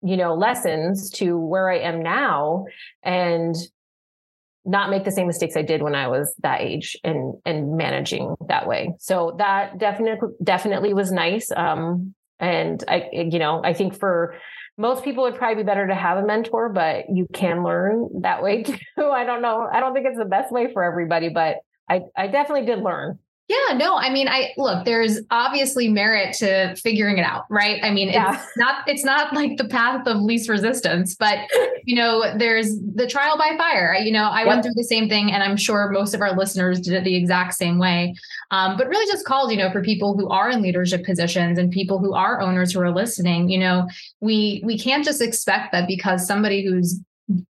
you 0.02 0.18
know, 0.18 0.34
lessons 0.34 1.10
to 1.12 1.38
where 1.38 1.70
I 1.70 1.80
am 1.80 2.02
now 2.02 2.66
and 3.04 3.56
not 4.66 4.90
make 4.90 5.04
the 5.04 5.12
same 5.12 5.28
mistakes 5.28 5.56
I 5.56 5.62
did 5.62 5.82
when 5.82 5.96
I 5.96 6.08
was 6.08 6.34
that 6.40 6.62
age 6.62 6.98
and 7.04 7.34
and 7.46 7.76
managing 7.78 8.36
that 8.48 8.68
way. 8.68 8.94
So 9.00 9.36
that 9.38 9.78
definitely 9.78 10.30
definitely 10.44 10.94
was 10.94 11.12
nice. 11.12 11.50
Um, 11.56 12.14
and 12.40 12.84
I, 12.88 13.10
you 13.12 13.40
know, 13.40 13.62
I 13.64 13.74
think 13.74 13.98
for 13.98 14.36
most 14.80 15.04
people 15.04 15.24
would 15.24 15.36
probably 15.36 15.62
be 15.62 15.66
better 15.68 15.86
to 15.86 15.94
have 15.94 16.18
a 16.18 16.26
mentor, 16.26 16.70
but 16.70 17.10
you 17.14 17.28
can 17.34 17.64
learn 17.64 18.22
that 18.22 18.42
way 18.42 18.64
too. 18.64 18.78
I 18.98 19.26
don't 19.26 19.42
know. 19.42 19.68
I 19.72 19.82
don't 19.82 19.94
think 19.94 20.06
it's 20.08 20.18
the 20.18 20.24
best 20.24 20.54
way 20.54 20.72
for 20.72 20.84
everybody, 20.84 21.28
but 21.28 21.58
I, 21.90 22.04
I 22.16 22.28
definitely 22.28 22.66
did 22.66 22.80
learn. 22.80 23.20
Yeah, 23.50 23.78
no, 23.78 23.98
I 23.98 24.12
mean, 24.12 24.28
I 24.28 24.52
look, 24.58 24.86
there's 24.86 25.22
obviously 25.32 25.88
merit 25.88 26.36
to 26.36 26.76
figuring 26.76 27.18
it 27.18 27.24
out, 27.24 27.46
right? 27.50 27.84
I 27.84 27.90
mean, 27.90 28.10
yeah. 28.10 28.36
it's 28.36 28.58
not 28.58 28.88
it's 28.88 29.04
not 29.04 29.34
like 29.34 29.58
the 29.58 29.66
path 29.66 30.06
of 30.06 30.18
least 30.18 30.48
resistance, 30.48 31.16
but 31.16 31.40
you 31.84 31.96
know, 31.96 32.38
there's 32.38 32.78
the 32.94 33.08
trial 33.08 33.40
by 33.40 33.58
fire. 33.58 33.96
You 33.96 34.12
know, 34.12 34.26
I 34.26 34.42
yep. 34.42 34.48
went 34.48 34.64
through 34.64 34.76
the 34.76 34.84
same 34.84 35.10
thing, 35.10 35.32
and 35.32 35.42
I'm 35.42 35.58
sure 35.58 35.90
most 35.90 36.14
of 36.14 36.22
our 36.22 36.38
listeners 36.38 36.80
did 36.80 36.94
it 36.94 37.04
the 37.04 37.16
exact 37.16 37.56
same 37.56 37.80
way. 37.80 38.14
Um, 38.52 38.78
but 38.78 38.88
really 38.88 39.12
just 39.12 39.26
called, 39.26 39.50
you 39.50 39.58
know, 39.58 39.72
for 39.72 39.82
people 39.82 40.16
who 40.16 40.30
are 40.30 40.52
in 40.52 40.62
leadership 40.62 41.04
positions 41.04 41.58
and 41.58 41.72
people 41.72 41.98
who 41.98 42.14
are 42.14 42.42
owners 42.42 42.74
who 42.74 42.82
are 42.82 42.94
listening, 42.94 43.50
you 43.50 43.58
know, 43.58 43.88
we 44.22 44.62
we 44.64 44.78
can't 44.78 45.04
just 45.04 45.24
expect 45.24 45.72
that 45.72 45.88
because 45.88 46.28
somebody 46.28 46.64
who's 46.64 47.00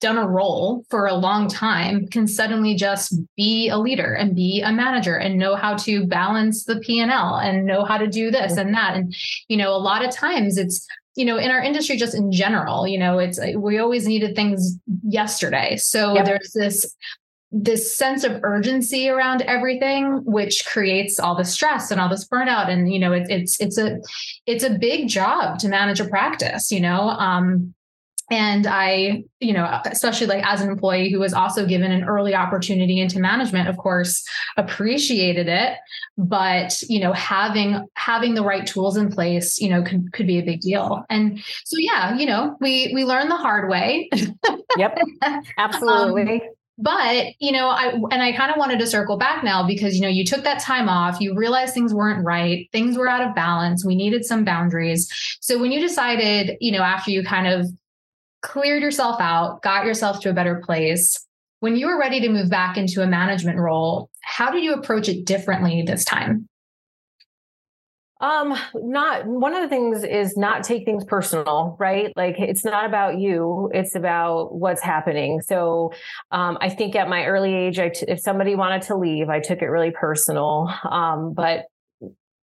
done 0.01 0.19
a 0.19 0.27
role 0.27 0.85
for 0.89 1.07
a 1.07 1.15
long 1.15 1.49
time 1.49 2.07
can 2.09 2.27
suddenly 2.27 2.75
just 2.75 3.19
be 3.37 3.69
a 3.69 3.79
leader 3.79 4.15
and 4.15 4.35
be 4.35 4.61
a 4.61 4.73
manager 4.73 5.17
and 5.17 5.39
know 5.39 5.57
how 5.57 5.77
to 5.77 6.07
balance 6.07 6.65
the 6.65 6.79
P&L 6.81 7.37
and 7.37 7.67
know 7.67 7.85
how 7.85 7.99
to 7.99 8.07
do 8.07 8.31
this 8.31 8.57
and 8.57 8.75
that. 8.75 8.97
And 8.97 9.15
you 9.49 9.57
know 9.57 9.75
a 9.75 9.79
lot 9.79 10.05
of 10.05 10.13
times 10.13 10.59
it's 10.59 10.87
you 11.17 11.25
know 11.25 11.39
in 11.39 11.51
our 11.51 11.63
industry 11.63 11.97
just 11.97 12.15
in 12.15 12.33
general 12.33 12.87
you 12.87 12.99
know 12.99 13.19
it's 13.19 13.39
we 13.57 13.79
always 13.79 14.07
needed 14.07 14.37
things 14.37 14.79
yesterday. 15.03 15.77
So 15.77 16.15
yep. 16.15 16.25
there's 16.25 16.53
this 16.55 16.95
this 17.51 17.95
sense 17.97 18.25
of 18.25 18.41
urgency 18.43 19.09
around 19.09 19.43
everything 19.43 20.23
which 20.25 20.65
creates 20.67 21.21
all 21.21 21.37
the 21.37 21.45
stress 21.45 21.91
and 21.91 22.01
all 22.01 22.09
this 22.09 22.29
burnout. 22.29 22.69
And 22.69 22.93
you 22.93 23.01
know 23.01 23.13
it, 23.13 23.27
it's 23.29 23.61
it's 23.61 23.79
a 23.79 23.99
it's 24.47 24.63
a 24.63 24.71
big 24.71 25.09
job 25.09 25.59
to 25.61 25.69
manage 25.69 25.99
a 25.99 26.09
practice 26.09 26.71
you 26.71 26.81
know 26.81 27.09
um 27.09 27.75
and 28.31 28.67
i 28.67 29.23
you 29.41 29.53
know 29.53 29.81
especially 29.87 30.27
like 30.27 30.45
as 30.47 30.61
an 30.61 30.71
employee 30.71 31.11
who 31.11 31.21
was 31.21 31.35
also 31.35 31.67
given 31.67 31.93
an 31.93 32.05
early 32.05 32.35
opportunity 32.35 33.01
into 33.01 33.19
management 33.21 33.69
of 33.69 33.77
course 33.77 34.25
appreciated 34.57 35.49
it. 35.49 35.77
But 36.17 36.81
you 36.83 37.01
know 37.01 37.13
having 37.13 37.87
having 37.95 38.35
the 38.35 38.45
right 38.45 38.67
tools 38.67 38.97
in 38.97 39.11
place 39.11 39.59
you 39.61 39.69
know 39.69 39.83
could, 39.83 40.13
could 40.13 40.27
be 40.27 40.39
a 40.39 40.45
big 40.45 40.61
deal. 40.61 41.05
And 41.11 41.43
so 41.65 41.77
yeah 41.79 42.17
you 42.17 42.27
know 42.27 42.57
we 42.61 42.93
we 42.95 43.05
learn 43.05 43.29
the 43.29 43.37
hard 43.37 43.69
way. 43.69 44.09
Yep. 44.77 44.99
Absolutely. 45.57 46.33
um, 46.33 46.41
but 46.79 47.27
you 47.39 47.53
know 47.53 47.69
i 47.69 47.93
and 48.11 48.21
i 48.23 48.33
kind 48.33 48.51
of 48.51 48.57
wanted 48.57 48.81
to 48.81 48.87
circle 48.89 49.17
back 49.17 49.45
now 49.45 49.65
because 49.65 49.95
you 49.95 50.01
know 50.01 50.09
you 50.09 50.25
took 50.25 50.43
that 50.43 50.59
time 50.59 50.89
off 50.89 51.21
you 51.21 51.33
realized 51.37 51.73
things 51.73 51.95
weren't 51.95 52.25
right 52.25 52.69
things 52.73 52.99
were 52.99 53.09
out 53.09 53.25
of 53.25 53.33
balance 53.37 53.85
we 53.85 53.95
needed 53.95 54.25
some 54.25 54.45
boundaries. 54.45 55.09
So 55.41 55.61
when 55.61 55.71
you 55.71 55.81
decided 55.81 56.57
you 56.61 56.73
know 56.73 56.83
after 56.83 57.13
you 57.13 57.23
kind 57.23 57.47
of 57.47 57.69
cleared 58.45 58.83
yourself 58.83 59.21
out, 59.21 59.63
got 59.63 59.87
yourself 59.87 60.21
to 60.21 60.31
a 60.31 60.35
better 60.35 60.63
place. 60.65 61.27
When 61.61 61.77
you 61.77 61.87
were 61.87 61.99
ready 61.99 62.21
to 62.21 62.29
move 62.29 62.51
back 62.51 62.77
into 62.77 63.03
a 63.03 63.07
management 63.07 63.59
role, 63.59 64.11
how 64.23 64.51
did 64.51 64.63
you 64.63 64.75
approach 64.75 65.09
it 65.09 65.25
differently 65.25 65.83
this 65.83 66.05
time? 66.05 66.47
Um, 68.21 68.57
not 68.75 69.27
one 69.27 69.55
of 69.55 69.63
the 69.63 69.69
things 69.69 70.05
is 70.05 70.37
not 70.37 70.63
take 70.63 70.85
things 70.85 71.05
personal, 71.05 71.77
right? 71.81 72.13
Like 72.17 72.37
it's 72.39 72.65
not 72.65 72.87
about 72.87 73.19
you, 73.19 73.71
it's 73.75 73.95
about 73.95 74.55
what's 74.55 74.83
happening. 74.83 75.41
So, 75.41 75.93
um, 76.31 76.57
I 76.61 76.69
think 76.71 76.95
at 76.95 77.09
my 77.09 77.25
early 77.27 77.55
age, 77.55 77.79
I 77.79 77.89
t- 77.89 78.07
if 78.09 78.21
somebody 78.21 78.55
wanted 78.55 78.83
to 78.83 78.97
leave, 78.97 79.29
I 79.29 79.41
took 79.41 79.63
it 79.63 79.67
really 79.67 79.91
personal. 79.91 80.73
Um, 80.89 81.35
but 81.35 81.65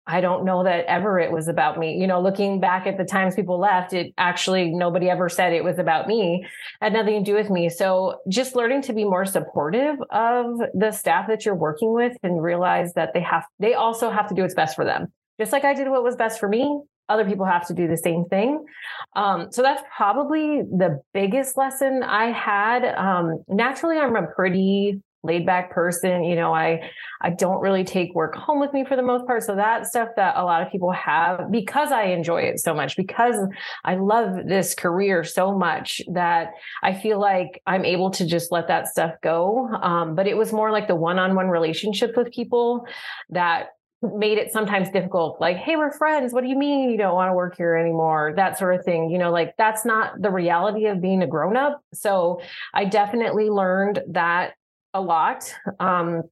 I 0.10 0.22
don't 0.22 0.44
know 0.44 0.64
that 0.64 0.86
ever 0.86 1.20
it 1.20 1.32
was 1.32 1.48
about 1.48 1.78
me. 1.78 1.96
You 1.96 2.08
know, 2.08 2.20
looking 2.20 2.60
back 2.60 2.88
at 2.88 2.98
the 2.98 3.06
times 3.06 3.36
people 3.36 3.60
left, 3.60 3.94
it 3.94 4.12
actually 4.18 4.72
nobody 4.72 5.08
ever 5.08 5.30
said 5.30 5.54
it 5.54 5.64
was 5.64 5.78
about 5.78 6.08
me. 6.08 6.48
Had 6.82 6.94
nothing 6.94 7.24
to 7.24 7.32
do 7.32 7.38
with 7.38 7.52
me. 7.52 7.70
So 7.70 8.20
just 8.28 8.56
learning 8.56 8.82
to 8.84 8.94
be 8.94 9.04
more 9.06 9.26
supportive 9.26 9.98
of 10.10 10.60
the 10.74 10.92
staff 10.92 11.28
that 11.28 11.46
you're 11.46 11.54
working 11.54 11.94
with 11.94 12.18
and 12.24 12.42
realize 12.42 12.94
that 12.94 13.14
they 13.14 13.22
have 13.22 13.46
they 13.60 13.76
also 13.76 14.10
have 14.10 14.28
to 14.30 14.34
do 14.34 14.42
what's 14.42 14.56
best 14.56 14.76
for 14.76 14.84
them. 14.84 15.14
Just 15.40 15.52
like 15.52 15.64
I 15.64 15.76
did 15.76 15.88
what 15.90 16.04
was 16.04 16.16
best 16.16 16.40
for 16.40 16.50
me, 16.50 16.82
other 17.08 17.26
people 17.26 17.46
have 17.46 17.68
to 17.68 17.74
do 17.74 17.88
the 17.88 17.98
same 17.98 18.26
thing. 18.26 18.66
Um, 19.16 19.52
so 19.52 19.62
that's 19.62 19.84
probably 19.96 20.64
the 20.64 21.02
biggest 21.14 21.56
lesson 21.56 22.02
I 22.02 22.32
had. 22.32 22.84
Um, 22.84 23.44
naturally, 23.48 24.00
I'm 24.00 24.16
a 24.16 24.26
pretty 24.28 25.02
laid 25.24 25.46
back 25.46 25.72
person 25.72 26.24
you 26.24 26.36
know 26.36 26.54
i 26.54 26.80
i 27.22 27.30
don't 27.30 27.60
really 27.60 27.84
take 27.84 28.14
work 28.16 28.36
home 28.36 28.60
with 28.60 28.72
me 28.74 28.86
for 28.86 28.96
the 28.96 29.02
most 29.02 29.26
part. 29.26 29.44
So 29.44 29.56
that 29.56 29.86
stuff 29.86 30.10
that 30.16 30.36
a 30.38 30.44
lot 30.44 30.62
of 30.62 30.72
people 30.72 30.92
have 30.92 31.52
because 31.52 31.92
i 31.92 32.06
enjoy 32.06 32.42
it 32.44 32.60
so 32.60 32.74
much 32.74 32.96
because 32.96 33.36
i 33.84 33.96
love 33.96 34.48
this 34.48 34.74
career 34.74 35.24
so 35.24 35.58
much 35.58 36.02
that 36.12 36.52
i 36.84 36.94
feel 36.94 37.20
like 37.20 37.62
i'm 37.68 37.86
able 37.86 38.12
to 38.12 38.26
just 38.26 38.52
let 38.52 38.68
that 38.68 38.88
stuff 38.88 39.14
go. 39.22 39.68
Um, 39.68 40.16
but 40.16 40.28
it 40.28 40.38
was 40.38 40.54
more 40.54 40.72
like 40.72 40.88
the 40.88 40.96
one-on-one 40.96 41.50
relationship 41.50 42.16
with 42.16 42.32
people 42.32 42.86
that 43.30 43.70
made 44.02 44.38
it 44.38 44.54
sometimes 44.54 44.90
difficult 44.92 45.42
like 45.42 45.58
hey 45.58 45.76
we're 45.76 45.92
friends. 45.92 46.32
What 46.32 46.44
do 46.44 46.50
you 46.50 46.58
mean 46.58 46.90
you 46.90 46.98
don't 46.98 47.16
want 47.16 47.30
to 47.30 47.34
work 47.34 47.58
here 47.58 47.76
anymore? 47.76 48.34
That 48.36 48.58
sort 48.58 48.76
of 48.76 48.86
thing 48.86 49.10
you 49.10 49.18
know 49.18 49.32
like 49.32 49.56
that's 49.58 49.84
not 49.84 50.22
the 50.22 50.32
reality 50.32 50.86
of 50.86 51.02
being 51.02 51.22
a 51.22 51.28
grown 51.28 51.58
up. 51.58 51.82
So 51.94 52.42
i 52.74 52.86
definitely 52.86 53.50
learned 53.50 54.00
that 54.12 54.54
a 54.94 55.02
lot. 55.02 55.54
Um, 55.80 56.24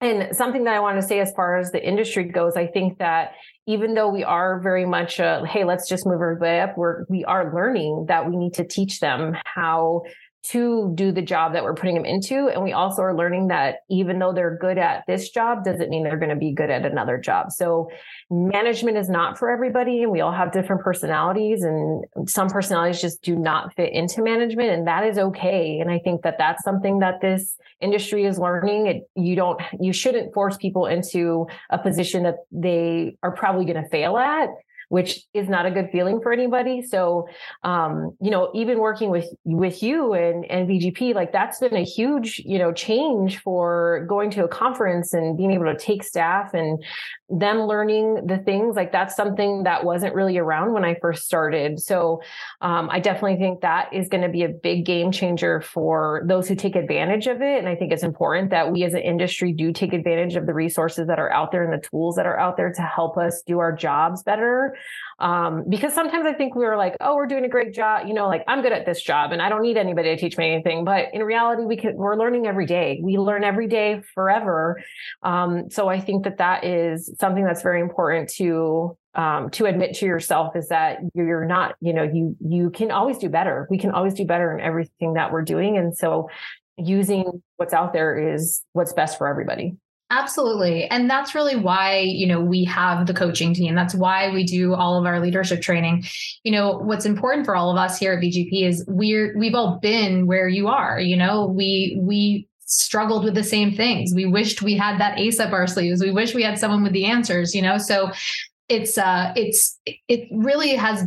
and 0.00 0.36
something 0.36 0.64
that 0.64 0.74
I 0.74 0.80
want 0.80 1.00
to 1.00 1.06
say 1.06 1.20
as 1.20 1.32
far 1.34 1.56
as 1.56 1.72
the 1.72 1.82
industry 1.82 2.24
goes, 2.24 2.54
I 2.54 2.66
think 2.66 2.98
that 2.98 3.32
even 3.66 3.94
though 3.94 4.10
we 4.10 4.24
are 4.24 4.60
very 4.60 4.84
much 4.84 5.18
a, 5.18 5.46
hey, 5.46 5.64
let's 5.64 5.88
just 5.88 6.06
move 6.06 6.20
everybody 6.20 6.58
up, 6.58 6.76
we're 6.76 7.04
we 7.08 7.24
are 7.24 7.54
learning 7.54 8.06
that 8.08 8.28
we 8.28 8.36
need 8.36 8.54
to 8.54 8.64
teach 8.64 9.00
them 9.00 9.34
how 9.44 10.02
to 10.50 10.92
do 10.94 11.12
the 11.12 11.22
job 11.22 11.52
that 11.52 11.64
we're 11.64 11.74
putting 11.74 11.94
them 11.94 12.04
into. 12.04 12.48
And 12.48 12.62
we 12.62 12.72
also 12.72 13.02
are 13.02 13.16
learning 13.16 13.48
that 13.48 13.76
even 13.90 14.18
though 14.18 14.32
they're 14.32 14.56
good 14.56 14.78
at 14.78 15.04
this 15.06 15.30
job, 15.30 15.64
doesn't 15.64 15.88
mean 15.88 16.04
they're 16.04 16.18
going 16.18 16.30
to 16.30 16.36
be 16.36 16.52
good 16.52 16.70
at 16.70 16.86
another 16.86 17.18
job. 17.18 17.50
So 17.50 17.88
management 18.30 18.96
is 18.96 19.08
not 19.08 19.38
for 19.38 19.50
everybody. 19.50 20.02
And 20.02 20.12
we 20.12 20.20
all 20.20 20.32
have 20.32 20.52
different 20.52 20.82
personalities 20.82 21.62
and 21.62 22.04
some 22.28 22.48
personalities 22.48 23.00
just 23.00 23.22
do 23.22 23.36
not 23.36 23.74
fit 23.74 23.92
into 23.92 24.22
management. 24.22 24.70
And 24.70 24.86
that 24.86 25.04
is 25.04 25.18
okay. 25.18 25.78
And 25.80 25.90
I 25.90 25.98
think 25.98 26.22
that 26.22 26.36
that's 26.38 26.62
something 26.62 27.00
that 27.00 27.20
this 27.20 27.56
industry 27.80 28.24
is 28.24 28.38
learning. 28.38 28.86
It, 28.86 29.10
you 29.14 29.36
don't, 29.36 29.60
you 29.80 29.92
shouldn't 29.92 30.32
force 30.32 30.56
people 30.56 30.86
into 30.86 31.46
a 31.70 31.78
position 31.78 32.22
that 32.22 32.36
they 32.52 33.16
are 33.22 33.32
probably 33.32 33.64
going 33.64 33.82
to 33.82 33.88
fail 33.88 34.16
at 34.16 34.48
which 34.88 35.20
is 35.34 35.48
not 35.48 35.66
a 35.66 35.70
good 35.70 35.88
feeling 35.90 36.20
for 36.20 36.32
anybody. 36.32 36.82
So, 36.82 37.28
um, 37.64 38.16
you 38.20 38.30
know, 38.30 38.50
even 38.54 38.78
working 38.78 39.10
with 39.10 39.28
with 39.44 39.82
you 39.82 40.12
and 40.12 40.44
and 40.50 40.68
VGP, 40.68 41.14
like 41.14 41.32
that's 41.32 41.58
been 41.58 41.76
a 41.76 41.84
huge, 41.84 42.40
you 42.44 42.58
know, 42.58 42.72
change 42.72 43.38
for 43.38 44.06
going 44.08 44.30
to 44.32 44.44
a 44.44 44.48
conference 44.48 45.12
and 45.12 45.36
being 45.36 45.52
able 45.52 45.64
to 45.64 45.76
take 45.76 46.04
staff 46.04 46.54
and 46.54 46.82
them 47.28 47.62
learning 47.62 48.26
the 48.26 48.38
things 48.38 48.76
like 48.76 48.92
that's 48.92 49.16
something 49.16 49.64
that 49.64 49.84
wasn't 49.84 50.14
really 50.14 50.38
around 50.38 50.72
when 50.72 50.84
I 50.84 50.96
first 51.00 51.24
started. 51.24 51.80
So, 51.80 52.22
um, 52.60 52.88
I 52.90 53.00
definitely 53.00 53.36
think 53.36 53.62
that 53.62 53.92
is 53.92 54.08
going 54.08 54.22
to 54.22 54.28
be 54.28 54.44
a 54.44 54.48
big 54.48 54.86
game 54.86 55.10
changer 55.10 55.60
for 55.60 56.22
those 56.26 56.48
who 56.48 56.54
take 56.54 56.76
advantage 56.76 57.26
of 57.26 57.42
it. 57.42 57.58
And 57.58 57.68
I 57.68 57.74
think 57.74 57.92
it's 57.92 58.04
important 58.04 58.50
that 58.50 58.70
we 58.70 58.84
as 58.84 58.94
an 58.94 59.00
industry 59.00 59.52
do 59.52 59.72
take 59.72 59.92
advantage 59.92 60.36
of 60.36 60.46
the 60.46 60.54
resources 60.54 61.08
that 61.08 61.18
are 61.18 61.32
out 61.32 61.50
there 61.50 61.64
and 61.64 61.72
the 61.72 61.84
tools 61.84 62.14
that 62.16 62.26
are 62.26 62.38
out 62.38 62.56
there 62.56 62.72
to 62.72 62.82
help 62.82 63.18
us 63.18 63.42
do 63.46 63.58
our 63.58 63.72
jobs 63.72 64.22
better. 64.22 64.75
Um, 65.18 65.64
because 65.68 65.94
sometimes 65.94 66.26
I 66.26 66.34
think 66.34 66.54
we 66.54 66.66
are 66.66 66.76
like, 66.76 66.96
oh, 67.00 67.14
we're 67.14 67.26
doing 67.26 67.44
a 67.44 67.48
great 67.48 67.72
job. 67.72 68.06
You 68.06 68.14
know, 68.14 68.28
like 68.28 68.44
I'm 68.46 68.62
good 68.62 68.72
at 68.72 68.84
this 68.84 69.02
job 69.02 69.32
and 69.32 69.40
I 69.40 69.48
don't 69.48 69.62
need 69.62 69.76
anybody 69.76 70.14
to 70.14 70.20
teach 70.20 70.36
me 70.36 70.52
anything. 70.52 70.84
But 70.84 71.14
in 71.14 71.22
reality, 71.22 71.64
we 71.64 71.76
can, 71.76 71.96
we're 71.96 72.16
learning 72.16 72.46
every 72.46 72.66
day. 72.66 73.00
We 73.02 73.16
learn 73.16 73.44
every 73.44 73.66
day 73.66 74.02
forever. 74.14 74.82
Um, 75.22 75.70
so 75.70 75.88
I 75.88 76.00
think 76.00 76.24
that 76.24 76.38
that 76.38 76.64
is 76.64 77.14
something 77.18 77.44
that's 77.44 77.62
very 77.62 77.80
important 77.80 78.28
to 78.30 78.96
um, 79.14 79.48
to 79.52 79.64
admit 79.64 79.94
to 79.96 80.06
yourself 80.06 80.54
is 80.56 80.68
that 80.68 80.98
you're 81.14 81.46
not, 81.46 81.74
you 81.80 81.94
know, 81.94 82.02
you 82.02 82.36
you 82.46 82.68
can 82.68 82.90
always 82.90 83.16
do 83.16 83.30
better. 83.30 83.66
We 83.70 83.78
can 83.78 83.90
always 83.90 84.12
do 84.12 84.26
better 84.26 84.54
in 84.54 84.60
everything 84.60 85.14
that 85.14 85.32
we're 85.32 85.40
doing, 85.42 85.78
and 85.78 85.96
so 85.96 86.28
using 86.76 87.42
what's 87.56 87.72
out 87.72 87.94
there 87.94 88.34
is 88.34 88.62
what's 88.72 88.92
best 88.92 89.16
for 89.16 89.26
everybody. 89.26 89.76
Absolutely. 90.10 90.84
And 90.84 91.10
that's 91.10 91.34
really 91.34 91.56
why, 91.56 91.98
you 91.98 92.28
know, 92.28 92.40
we 92.40 92.62
have 92.64 93.06
the 93.06 93.14
coaching 93.14 93.52
team. 93.52 93.74
That's 93.74 93.94
why 93.94 94.30
we 94.30 94.44
do 94.44 94.72
all 94.72 94.96
of 94.96 95.04
our 95.04 95.18
leadership 95.18 95.62
training. 95.62 96.04
You 96.44 96.52
know, 96.52 96.78
what's 96.78 97.06
important 97.06 97.44
for 97.44 97.56
all 97.56 97.72
of 97.72 97.76
us 97.76 97.98
here 97.98 98.12
at 98.12 98.20
VGP 98.20 98.62
is 98.62 98.84
we're 98.86 99.36
we've 99.36 99.56
all 99.56 99.80
been 99.82 100.26
where 100.26 100.46
you 100.46 100.68
are, 100.68 101.00
you 101.00 101.16
know, 101.16 101.46
we 101.46 101.98
we 102.00 102.46
struggled 102.66 103.24
with 103.24 103.34
the 103.34 103.42
same 103.42 103.74
things. 103.74 104.12
We 104.14 104.26
wished 104.26 104.62
we 104.62 104.76
had 104.76 105.00
that 105.00 105.18
ace 105.18 105.40
up 105.40 105.52
our 105.52 105.66
sleeves. 105.66 106.00
We 106.00 106.12
wish 106.12 106.34
we 106.34 106.42
had 106.44 106.58
someone 106.58 106.84
with 106.84 106.92
the 106.92 107.06
answers, 107.06 107.52
you 107.52 107.62
know. 107.62 107.76
So 107.78 108.12
it's 108.68 108.98
uh 108.98 109.32
it's 109.36 109.78
it 109.86 110.28
really 110.30 110.74
has 110.74 111.04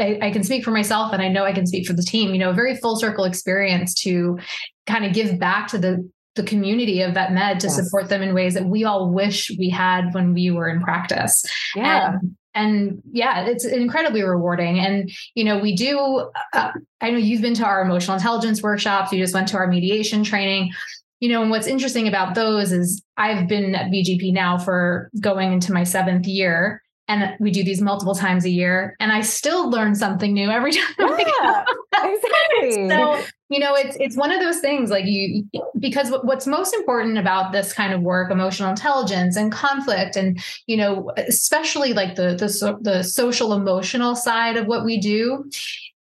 I, 0.00 0.18
I, 0.22 0.30
can 0.30 0.42
speak 0.42 0.64
for 0.64 0.70
myself 0.70 1.12
and 1.12 1.20
i 1.20 1.28
know 1.28 1.44
i 1.44 1.52
can 1.52 1.66
speak 1.66 1.86
for 1.86 1.92
the 1.92 2.02
team 2.02 2.32
you 2.32 2.38
know 2.38 2.48
a 2.48 2.54
very 2.54 2.74
full 2.74 2.96
circle 2.96 3.24
experience 3.24 3.92
to 4.04 4.38
kind 4.86 5.04
of 5.04 5.12
give 5.12 5.38
back 5.38 5.68
to 5.68 5.78
the 5.78 6.10
the 6.34 6.42
community 6.42 7.02
of 7.02 7.14
vet 7.14 7.32
med 7.32 7.60
to 7.60 7.66
yes. 7.66 7.76
support 7.76 8.08
them 8.08 8.22
in 8.22 8.34
ways 8.34 8.54
that 8.54 8.66
we 8.66 8.84
all 8.84 9.10
wish 9.10 9.50
we 9.58 9.68
had 9.68 10.12
when 10.14 10.32
we 10.32 10.50
were 10.50 10.68
in 10.68 10.80
practice. 10.80 11.44
Yeah. 11.76 12.14
And, 12.14 12.36
and 12.54 13.02
yeah, 13.12 13.46
it's 13.46 13.64
incredibly 13.64 14.22
rewarding. 14.22 14.78
And, 14.78 15.10
you 15.34 15.44
know, 15.44 15.58
we 15.58 15.74
do, 15.74 16.30
uh, 16.52 16.72
I 17.00 17.10
know 17.10 17.18
you've 17.18 17.42
been 17.42 17.54
to 17.54 17.64
our 17.64 17.82
emotional 17.82 18.16
intelligence 18.16 18.62
workshops, 18.62 19.12
you 19.12 19.18
just 19.18 19.34
went 19.34 19.48
to 19.48 19.56
our 19.56 19.66
mediation 19.66 20.24
training. 20.24 20.72
You 21.20 21.28
know, 21.28 21.40
and 21.40 21.52
what's 21.52 21.68
interesting 21.68 22.08
about 22.08 22.34
those 22.34 22.72
is 22.72 23.00
I've 23.16 23.46
been 23.46 23.76
at 23.76 23.92
VGP 23.92 24.32
now 24.32 24.58
for 24.58 25.08
going 25.20 25.52
into 25.52 25.72
my 25.72 25.84
seventh 25.84 26.26
year 26.26 26.82
and 27.08 27.36
we 27.40 27.50
do 27.50 27.62
these 27.62 27.80
multiple 27.80 28.14
times 28.14 28.44
a 28.44 28.50
year 28.50 28.96
and 29.00 29.12
i 29.12 29.20
still 29.20 29.68
learn 29.68 29.94
something 29.94 30.32
new 30.32 30.50
every 30.50 30.72
time 30.72 30.94
yeah, 30.98 31.64
exactly 32.02 32.88
so 32.88 33.20
you 33.52 33.58
know 33.60 33.74
it's 33.74 33.96
it's 34.00 34.16
one 34.16 34.32
of 34.32 34.40
those 34.40 34.60
things 34.60 34.90
like 34.90 35.04
you 35.04 35.46
because 35.78 36.10
what's 36.22 36.46
most 36.46 36.72
important 36.74 37.18
about 37.18 37.52
this 37.52 37.72
kind 37.72 37.92
of 37.92 38.00
work 38.00 38.30
emotional 38.30 38.70
intelligence 38.70 39.36
and 39.36 39.52
conflict 39.52 40.16
and 40.16 40.42
you 40.66 40.76
know 40.76 41.10
especially 41.16 41.92
like 41.92 42.14
the 42.14 42.34
the, 42.34 42.78
the 42.80 43.02
social 43.02 43.52
emotional 43.52 44.16
side 44.16 44.56
of 44.56 44.66
what 44.66 44.84
we 44.84 44.98
do 44.98 45.44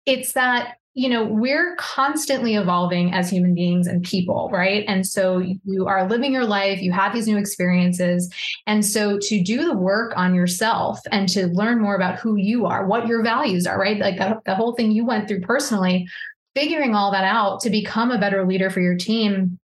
it's 0.06 0.32
that 0.32 0.76
you 0.94 1.08
know, 1.08 1.24
we're 1.24 1.76
constantly 1.76 2.56
evolving 2.56 3.14
as 3.14 3.30
human 3.30 3.54
beings 3.54 3.86
and 3.86 4.02
people, 4.02 4.50
right? 4.52 4.84
And 4.88 5.06
so 5.06 5.38
you 5.64 5.86
are 5.86 6.08
living 6.08 6.32
your 6.32 6.44
life, 6.44 6.82
you 6.82 6.90
have 6.90 7.14
these 7.14 7.28
new 7.28 7.38
experiences. 7.38 8.28
And 8.66 8.84
so 8.84 9.16
to 9.18 9.42
do 9.42 9.64
the 9.64 9.76
work 9.76 10.12
on 10.16 10.34
yourself 10.34 10.98
and 11.12 11.28
to 11.30 11.46
learn 11.46 11.80
more 11.80 11.94
about 11.94 12.18
who 12.18 12.34
you 12.34 12.66
are, 12.66 12.86
what 12.86 13.06
your 13.06 13.22
values 13.22 13.66
are, 13.66 13.78
right? 13.78 13.98
Like 13.98 14.18
the, 14.18 14.40
the 14.44 14.56
whole 14.56 14.74
thing 14.74 14.90
you 14.90 15.06
went 15.06 15.28
through 15.28 15.42
personally, 15.42 16.08
figuring 16.54 16.94
all 16.94 17.12
that 17.12 17.24
out 17.24 17.60
to 17.60 17.70
become 17.70 18.10
a 18.10 18.18
better 18.18 18.46
leader 18.46 18.70
for 18.70 18.80
your 18.80 18.96
team 18.96 19.58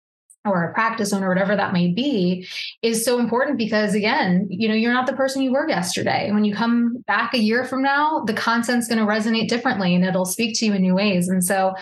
or 0.46 0.66
a 0.66 0.74
practice 0.74 1.14
owner, 1.14 1.30
whatever 1.30 1.56
that 1.56 1.72
may 1.72 1.88
be, 1.88 2.46
is 2.82 3.06
so 3.06 3.18
important 3.18 3.58
because 3.58 3.96
again, 3.96 4.46
you 4.50 4.68
know, 4.68 4.74
you're 4.74 4.94
not 4.94 5.08
the 5.08 5.14
person 5.14 5.42
you 5.42 5.54
were 5.54 5.68
yesterday. 5.70 6.30
When 6.32 6.44
you 6.44 6.54
come 6.54 6.98
back 7.08 7.34
a 7.34 7.38
year 7.38 7.64
from 7.64 7.82
now, 7.82 8.24
the 8.26 8.34
content's 8.34 8.88
going 8.88 9.00
to 9.00 9.06
resonate 9.06 9.48
differently 9.48 9.96
and 9.96 10.04
it'll 10.04 10.26
speak 10.26 10.58
to 10.60 10.66
you 10.66 10.74
in 10.74 10.82
new 10.82 10.96
ways. 10.96 11.30
And 11.30 11.44
so, 11.44 11.74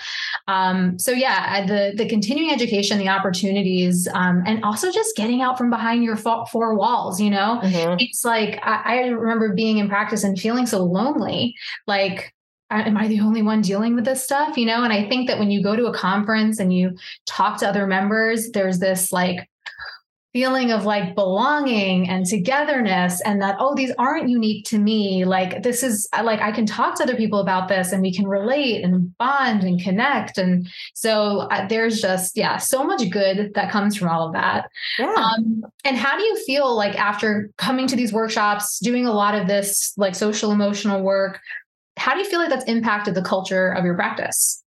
um, 0.48 1.00
so 1.00 1.12
yeah, 1.12 1.66
the 1.66 1.94
the 1.96 2.08
continuing 2.08 2.52
education, 2.52 3.00
the 3.00 3.10
opportunities, 3.10 4.08
um, 4.14 4.44
and 4.46 4.64
also 4.64 4.92
just 4.92 5.16
getting 5.16 5.42
out 5.42 5.58
from 5.58 5.72
behind 5.72 6.04
your 6.04 6.16
four 6.16 6.76
walls. 6.76 7.20
You 7.20 7.32
know, 7.32 7.60
mm-hmm. 7.64 7.96
it's 7.98 8.24
like 8.24 8.60
I, 8.62 8.82
I 8.84 9.08
remember 9.08 9.54
being 9.56 9.80
in 9.80 9.90
practice 9.90 10.24
and 10.24 10.40
feeling 10.40 10.68
so 10.68 10.84
lonely, 10.84 11.56
like 11.88 12.32
am 12.80 12.98
I 12.98 13.08
the 13.08 13.20
only 13.20 13.42
one 13.42 13.62
dealing 13.62 13.96
with 13.96 14.06
this 14.06 14.24
stuff? 14.24 14.58
You 14.58 14.66
know, 14.66 14.84
and 14.84 14.94
I 14.94 15.08
think 15.08 15.28
that 15.28 15.40
when 15.40 15.52
you 15.52 15.62
go 15.62 15.76
to 15.76 15.86
a 15.86 15.94
conference 15.94 16.60
and 16.60 16.74
you 16.74 16.98
talk 17.26 17.60
to 17.60 17.68
other 17.68 17.86
members, 17.86 18.52
there's 18.52 18.80
this 18.80 19.12
like 19.12 19.48
feeling 20.34 20.72
of 20.72 20.86
like 20.86 21.14
belonging 21.14 22.10
and 22.10 22.26
togetherness 22.26 23.20
and 23.22 23.42
that 23.42 23.58
oh 23.60 23.76
these 23.76 23.92
aren't 23.98 24.30
unique 24.30 24.66
to 24.66 24.80
me 24.80 25.26
like 25.26 25.62
this 25.62 25.84
is 25.84 26.08
like 26.24 26.40
i 26.40 26.52
can 26.52 26.66
talk 26.66 26.96
to 26.96 27.04
other 27.04 27.16
people 27.16 27.40
about 27.40 27.68
this 27.68 27.92
and 27.92 28.02
we 28.02 28.14
can 28.14 28.26
relate 28.26 28.82
and 28.82 29.16
bond 29.18 29.64
and 29.64 29.82
connect 29.82 30.38
and 30.38 30.70
so 30.94 31.40
uh, 31.52 31.68
there's 31.68 32.00
just 32.00 32.38
yeah 32.38 32.56
so 32.56 32.84
much 32.84 33.10
good 33.10 33.54
that 33.56 33.70
comes 33.70 33.98
from 33.98 34.08
all 34.08 34.28
of 34.28 34.34
that 34.34 34.70
yeah. 34.98 35.14
Um, 35.14 35.66
and 35.84 35.98
how 35.98 36.18
do 36.18 36.24
you 36.24 36.38
feel 36.46 36.76
like 36.76 36.98
after 36.98 37.50
coming 37.58 37.88
to 37.88 37.98
these 37.98 38.14
workshops 38.14 38.80
doing 38.80 39.06
a 39.06 39.12
lot 39.12 39.36
of 39.36 39.48
this 39.48 39.94
like 39.98 40.16
social 40.16 40.52
emotional 40.52 41.02
work 41.02 41.42
how 42.02 42.16
do 42.16 42.20
you 42.20 42.26
feel 42.26 42.40
like 42.40 42.50
that's 42.50 42.66
impacted 42.66 43.14
the 43.14 43.22
culture 43.22 43.70
of 43.70 43.86
your 43.86 43.94
practice? 43.94 44.64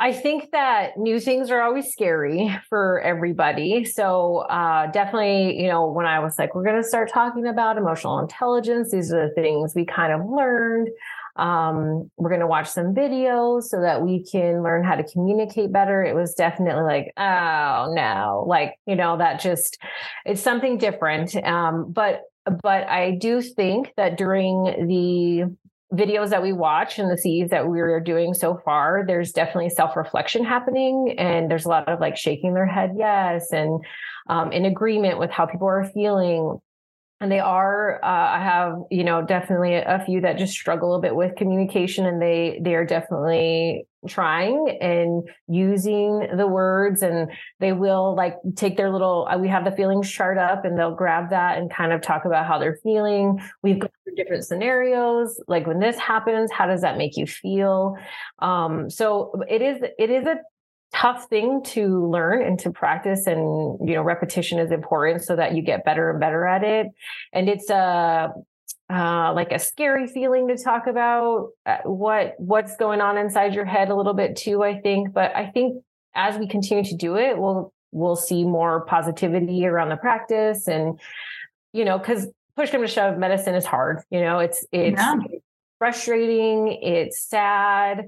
I 0.00 0.12
think 0.12 0.50
that 0.50 0.96
new 0.96 1.20
things 1.20 1.48
are 1.52 1.62
always 1.62 1.92
scary 1.92 2.50
for 2.68 3.00
everybody. 3.02 3.84
So, 3.84 4.38
uh, 4.50 4.90
definitely, 4.90 5.62
you 5.62 5.68
know, 5.68 5.86
when 5.86 6.06
I 6.06 6.18
was 6.18 6.36
like, 6.36 6.56
we're 6.56 6.64
going 6.64 6.82
to 6.82 6.88
start 6.88 7.12
talking 7.12 7.46
about 7.46 7.78
emotional 7.78 8.18
intelligence, 8.18 8.90
these 8.90 9.12
are 9.12 9.28
the 9.28 9.34
things 9.34 9.74
we 9.76 9.84
kind 9.86 10.12
of 10.12 10.28
learned. 10.28 10.88
Um, 11.36 12.10
we're 12.16 12.30
going 12.30 12.40
to 12.40 12.48
watch 12.48 12.68
some 12.68 12.94
videos 12.94 13.64
so 13.64 13.80
that 13.80 14.02
we 14.02 14.24
can 14.24 14.64
learn 14.64 14.82
how 14.82 14.96
to 14.96 15.04
communicate 15.04 15.72
better. 15.72 16.02
It 16.02 16.16
was 16.16 16.34
definitely 16.34 16.82
like, 16.82 17.12
oh 17.16 17.92
no, 17.94 18.44
like, 18.48 18.74
you 18.86 18.96
know, 18.96 19.18
that 19.18 19.40
just, 19.40 19.78
it's 20.26 20.42
something 20.42 20.78
different. 20.78 21.36
Um, 21.36 21.92
but, 21.92 22.22
but 22.62 22.88
I 22.88 23.12
do 23.12 23.40
think 23.40 23.92
that 23.96 24.18
during 24.18 24.64
the 24.88 25.56
videos 25.94 26.30
that 26.30 26.42
we 26.42 26.52
watch 26.52 26.98
and 26.98 27.10
the 27.10 27.16
CEs 27.16 27.50
that 27.50 27.68
we're 27.68 28.00
doing 28.00 28.34
so 28.34 28.60
far, 28.64 29.04
there's 29.06 29.32
definitely 29.32 29.70
self 29.70 29.96
reflection 29.96 30.44
happening. 30.44 31.14
And 31.18 31.50
there's 31.50 31.64
a 31.64 31.68
lot 31.68 31.88
of 31.88 32.00
like 32.00 32.16
shaking 32.16 32.54
their 32.54 32.66
head, 32.66 32.92
yes, 32.96 33.52
and 33.52 33.84
um, 34.28 34.52
in 34.52 34.64
agreement 34.64 35.18
with 35.18 35.30
how 35.30 35.46
people 35.46 35.66
are 35.66 35.84
feeling 35.84 36.60
and 37.24 37.32
they 37.32 37.40
are 37.40 37.98
uh, 38.04 38.36
i 38.36 38.38
have 38.38 38.76
you 38.90 39.02
know 39.02 39.22
definitely 39.22 39.74
a 39.74 40.02
few 40.04 40.20
that 40.20 40.36
just 40.36 40.52
struggle 40.52 40.94
a 40.94 41.00
bit 41.00 41.16
with 41.16 41.34
communication 41.36 42.04
and 42.04 42.20
they 42.20 42.60
they 42.62 42.74
are 42.74 42.84
definitely 42.84 43.86
trying 44.06 44.76
and 44.80 45.22
using 45.48 46.28
the 46.36 46.46
words 46.46 47.02
and 47.02 47.30
they 47.60 47.72
will 47.72 48.14
like 48.14 48.36
take 48.54 48.76
their 48.76 48.90
little 48.90 49.26
uh, 49.30 49.38
we 49.38 49.48
have 49.48 49.64
the 49.64 49.72
feelings 49.72 50.10
chart 50.10 50.38
up 50.38 50.64
and 50.64 50.78
they'll 50.78 50.94
grab 50.94 51.30
that 51.30 51.58
and 51.58 51.72
kind 51.72 51.92
of 51.92 52.02
talk 52.02 52.24
about 52.24 52.46
how 52.46 52.58
they're 52.58 52.78
feeling. 52.82 53.40
We've 53.62 53.78
gone 53.78 53.90
through 54.04 54.16
different 54.16 54.44
scenarios 54.44 55.42
like 55.48 55.66
when 55.66 55.80
this 55.80 55.96
happens 55.96 56.50
how 56.52 56.66
does 56.66 56.82
that 56.82 56.98
make 56.98 57.16
you 57.16 57.26
feel? 57.26 57.96
Um 58.40 58.90
so 58.90 59.32
it 59.48 59.62
is 59.62 59.82
it 59.98 60.10
is 60.10 60.26
a 60.26 60.36
tough 60.94 61.28
thing 61.28 61.62
to 61.64 62.08
learn 62.08 62.40
and 62.42 62.58
to 62.60 62.70
practice 62.70 63.26
and 63.26 63.78
you 63.88 63.94
know 63.94 64.02
repetition 64.02 64.58
is 64.58 64.70
important 64.70 65.22
so 65.22 65.34
that 65.34 65.54
you 65.54 65.62
get 65.62 65.84
better 65.84 66.10
and 66.10 66.20
better 66.20 66.46
at 66.46 66.62
it. 66.62 66.86
And 67.32 67.48
it's 67.48 67.68
a 67.68 68.32
uh, 68.90 69.32
like 69.34 69.50
a 69.50 69.58
scary 69.58 70.06
feeling 70.06 70.46
to 70.48 70.56
talk 70.56 70.86
about 70.86 71.48
uh, 71.66 71.78
what 71.84 72.34
what's 72.38 72.76
going 72.76 73.00
on 73.00 73.16
inside 73.16 73.54
your 73.54 73.64
head 73.64 73.88
a 73.88 73.94
little 73.94 74.14
bit 74.14 74.36
too 74.36 74.62
i 74.62 74.78
think. 74.78 75.12
But 75.12 75.34
i 75.34 75.46
think 75.46 75.82
as 76.14 76.38
we 76.38 76.46
continue 76.46 76.84
to 76.84 76.96
do 76.96 77.16
it 77.16 77.38
we'll 77.38 77.72
we'll 77.90 78.16
see 78.16 78.44
more 78.44 78.84
positivity 78.84 79.66
around 79.66 79.88
the 79.88 79.96
practice 79.96 80.68
and 80.68 81.00
you 81.72 81.84
know 81.84 81.98
because 81.98 82.28
push 82.56 82.70
come 82.70 82.82
to 82.82 82.86
shove 82.86 83.18
medicine 83.18 83.54
is 83.54 83.64
hard 83.64 84.02
you 84.10 84.20
know? 84.20 84.38
It's 84.38 84.64
it's 84.70 85.00
yeah. 85.00 85.16
frustrating 85.78 86.78
it's 86.82 87.20
sad 87.28 88.04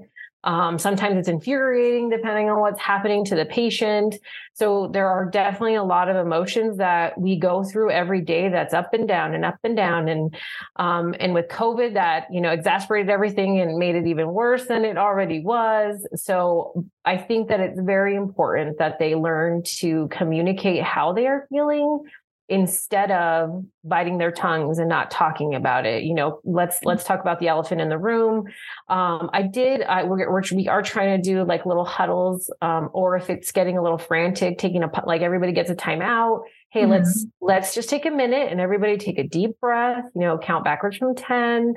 Um, 0.47 0.79
sometimes 0.79 1.17
it's 1.17 1.27
infuriating 1.27 2.09
depending 2.09 2.49
on 2.49 2.61
what's 2.61 2.79
happening 2.79 3.25
to 3.25 3.35
the 3.35 3.43
patient. 3.43 4.15
So 4.53 4.87
there 4.87 5.09
are 5.09 5.25
definitely 5.29 5.75
a 5.75 5.83
lot 5.83 6.07
of 6.07 6.15
emotions 6.15 6.77
that 6.77 7.19
we 7.19 7.37
go 7.37 7.65
through 7.65 7.91
every 7.91 8.21
day 8.21 8.47
that's 8.47 8.73
up 8.73 8.93
and 8.93 9.07
down 9.09 9.35
and 9.35 9.43
up 9.43 9.59
and 9.65 9.75
down. 9.75 10.07
And 10.07 10.33
um, 10.77 11.13
and 11.19 11.33
with 11.33 11.49
COVID 11.49 11.95
that, 11.95 12.27
you 12.31 12.39
know, 12.39 12.51
exasperated 12.51 13.09
everything 13.09 13.59
and 13.59 13.77
made 13.77 13.95
it 13.95 14.07
even 14.07 14.31
worse 14.31 14.65
than 14.67 14.85
it 14.85 14.97
already 14.97 15.41
was. 15.41 16.07
So 16.15 16.85
I 17.03 17.17
think 17.17 17.49
that 17.49 17.59
it's 17.59 17.81
very 17.81 18.15
important 18.15 18.77
that 18.79 18.99
they 18.99 19.15
learn 19.15 19.63
to 19.79 20.07
communicate 20.07 20.81
how 20.81 21.11
they 21.11 21.27
are 21.27 21.45
feeling 21.49 22.03
instead 22.49 23.11
of 23.11 23.63
biting 23.83 24.17
their 24.17 24.31
tongues 24.31 24.79
and 24.79 24.87
not 24.87 25.11
talking 25.11 25.53
about 25.53 25.85
it 25.85 26.03
you 26.03 26.13
know 26.13 26.39
let's 26.45 26.79
let's 26.83 27.03
talk 27.03 27.19
about 27.19 27.39
the 27.39 27.47
elephant 27.47 27.81
in 27.81 27.89
the 27.89 27.97
room. 27.97 28.45
Um, 28.87 29.29
i 29.33 29.41
did 29.41 29.81
I, 29.81 30.03
we're, 30.03 30.31
we're, 30.31 30.43
we 30.53 30.67
are 30.67 30.81
trying 30.81 31.21
to 31.21 31.29
do 31.29 31.43
like 31.43 31.65
little 31.65 31.85
huddles 31.85 32.51
um, 32.61 32.89
or 32.93 33.17
if 33.17 33.29
it's 33.29 33.51
getting 33.51 33.77
a 33.77 33.83
little 33.83 33.97
frantic 33.97 34.57
taking 34.57 34.83
a 34.83 34.91
like 35.05 35.21
everybody 35.21 35.51
gets 35.51 35.69
a 35.69 35.75
timeout 35.75 36.43
hey 36.69 36.81
mm-hmm. 36.81 36.91
let's 36.91 37.25
let's 37.41 37.75
just 37.75 37.89
take 37.89 38.05
a 38.05 38.11
minute 38.11 38.51
and 38.51 38.59
everybody 38.59 38.97
take 38.97 39.17
a 39.17 39.23
deep 39.23 39.59
breath 39.59 40.05
you 40.15 40.21
know 40.21 40.37
count 40.37 40.63
backwards 40.63 40.97
from 40.97 41.15
10 41.15 41.73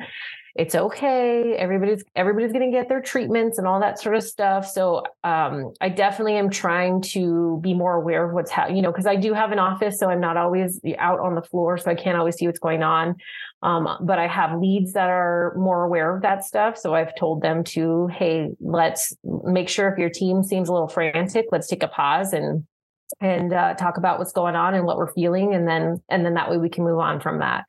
it's 0.57 0.75
okay. 0.75 1.55
Everybody's 1.57 2.05
everybody's 2.17 2.53
going 2.53 2.71
to 2.71 2.77
get 2.77 2.89
their 2.89 3.01
treatments 3.01 3.57
and 3.57 3.69
all 3.69 3.81
that 3.81 4.01
sort 4.01 4.17
of 4.17 4.23
stuff. 4.23 4.67
So 4.67 5.05
um, 5.23 5.73
i 5.81 5.89
definitely 5.89 6.37
am 6.37 6.51
trying 6.51 7.01
to 7.01 7.59
be 7.63 7.75
more 7.75 7.95
aware 7.95 8.27
of 8.27 8.35
what's 8.35 8.51
happening 8.51 8.77
you 8.77 8.83
know 8.83 8.91
because 8.91 9.07
i 9.07 9.17
do 9.17 9.35
have 9.35 9.53
an 9.53 9.59
office 9.59 9.99
so 9.99 10.09
i'm 10.09 10.21
not 10.21 10.37
always 10.37 10.81
out 10.99 11.21
on 11.21 11.35
the 11.35 11.43
floor 11.43 11.77
so 11.77 11.91
i 11.91 11.95
can't 11.95 12.17
always 12.17 12.37
see 12.37 12.47
what's 12.47 12.59
going 12.59 12.83
on. 12.83 13.17
Um, 13.63 13.89
but 14.01 14.19
i 14.19 14.27
have 14.27 14.59
leads 14.59 14.95
that 14.95 15.11
are 15.11 15.55
more 15.57 15.85
aware 15.85 16.15
of 16.17 16.23
that 16.23 16.45
stuff 16.45 16.79
so 16.79 16.95
i've 16.95 17.15
told 17.15 17.43
them 17.43 17.63
to 17.65 18.07
hey 18.07 18.49
let's 18.61 19.15
make 19.45 19.69
sure 19.69 19.89
if 19.91 19.99
your 19.99 20.09
team 20.09 20.43
seems 20.43 20.71
a 20.71 20.73
little 20.73 20.89
frantic 20.89 21.47
let's 21.53 21.67
take 21.67 21.83
a 21.83 21.89
pause 21.89 22.33
and 22.33 22.65
and 23.21 23.53
uh, 23.53 23.75
talk 23.75 23.97
about 23.97 24.19
what's 24.19 24.33
going 24.33 24.57
on 24.57 24.75
and 24.75 24.85
what 24.85 24.97
we're 24.97 25.13
feeling 25.13 25.55
and 25.55 25.67
then 25.67 26.03
and 26.09 26.25
then 26.25 26.35
that 26.35 26.51
way 26.51 26.59
we 26.59 26.69
can 26.69 26.85
move 26.85 26.99
on 26.99 27.21
from 27.21 27.39
that. 27.39 27.65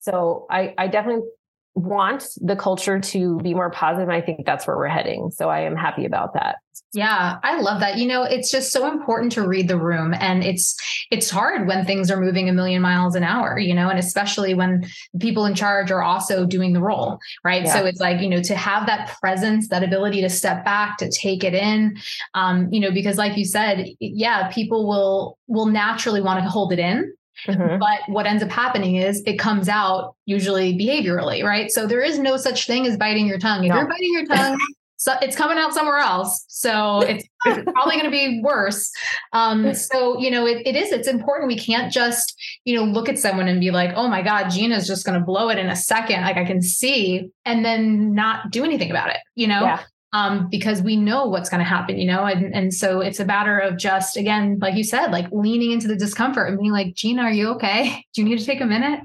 So 0.00 0.46
I, 0.50 0.74
I 0.78 0.88
definitely 0.88 1.28
want 1.74 2.26
the 2.40 2.56
culture 2.56 3.00
to 3.00 3.38
be 3.38 3.54
more 3.54 3.70
positive. 3.70 4.08
I 4.08 4.20
think 4.20 4.44
that's 4.44 4.66
where 4.66 4.76
we're 4.76 4.88
heading. 4.88 5.30
So 5.30 5.48
I 5.48 5.60
am 5.60 5.76
happy 5.76 6.04
about 6.04 6.34
that. 6.34 6.56
Yeah, 6.92 7.38
I 7.44 7.60
love 7.60 7.80
that. 7.80 7.98
You 7.98 8.08
know, 8.08 8.24
it's 8.24 8.50
just 8.50 8.72
so 8.72 8.90
important 8.90 9.30
to 9.32 9.46
read 9.46 9.68
the 9.68 9.78
room 9.78 10.12
and 10.18 10.42
it's 10.42 10.76
it's 11.12 11.30
hard 11.30 11.68
when 11.68 11.84
things 11.84 12.10
are 12.10 12.20
moving 12.20 12.48
a 12.48 12.52
million 12.52 12.82
miles 12.82 13.14
an 13.14 13.22
hour, 13.22 13.58
you 13.58 13.74
know, 13.74 13.88
and 13.88 13.98
especially 13.98 14.54
when 14.54 14.84
people 15.20 15.44
in 15.44 15.54
charge 15.54 15.92
are 15.92 16.02
also 16.02 16.44
doing 16.44 16.72
the 16.72 16.80
role, 16.80 17.18
right? 17.44 17.64
Yeah. 17.64 17.74
So 17.74 17.86
it's 17.86 18.00
like, 18.00 18.20
you 18.20 18.28
know, 18.28 18.42
to 18.42 18.56
have 18.56 18.86
that 18.86 19.16
presence, 19.20 19.68
that 19.68 19.84
ability 19.84 20.20
to 20.22 20.28
step 20.28 20.64
back, 20.64 20.98
to 20.98 21.08
take 21.10 21.44
it 21.44 21.54
in, 21.54 21.96
um, 22.34 22.68
you 22.72 22.80
know, 22.80 22.90
because 22.90 23.18
like 23.18 23.36
you 23.36 23.44
said, 23.44 23.86
yeah, 24.00 24.48
people 24.48 24.88
will 24.88 25.38
will 25.46 25.66
naturally 25.66 26.20
want 26.20 26.42
to 26.42 26.48
hold 26.48 26.72
it 26.72 26.80
in 26.80 27.12
Mm-hmm. 27.46 27.78
But 27.78 28.00
what 28.12 28.26
ends 28.26 28.42
up 28.42 28.50
happening 28.50 28.96
is 28.96 29.22
it 29.26 29.38
comes 29.38 29.68
out 29.68 30.16
usually 30.26 30.76
behaviorally, 30.76 31.42
right? 31.42 31.70
So 31.70 31.86
there 31.86 32.02
is 32.02 32.18
no 32.18 32.36
such 32.36 32.66
thing 32.66 32.86
as 32.86 32.96
biting 32.96 33.26
your 33.26 33.38
tongue. 33.38 33.64
If 33.64 33.70
no. 33.70 33.76
you're 33.76 33.88
biting 33.88 34.12
your 34.12 34.26
tongue, 34.26 34.58
so 34.96 35.14
it's 35.22 35.36
coming 35.36 35.58
out 35.58 35.72
somewhere 35.72 35.98
else. 35.98 36.44
So 36.48 37.00
it's, 37.08 37.24
it's 37.46 37.72
probably 37.72 37.94
going 37.94 38.04
to 38.04 38.10
be 38.10 38.40
worse. 38.42 38.90
Um, 39.32 39.74
so, 39.74 40.18
you 40.18 40.30
know, 40.30 40.46
it, 40.46 40.66
it 40.66 40.76
is, 40.76 40.92
it's 40.92 41.08
important. 41.08 41.48
We 41.48 41.58
can't 41.58 41.92
just, 41.92 42.34
you 42.64 42.74
know, 42.74 42.84
look 42.84 43.08
at 43.08 43.18
someone 43.18 43.48
and 43.48 43.60
be 43.60 43.70
like, 43.70 43.92
oh 43.96 44.08
my 44.08 44.22
God, 44.22 44.50
Gina's 44.50 44.86
just 44.86 45.06
going 45.06 45.18
to 45.18 45.24
blow 45.24 45.48
it 45.48 45.58
in 45.58 45.68
a 45.68 45.76
second. 45.76 46.22
Like 46.22 46.36
I 46.36 46.44
can 46.44 46.60
see, 46.60 47.30
and 47.44 47.64
then 47.64 48.14
not 48.14 48.50
do 48.50 48.64
anything 48.64 48.90
about 48.90 49.10
it, 49.10 49.18
you 49.34 49.46
know? 49.46 49.62
Yeah 49.62 49.80
um, 50.12 50.48
because 50.50 50.82
we 50.82 50.96
know 50.96 51.26
what's 51.26 51.48
going 51.48 51.60
to 51.60 51.68
happen, 51.68 51.98
you 51.98 52.06
know? 52.06 52.24
And, 52.24 52.54
and 52.54 52.74
so 52.74 53.00
it's 53.00 53.20
a 53.20 53.24
matter 53.24 53.58
of 53.58 53.78
just, 53.78 54.16
again, 54.16 54.58
like 54.60 54.74
you 54.74 54.82
said, 54.82 55.12
like 55.12 55.26
leaning 55.30 55.70
into 55.70 55.86
the 55.86 55.94
discomfort 55.94 56.48
and 56.48 56.58
being 56.58 56.72
like, 56.72 56.94
Gina, 56.94 57.22
are 57.22 57.30
you 57.30 57.48
okay? 57.50 58.04
Do 58.14 58.22
you 58.22 58.28
need 58.28 58.38
to 58.38 58.44
take 58.44 58.60
a 58.60 58.66
minute? 58.66 59.00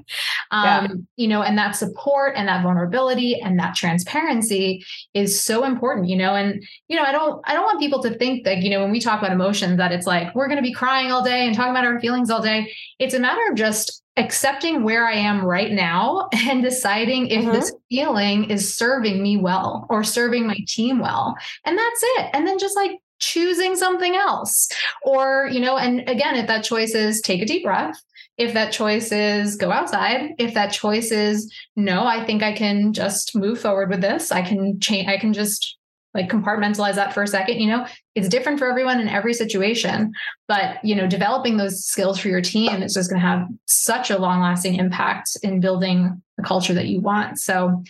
Um, 0.50 0.64
yeah. 0.64 0.88
You 1.16 1.28
know, 1.28 1.42
and 1.42 1.56
that 1.58 1.76
support 1.76 2.34
and 2.36 2.48
that 2.48 2.62
vulnerability 2.62 3.40
and 3.40 3.58
that 3.60 3.76
transparency 3.76 4.84
is 5.14 5.40
so 5.40 5.64
important, 5.64 6.08
you 6.08 6.16
know? 6.16 6.34
And, 6.34 6.64
you 6.88 6.96
know, 6.96 7.04
I 7.04 7.12
don't, 7.12 7.40
I 7.46 7.54
don't 7.54 7.64
want 7.64 7.78
people 7.78 8.02
to 8.02 8.14
think 8.14 8.44
that, 8.44 8.58
you 8.58 8.70
know, 8.70 8.82
when 8.82 8.90
we 8.90 9.00
talk 9.00 9.20
about 9.20 9.32
emotions, 9.32 9.76
that 9.76 9.92
it's 9.92 10.06
like, 10.06 10.34
we're 10.34 10.48
going 10.48 10.58
to 10.58 10.62
be 10.62 10.72
crying 10.72 11.12
all 11.12 11.22
day 11.22 11.46
and 11.46 11.54
talking 11.54 11.70
about 11.70 11.84
our 11.84 12.00
feelings 12.00 12.30
all 12.30 12.42
day. 12.42 12.72
It's 12.98 13.14
a 13.14 13.20
matter 13.20 13.42
of 13.50 13.56
just 13.56 14.02
accepting 14.16 14.82
where 14.82 15.06
I 15.06 15.14
am 15.14 15.44
right 15.44 15.70
now 15.70 16.28
and 16.34 16.62
deciding 16.62 17.28
if 17.28 17.42
mm-hmm. 17.42 17.52
this 17.52 17.74
feeling 17.90 18.50
is 18.50 18.74
serving 18.74 19.22
me 19.22 19.36
well 19.36 19.86
or 19.90 20.04
serving 20.04 20.46
my 20.46 20.58
team 20.66 20.98
well. 20.98 21.36
And 21.64 21.78
that's 21.78 22.00
it. 22.02 22.30
And 22.32 22.46
then 22.46 22.58
just 22.58 22.76
like 22.76 22.92
choosing 23.18 23.76
something 23.76 24.14
else. 24.14 24.68
Or, 25.02 25.48
you 25.50 25.60
know, 25.60 25.76
and 25.76 26.00
again, 26.08 26.36
if 26.36 26.46
that 26.48 26.64
choice 26.64 26.94
is 26.94 27.20
take 27.20 27.42
a 27.42 27.46
deep 27.46 27.64
breath, 27.64 28.02
if 28.36 28.52
that 28.52 28.72
choice 28.72 29.12
is 29.12 29.56
go 29.56 29.70
outside, 29.72 30.32
if 30.38 30.52
that 30.54 30.72
choice 30.72 31.10
is 31.10 31.50
no, 31.74 32.04
I 32.04 32.24
think 32.24 32.42
I 32.42 32.52
can 32.52 32.92
just 32.92 33.34
move 33.34 33.60
forward 33.60 33.88
with 33.88 34.02
this. 34.02 34.30
I 34.30 34.42
can 34.42 34.78
change, 34.78 35.08
I 35.08 35.16
can 35.16 35.32
just 35.32 35.78
like 36.16 36.30
compartmentalize 36.30 36.94
that 36.94 37.12
for 37.12 37.22
a 37.22 37.26
second 37.26 37.60
you 37.60 37.68
know 37.68 37.86
it's 38.14 38.28
different 38.28 38.58
for 38.58 38.68
everyone 38.68 39.00
in 39.00 39.08
every 39.08 39.34
situation 39.34 40.12
but 40.48 40.84
you 40.84 40.94
know 40.94 41.06
developing 41.06 41.56
those 41.56 41.84
skills 41.84 42.18
for 42.18 42.28
your 42.28 42.40
team 42.40 42.82
is 42.82 42.94
just 42.94 43.10
going 43.10 43.20
to 43.20 43.26
have 43.26 43.46
such 43.66 44.10
a 44.10 44.18
long 44.18 44.40
lasting 44.40 44.76
impact 44.76 45.36
in 45.42 45.60
building 45.60 46.20
the 46.36 46.42
culture 46.42 46.74
that 46.74 46.86
you 46.86 47.00
want 47.00 47.38
so 47.38 47.82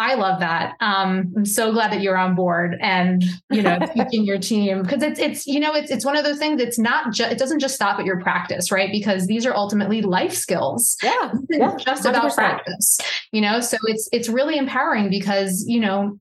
I 0.00 0.14
love 0.14 0.38
that. 0.40 0.74
Um, 0.80 1.32
I'm 1.36 1.44
so 1.44 1.72
glad 1.72 1.90
that 1.90 2.00
you're 2.00 2.16
on 2.16 2.36
board 2.36 2.76
and 2.80 3.24
you 3.50 3.62
know 3.62 3.80
teaching 3.94 4.24
your 4.24 4.38
team 4.38 4.82
because 4.82 5.02
it's 5.02 5.18
it's 5.18 5.46
you 5.46 5.58
know 5.58 5.74
it's 5.74 5.90
it's 5.90 6.04
one 6.04 6.16
of 6.16 6.24
those 6.24 6.38
things. 6.38 6.60
It's 6.60 6.78
not 6.78 7.12
just 7.12 7.32
it 7.32 7.38
doesn't 7.38 7.58
just 7.58 7.74
stop 7.74 7.98
at 7.98 8.04
your 8.04 8.20
practice, 8.20 8.70
right? 8.70 8.92
Because 8.92 9.26
these 9.26 9.44
are 9.44 9.54
ultimately 9.54 10.02
life 10.02 10.32
skills. 10.32 10.96
Yeah, 11.02 11.32
yeah 11.50 11.76
just 11.76 12.04
100%. 12.04 12.10
about 12.10 12.34
practice. 12.34 13.00
You 13.32 13.40
know, 13.40 13.60
so 13.60 13.76
it's 13.84 14.08
it's 14.12 14.28
really 14.28 14.56
empowering 14.56 15.10
because 15.10 15.64
you 15.66 15.80
know 15.80 16.16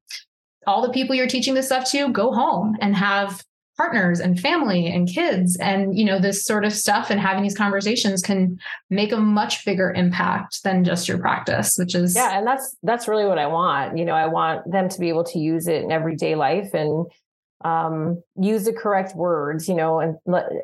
all 0.68 0.82
the 0.82 0.92
people 0.92 1.16
you're 1.16 1.28
teaching 1.28 1.54
this 1.54 1.68
stuff 1.68 1.90
to 1.92 2.10
go 2.10 2.32
home 2.32 2.76
and 2.82 2.96
have 2.96 3.42
partners 3.78 4.20
and 4.20 4.40
family 4.40 4.88
and 4.88 5.08
kids. 5.08 5.56
And 5.58 5.98
you 5.98 6.04
know 6.04 6.20
this 6.20 6.44
sort 6.44 6.66
of 6.66 6.74
stuff 6.74 7.10
and 7.10 7.20
having 7.20 7.44
these 7.44 7.56
conversations 7.56 8.22
can 8.22 8.60
make 8.90 9.12
a 9.12 9.18
much 9.18 9.64
bigger 9.66 9.94
impact 9.94 10.64
than 10.64 10.84
just 10.84 11.08
your 11.08 11.20
practice 11.20 11.78
which 11.78 11.96
is 11.96 12.16
yeah 12.16 12.38
and 12.38 12.46
that's 12.46 12.76
that's 12.84 13.08
really 13.08 13.26
what 13.26 13.38
i 13.38 13.48
want. 13.48 13.98
You 13.98 14.06
know 14.06 14.14
i 14.14 14.26
want 14.26 14.70
them 14.70 14.90
to 14.90 15.00
be 15.00 15.10
able 15.10 15.24
to 15.26 15.40
use 15.40 15.68
it 15.68 15.84
in 15.84 15.92
everyday 15.92 16.36
life 16.36 16.74
and 16.74 17.06
um, 17.66 18.22
use 18.40 18.66
the 18.66 18.74
correct 18.74 19.16
words 19.16 19.68
you 19.68 19.74
know 19.74 20.00
and 20.00 20.16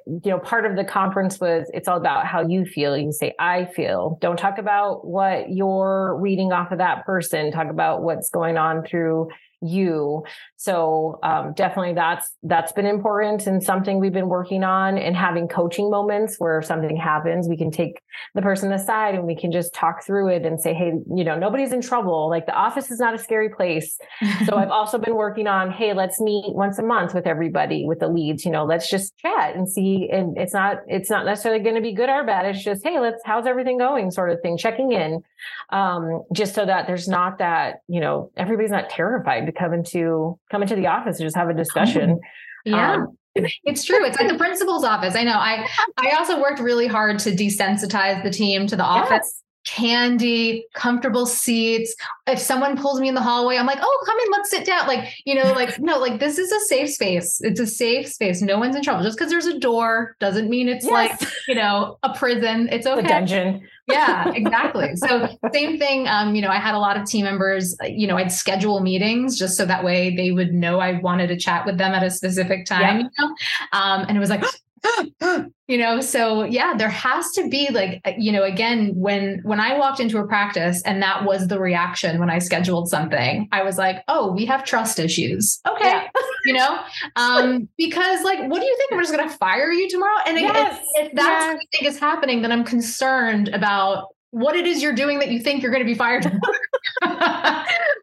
you 0.07 0.29
know 0.29 0.37
part 0.37 0.63
of 0.65 0.75
the 0.75 0.83
conference 0.83 1.39
was 1.39 1.69
it's 1.73 1.87
all 1.87 1.97
about 1.97 2.27
how 2.27 2.47
you 2.47 2.65
feel. 2.65 2.95
You 2.97 3.11
say 3.11 3.33
i 3.39 3.65
feel. 3.65 4.17
Don't 4.21 4.37
talk 4.37 4.57
about 4.57 5.05
what 5.05 5.49
you're 5.49 6.15
reading 6.19 6.51
off 6.51 6.71
of 6.71 6.77
that 6.77 7.05
person. 7.05 7.51
Talk 7.51 7.69
about 7.69 8.03
what's 8.03 8.29
going 8.29 8.57
on 8.57 8.83
through 8.83 9.29
you. 9.63 10.23
So 10.57 11.19
um, 11.23 11.53
definitely 11.53 11.93
that's 11.93 12.31
that's 12.43 12.71
been 12.71 12.85
important 12.85 13.47
and 13.47 13.63
something 13.63 13.99
we've 13.99 14.13
been 14.13 14.29
working 14.29 14.63
on 14.63 14.97
and 14.97 15.15
having 15.15 15.47
coaching 15.47 15.89
moments 15.89 16.35
where 16.37 16.61
something 16.61 16.95
happens, 16.95 17.47
we 17.47 17.57
can 17.57 17.71
take 17.71 18.01
the 18.33 18.41
person 18.41 18.71
aside 18.71 19.15
and 19.15 19.25
we 19.25 19.35
can 19.35 19.51
just 19.51 19.73
talk 19.73 20.05
through 20.05 20.29
it 20.29 20.45
and 20.45 20.59
say, 20.59 20.73
hey, 20.73 20.93
you 21.15 21.23
know, 21.23 21.37
nobody's 21.37 21.73
in 21.73 21.81
trouble. 21.81 22.29
Like 22.29 22.45
the 22.45 22.53
office 22.53 22.91
is 22.91 22.99
not 22.99 23.13
a 23.13 23.17
scary 23.17 23.49
place. 23.49 23.97
so 24.45 24.55
I've 24.55 24.69
also 24.69 24.97
been 24.97 25.15
working 25.15 25.47
on, 25.47 25.71
hey, 25.71 25.93
let's 25.93 26.19
meet 26.19 26.53
once 26.53 26.79
a 26.79 26.83
month 26.83 27.13
with 27.13 27.27
everybody 27.27 27.85
with 27.85 27.99
the 27.99 28.07
leads. 28.07 28.45
You 28.45 28.51
know, 28.51 28.65
let's 28.65 28.89
just 28.89 29.17
chat 29.17 29.55
and 29.55 29.69
see. 29.69 30.09
And 30.11 30.37
it's 30.37 30.53
not 30.53 30.77
it's 30.87 31.09
not 31.09 31.25
necessarily 31.25 31.63
going 31.63 31.75
to 31.75 31.81
be 31.81 31.93
good 31.93 32.09
or 32.09 32.23
bad. 32.25 32.45
It's 32.45 32.63
just, 32.63 32.83
hey, 32.83 32.99
let's 32.99 33.21
how's 33.25 33.45
everything 33.45 33.77
going, 33.77 34.11
sort 34.11 34.29
of 34.29 34.41
thing, 34.41 34.57
checking 34.57 34.91
in, 34.91 35.21
um, 35.69 36.23
just 36.33 36.53
so 36.53 36.65
that 36.65 36.87
there's 36.87 37.07
not 37.07 37.39
that 37.39 37.81
you 37.87 37.99
know 37.99 38.31
everybody's 38.37 38.71
not 38.71 38.89
terrified 38.89 39.45
come 39.57 39.73
into 39.73 40.39
come 40.51 40.61
into 40.61 40.75
the 40.75 40.87
office 40.87 41.19
and 41.19 41.25
just 41.25 41.35
have 41.35 41.49
a 41.49 41.53
discussion. 41.53 42.19
Yeah. 42.65 42.93
Um, 42.93 43.17
it's 43.35 43.83
true. 43.83 44.05
It's 44.05 44.17
like 44.19 44.29
the 44.29 44.37
principal's 44.37 44.83
office. 44.83 45.15
I 45.15 45.23
know. 45.23 45.33
I 45.33 45.67
I 45.97 46.11
also 46.11 46.39
worked 46.39 46.59
really 46.59 46.87
hard 46.87 47.19
to 47.19 47.31
desensitize 47.31 48.23
the 48.23 48.29
team 48.29 48.67
to 48.67 48.75
the 48.75 48.83
office. 48.83 49.09
Yes 49.11 49.43
candy, 49.65 50.65
comfortable 50.73 51.25
seats. 51.25 51.95
If 52.27 52.39
someone 52.39 52.77
pulls 52.77 52.99
me 52.99 53.07
in 53.07 53.15
the 53.15 53.21
hallway, 53.21 53.57
I'm 53.57 53.65
like, 53.65 53.79
oh, 53.81 54.03
come 54.05 54.17
in, 54.19 54.31
let's 54.31 54.49
sit 54.49 54.65
down. 54.65 54.87
Like, 54.87 55.13
you 55.25 55.35
know, 55.35 55.51
like, 55.53 55.79
no, 55.79 55.99
like 55.99 56.19
this 56.19 56.37
is 56.37 56.51
a 56.51 56.59
safe 56.61 56.89
space. 56.89 57.39
It's 57.41 57.59
a 57.59 57.67
safe 57.67 58.07
space. 58.07 58.41
No 58.41 58.57
one's 58.57 58.75
in 58.75 58.81
trouble. 58.81 59.03
Just 59.03 59.17
because 59.17 59.31
there's 59.31 59.45
a 59.45 59.59
door 59.59 60.15
doesn't 60.19 60.49
mean 60.49 60.67
it's 60.67 60.85
yes. 60.85 60.91
like, 60.91 61.31
you 61.47 61.55
know, 61.55 61.97
a 62.03 62.13
prison. 62.13 62.69
It's 62.71 62.87
okay. 62.87 62.99
A 62.99 63.07
dungeon. 63.07 63.67
yeah, 63.87 64.31
exactly. 64.35 64.95
So 64.95 65.29
same 65.53 65.77
thing. 65.79 66.07
Um, 66.07 66.35
you 66.35 66.41
know, 66.41 66.49
I 66.49 66.57
had 66.57 66.75
a 66.75 66.79
lot 66.79 66.97
of 66.97 67.05
team 67.05 67.25
members, 67.25 67.75
you 67.83 68.07
know, 68.07 68.17
I'd 68.17 68.31
schedule 68.31 68.79
meetings 68.81 69.37
just 69.37 69.57
so 69.57 69.65
that 69.65 69.83
way 69.83 70.15
they 70.15 70.31
would 70.31 70.53
know 70.53 70.79
I 70.79 70.99
wanted 70.99 71.27
to 71.27 71.37
chat 71.37 71.65
with 71.65 71.77
them 71.77 71.93
at 71.93 72.03
a 72.03 72.11
specific 72.11 72.65
time, 72.65 72.81
yeah. 72.81 72.97
you 72.97 73.09
know. 73.19 73.35
Um, 73.71 74.05
and 74.07 74.17
it 74.17 74.19
was 74.19 74.29
like, 74.29 74.43
you 75.67 75.77
know 75.77 76.01
so 76.01 76.43
yeah 76.43 76.73
there 76.75 76.89
has 76.89 77.31
to 77.31 77.47
be 77.47 77.69
like 77.69 78.01
uh, 78.05 78.11
you 78.17 78.31
know 78.31 78.43
again 78.43 78.91
when 78.95 79.39
when 79.43 79.59
i 79.59 79.77
walked 79.77 79.99
into 79.99 80.17
a 80.17 80.27
practice 80.27 80.81
and 80.83 81.01
that 81.01 81.23
was 81.23 81.47
the 81.47 81.59
reaction 81.59 82.19
when 82.19 82.29
i 82.29 82.37
scheduled 82.37 82.89
something 82.89 83.47
i 83.51 83.63
was 83.63 83.77
like 83.77 84.03
oh 84.07 84.31
we 84.31 84.45
have 84.45 84.63
trust 84.63 84.99
issues 84.99 85.61
okay 85.67 85.89
yeah. 85.89 86.07
you 86.45 86.53
know 86.53 86.79
um 87.15 87.67
because 87.77 88.23
like 88.23 88.39
what 88.49 88.59
do 88.59 88.65
you 88.65 88.77
think 88.77 88.93
i'm 88.93 88.99
just 88.99 89.13
going 89.13 89.27
to 89.27 89.37
fire 89.37 89.71
you 89.71 89.89
tomorrow 89.89 90.19
and 90.27 90.37
yes. 90.37 90.83
if, 90.95 91.07
if, 91.07 91.15
that's 91.15 91.27
yes. 91.27 91.53
what 91.53 91.61
you 91.61 91.67
think 91.71 91.85
is 91.89 91.99
happening 91.99 92.41
then 92.41 92.51
i'm 92.51 92.65
concerned 92.65 93.47
about 93.49 94.12
what 94.33 94.55
it 94.55 94.65
is 94.65 94.81
you're 94.81 94.95
doing 94.95 95.19
that 95.19 95.29
you 95.29 95.39
think 95.39 95.61
you're 95.61 95.71
going 95.71 95.83
to 95.83 95.85
be 95.85 95.93
fired 95.93 96.23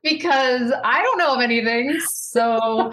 because 0.05 0.73
I 0.85 1.03
don't 1.03 1.19
know 1.19 1.35
of 1.35 1.41
anything. 1.41 1.99
So, 2.07 2.93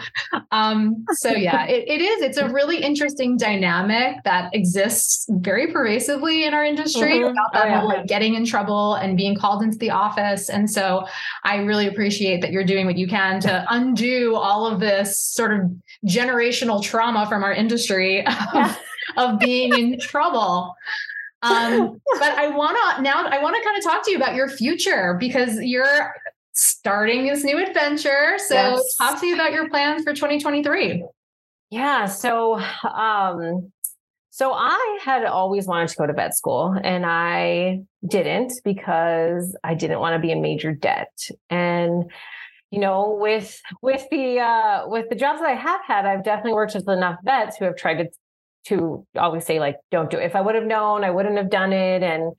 um, 0.51 1.05
so 1.11 1.29
yeah, 1.29 1.67
it, 1.67 1.87
it 1.87 2.01
is. 2.01 2.23
It's 2.23 2.37
a 2.37 2.49
really 2.49 2.81
interesting 2.81 3.37
dynamic 3.37 4.23
that 4.23 4.49
exists 4.55 5.27
very 5.29 5.71
pervasively 5.71 6.45
in 6.45 6.55
our 6.55 6.65
industry 6.65 7.19
mm-hmm. 7.19 7.31
about 7.31 7.53
that 7.53 7.65
oh, 7.65 7.67
yeah. 7.67 7.79
whole 7.79 7.89
like 7.89 8.07
getting 8.07 8.33
in 8.33 8.43
trouble 8.43 8.95
and 8.95 9.15
being 9.15 9.35
called 9.35 9.61
into 9.61 9.77
the 9.77 9.91
office. 9.91 10.49
And 10.49 10.67
so, 10.67 11.05
I 11.43 11.57
really 11.57 11.85
appreciate 11.85 12.41
that 12.41 12.51
you're 12.51 12.65
doing 12.65 12.87
what 12.87 12.97
you 12.97 13.07
can 13.07 13.39
to 13.41 13.65
undo 13.69 14.35
all 14.35 14.65
of 14.65 14.79
this 14.79 15.19
sort 15.19 15.53
of 15.53 15.71
generational 16.07 16.81
trauma 16.81 17.27
from 17.27 17.43
our 17.43 17.53
industry 17.53 18.25
of, 18.25 18.77
of 19.17 19.39
being 19.39 19.77
in 19.77 19.99
trouble. 19.99 20.75
Um, 21.41 22.01
but 22.19 22.31
I 22.33 22.49
want 22.49 22.77
to 22.95 23.01
now, 23.01 23.25
I 23.27 23.41
want 23.41 23.55
to 23.55 23.63
kind 23.63 23.77
of 23.77 23.83
talk 23.83 24.03
to 24.05 24.11
you 24.11 24.17
about 24.17 24.35
your 24.35 24.49
future 24.49 25.15
because 25.19 25.59
you're 25.61 26.13
starting 26.53 27.27
this 27.27 27.43
new 27.43 27.57
adventure. 27.57 28.37
So 28.37 28.55
yes. 28.55 28.95
talk 28.95 29.19
to 29.19 29.27
you 29.27 29.35
about 29.35 29.53
your 29.53 29.69
plans 29.69 30.03
for 30.03 30.13
2023. 30.13 31.05
Yeah. 31.69 32.05
So, 32.05 32.59
um, 32.83 33.71
so 34.37 34.53
I 34.53 34.99
had 35.01 35.25
always 35.25 35.65
wanted 35.65 35.89
to 35.89 35.95
go 35.95 36.05
to 36.05 36.13
vet 36.13 36.35
school 36.35 36.77
and 36.83 37.05
I 37.05 37.79
didn't 38.07 38.53
because 38.63 39.57
I 39.63 39.73
didn't 39.73 39.99
want 39.99 40.13
to 40.13 40.19
be 40.19 40.31
in 40.31 40.41
major 40.41 40.73
debt. 40.73 41.11
And 41.49 42.11
you 42.69 42.79
know, 42.79 43.17
with 43.19 43.59
with 43.81 44.05
the 44.11 44.39
uh 44.39 44.87
with 44.87 45.09
the 45.09 45.15
jobs 45.15 45.39
that 45.39 45.49
I 45.49 45.55
have 45.55 45.81
had, 45.87 46.05
I've 46.05 46.23
definitely 46.23 46.53
worked 46.53 46.75
with 46.75 46.87
enough 46.87 47.17
vets 47.23 47.57
who 47.57 47.65
have 47.65 47.77
tried 47.77 47.95
to 47.95 48.09
to 48.67 49.05
always 49.15 49.45
say 49.45 49.59
like 49.59 49.77
don't 49.91 50.09
do 50.09 50.17
it. 50.17 50.25
If 50.25 50.35
i 50.35 50.41
would 50.41 50.55
have 50.55 50.65
known 50.65 51.03
i 51.03 51.11
wouldn't 51.11 51.37
have 51.37 51.49
done 51.49 51.73
it 51.73 52.03
and 52.03 52.33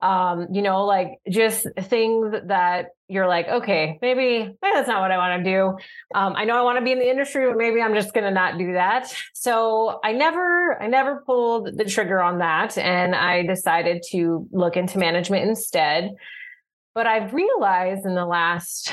um 0.00 0.48
you 0.52 0.62
know 0.62 0.84
like 0.84 1.18
just 1.30 1.66
things 1.82 2.34
that 2.46 2.86
you're 3.08 3.28
like 3.28 3.46
okay 3.46 3.98
maybe, 4.02 4.38
maybe 4.38 4.56
that's 4.62 4.88
not 4.88 5.00
what 5.00 5.10
i 5.10 5.16
want 5.16 5.44
to 5.44 5.50
do. 5.50 5.66
Um 6.14 6.34
i 6.36 6.44
know 6.44 6.56
i 6.56 6.62
want 6.62 6.78
to 6.78 6.84
be 6.84 6.92
in 6.92 6.98
the 6.98 7.08
industry 7.08 7.46
but 7.46 7.56
maybe 7.56 7.80
i'm 7.80 7.94
just 7.94 8.12
going 8.14 8.24
to 8.24 8.30
not 8.30 8.58
do 8.58 8.72
that. 8.72 9.12
So 9.34 10.00
i 10.02 10.12
never 10.12 10.80
i 10.82 10.86
never 10.86 11.22
pulled 11.26 11.76
the 11.76 11.84
trigger 11.84 12.20
on 12.20 12.38
that 12.38 12.76
and 12.78 13.14
i 13.14 13.42
decided 13.46 14.02
to 14.10 14.46
look 14.52 14.76
into 14.76 14.98
management 14.98 15.48
instead. 15.48 16.10
But 16.94 17.06
i've 17.06 17.32
realized 17.32 18.04
in 18.04 18.14
the 18.14 18.26
last 18.26 18.92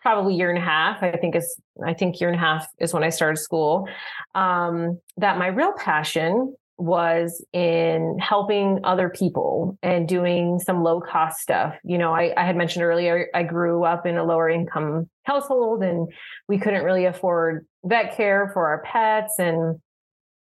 probably 0.00 0.34
year 0.34 0.50
and 0.50 0.58
a 0.58 0.64
half 0.64 1.02
i 1.02 1.12
think 1.12 1.34
is 1.34 1.60
i 1.86 1.94
think 1.94 2.20
year 2.20 2.28
and 2.30 2.36
a 2.36 2.40
half 2.40 2.66
is 2.78 2.92
when 2.92 3.02
i 3.02 3.08
started 3.08 3.36
school 3.36 3.88
um, 4.34 4.98
that 5.16 5.38
my 5.38 5.46
real 5.46 5.72
passion 5.72 6.54
was 6.78 7.44
in 7.52 8.16
helping 8.20 8.78
other 8.84 9.08
people 9.08 9.76
and 9.82 10.06
doing 10.06 10.60
some 10.60 10.84
low 10.84 11.00
cost 11.00 11.40
stuff. 11.40 11.74
You 11.82 11.98
know, 11.98 12.14
I, 12.14 12.32
I, 12.36 12.44
had 12.44 12.56
mentioned 12.56 12.84
earlier, 12.84 13.26
I 13.34 13.42
grew 13.42 13.84
up 13.84 14.06
in 14.06 14.16
a 14.16 14.22
lower 14.22 14.48
income 14.48 15.10
household 15.24 15.82
and 15.82 16.08
we 16.46 16.56
couldn't 16.56 16.84
really 16.84 17.04
afford 17.04 17.66
vet 17.84 18.16
care 18.16 18.52
for 18.54 18.68
our 18.68 18.82
pets. 18.82 19.40
And 19.40 19.80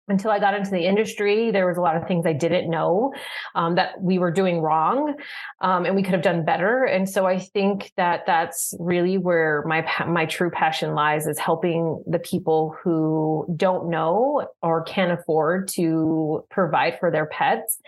until 0.09 0.31
I 0.31 0.39
got 0.39 0.53
into 0.53 0.71
the 0.71 0.85
industry, 0.85 1.51
there 1.51 1.67
was 1.67 1.77
a 1.77 1.81
lot 1.81 1.95
of 1.95 2.07
things 2.07 2.25
I 2.25 2.33
didn't 2.33 2.69
know 2.69 3.13
um, 3.55 3.75
that 3.75 4.01
we 4.01 4.19
were 4.19 4.31
doing 4.31 4.61
wrong, 4.61 5.15
um, 5.61 5.85
and 5.85 5.95
we 5.95 6.03
could 6.03 6.13
have 6.13 6.21
done 6.21 6.43
better. 6.43 6.83
And 6.83 7.07
so 7.07 7.25
I 7.25 7.39
think 7.39 7.91
that 7.97 8.25
that's 8.25 8.73
really 8.79 9.17
where 9.17 9.63
my 9.65 9.85
my 10.07 10.25
true 10.25 10.51
passion 10.51 10.93
lies 10.93 11.27
is 11.27 11.39
helping 11.39 12.03
the 12.07 12.19
people 12.19 12.75
who 12.83 13.45
don't 13.55 13.89
know 13.89 14.47
or 14.61 14.83
can't 14.83 15.11
afford 15.11 15.67
to 15.69 16.43
provide 16.49 16.99
for 16.99 17.11
their 17.11 17.27
pets. 17.27 17.79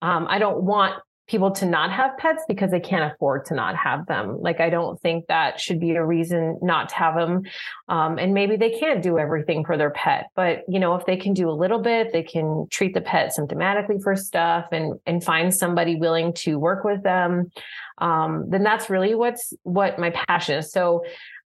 Um, 0.00 0.26
I 0.28 0.38
don't 0.38 0.62
want 0.62 0.94
people 1.28 1.50
to 1.50 1.66
not 1.66 1.92
have 1.92 2.16
pets 2.16 2.42
because 2.48 2.70
they 2.70 2.80
can't 2.80 3.12
afford 3.12 3.44
to 3.44 3.54
not 3.54 3.76
have 3.76 4.06
them. 4.06 4.40
Like, 4.40 4.60
I 4.60 4.70
don't 4.70 5.00
think 5.00 5.26
that 5.26 5.60
should 5.60 5.78
be 5.78 5.90
a 5.92 6.04
reason 6.04 6.58
not 6.62 6.88
to 6.88 6.94
have 6.96 7.14
them. 7.14 7.42
Um, 7.88 8.18
and 8.18 8.32
maybe 8.32 8.56
they 8.56 8.70
can't 8.70 9.02
do 9.02 9.18
everything 9.18 9.64
for 9.64 9.76
their 9.76 9.90
pet, 9.90 10.26
but 10.34 10.62
you 10.68 10.80
know, 10.80 10.94
if 10.94 11.04
they 11.06 11.16
can 11.16 11.34
do 11.34 11.50
a 11.50 11.52
little 11.52 11.80
bit, 11.80 12.12
they 12.12 12.22
can 12.22 12.66
treat 12.70 12.94
the 12.94 13.00
pet 13.00 13.32
symptomatically 13.38 14.02
for 14.02 14.16
stuff 14.16 14.66
and, 14.72 14.98
and 15.06 15.22
find 15.22 15.54
somebody 15.54 15.96
willing 15.96 16.32
to 16.32 16.58
work 16.58 16.82
with 16.82 17.02
them. 17.02 17.50
Um, 17.98 18.46
then 18.48 18.62
that's 18.62 18.88
really 18.88 19.14
what's 19.14 19.52
what 19.64 19.98
my 19.98 20.10
passion 20.10 20.58
is. 20.58 20.72
So 20.72 21.04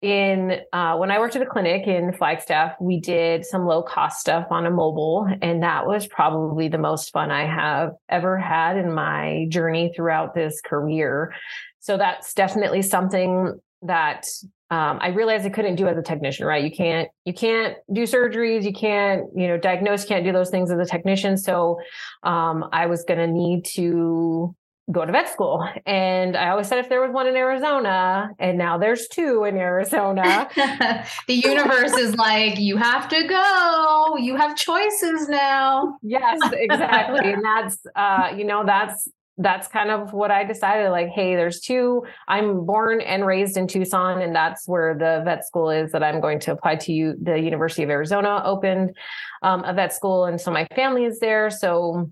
in 0.00 0.60
uh, 0.72 0.96
when 0.96 1.10
I 1.10 1.18
worked 1.18 1.34
at 1.34 1.42
a 1.42 1.46
clinic 1.46 1.86
in 1.86 2.12
Flagstaff, 2.12 2.74
we 2.80 3.00
did 3.00 3.44
some 3.44 3.66
low 3.66 3.82
cost 3.82 4.20
stuff 4.20 4.46
on 4.50 4.64
a 4.66 4.70
mobile, 4.70 5.28
and 5.42 5.62
that 5.62 5.86
was 5.86 6.06
probably 6.06 6.68
the 6.68 6.78
most 6.78 7.10
fun 7.12 7.30
I 7.30 7.46
have 7.46 7.92
ever 8.08 8.38
had 8.38 8.76
in 8.76 8.92
my 8.92 9.46
journey 9.48 9.92
throughout 9.94 10.34
this 10.34 10.60
career. 10.60 11.34
So 11.80 11.96
that's 11.96 12.32
definitely 12.32 12.82
something 12.82 13.58
that 13.82 14.26
um, 14.70 14.98
I 15.00 15.08
realized 15.08 15.46
I 15.46 15.50
couldn't 15.50 15.76
do 15.76 15.88
as 15.88 15.96
a 15.96 16.02
technician. 16.02 16.46
Right? 16.46 16.62
You 16.62 16.70
can't 16.70 17.08
you 17.24 17.32
can't 17.32 17.76
do 17.92 18.02
surgeries, 18.02 18.62
you 18.62 18.72
can't 18.72 19.24
you 19.34 19.48
know 19.48 19.58
diagnose, 19.58 20.04
can't 20.04 20.24
do 20.24 20.32
those 20.32 20.50
things 20.50 20.70
as 20.70 20.78
a 20.78 20.84
technician. 20.84 21.36
So 21.36 21.80
um, 22.22 22.68
I 22.72 22.86
was 22.86 23.04
going 23.04 23.18
to 23.18 23.26
need 23.26 23.64
to 23.76 24.54
go 24.90 25.04
to 25.04 25.12
vet 25.12 25.28
school. 25.28 25.68
And 25.86 26.36
I 26.36 26.50
always 26.50 26.66
said 26.66 26.78
if 26.78 26.88
there 26.88 27.00
was 27.00 27.12
one 27.12 27.26
in 27.26 27.36
Arizona, 27.36 28.30
and 28.38 28.56
now 28.56 28.78
there's 28.78 29.08
two 29.08 29.44
in 29.44 29.56
Arizona. 29.56 30.48
the 31.26 31.34
universe 31.34 31.92
is 31.92 32.14
like, 32.16 32.58
you 32.58 32.76
have 32.76 33.08
to 33.08 33.26
go. 33.26 34.16
You 34.18 34.36
have 34.36 34.56
choices 34.56 35.28
now. 35.28 35.98
Yes, 36.02 36.38
exactly. 36.52 37.32
and 37.32 37.44
that's 37.44 37.78
uh, 37.94 38.32
you 38.36 38.44
know, 38.44 38.64
that's 38.64 39.08
that's 39.38 39.68
kind 39.68 39.90
of 39.90 40.12
what 40.12 40.32
I 40.32 40.44
decided 40.44 40.90
like, 40.90 41.08
hey, 41.08 41.36
there's 41.36 41.60
two. 41.60 42.04
I'm 42.26 42.66
born 42.66 43.00
and 43.00 43.24
raised 43.24 43.56
in 43.56 43.68
Tucson, 43.68 44.20
and 44.20 44.34
that's 44.34 44.66
where 44.66 44.94
the 44.94 45.22
vet 45.24 45.46
school 45.46 45.70
is 45.70 45.92
that 45.92 46.02
I'm 46.02 46.20
going 46.20 46.40
to 46.40 46.52
apply 46.52 46.76
to. 46.76 46.92
You, 46.92 47.14
the 47.22 47.38
University 47.38 47.84
of 47.84 47.90
Arizona 47.90 48.42
opened 48.44 48.96
um, 49.42 49.62
a 49.64 49.72
vet 49.72 49.92
school, 49.92 50.24
and 50.24 50.40
so 50.40 50.50
my 50.50 50.66
family 50.74 51.04
is 51.04 51.20
there. 51.20 51.50
So 51.50 52.10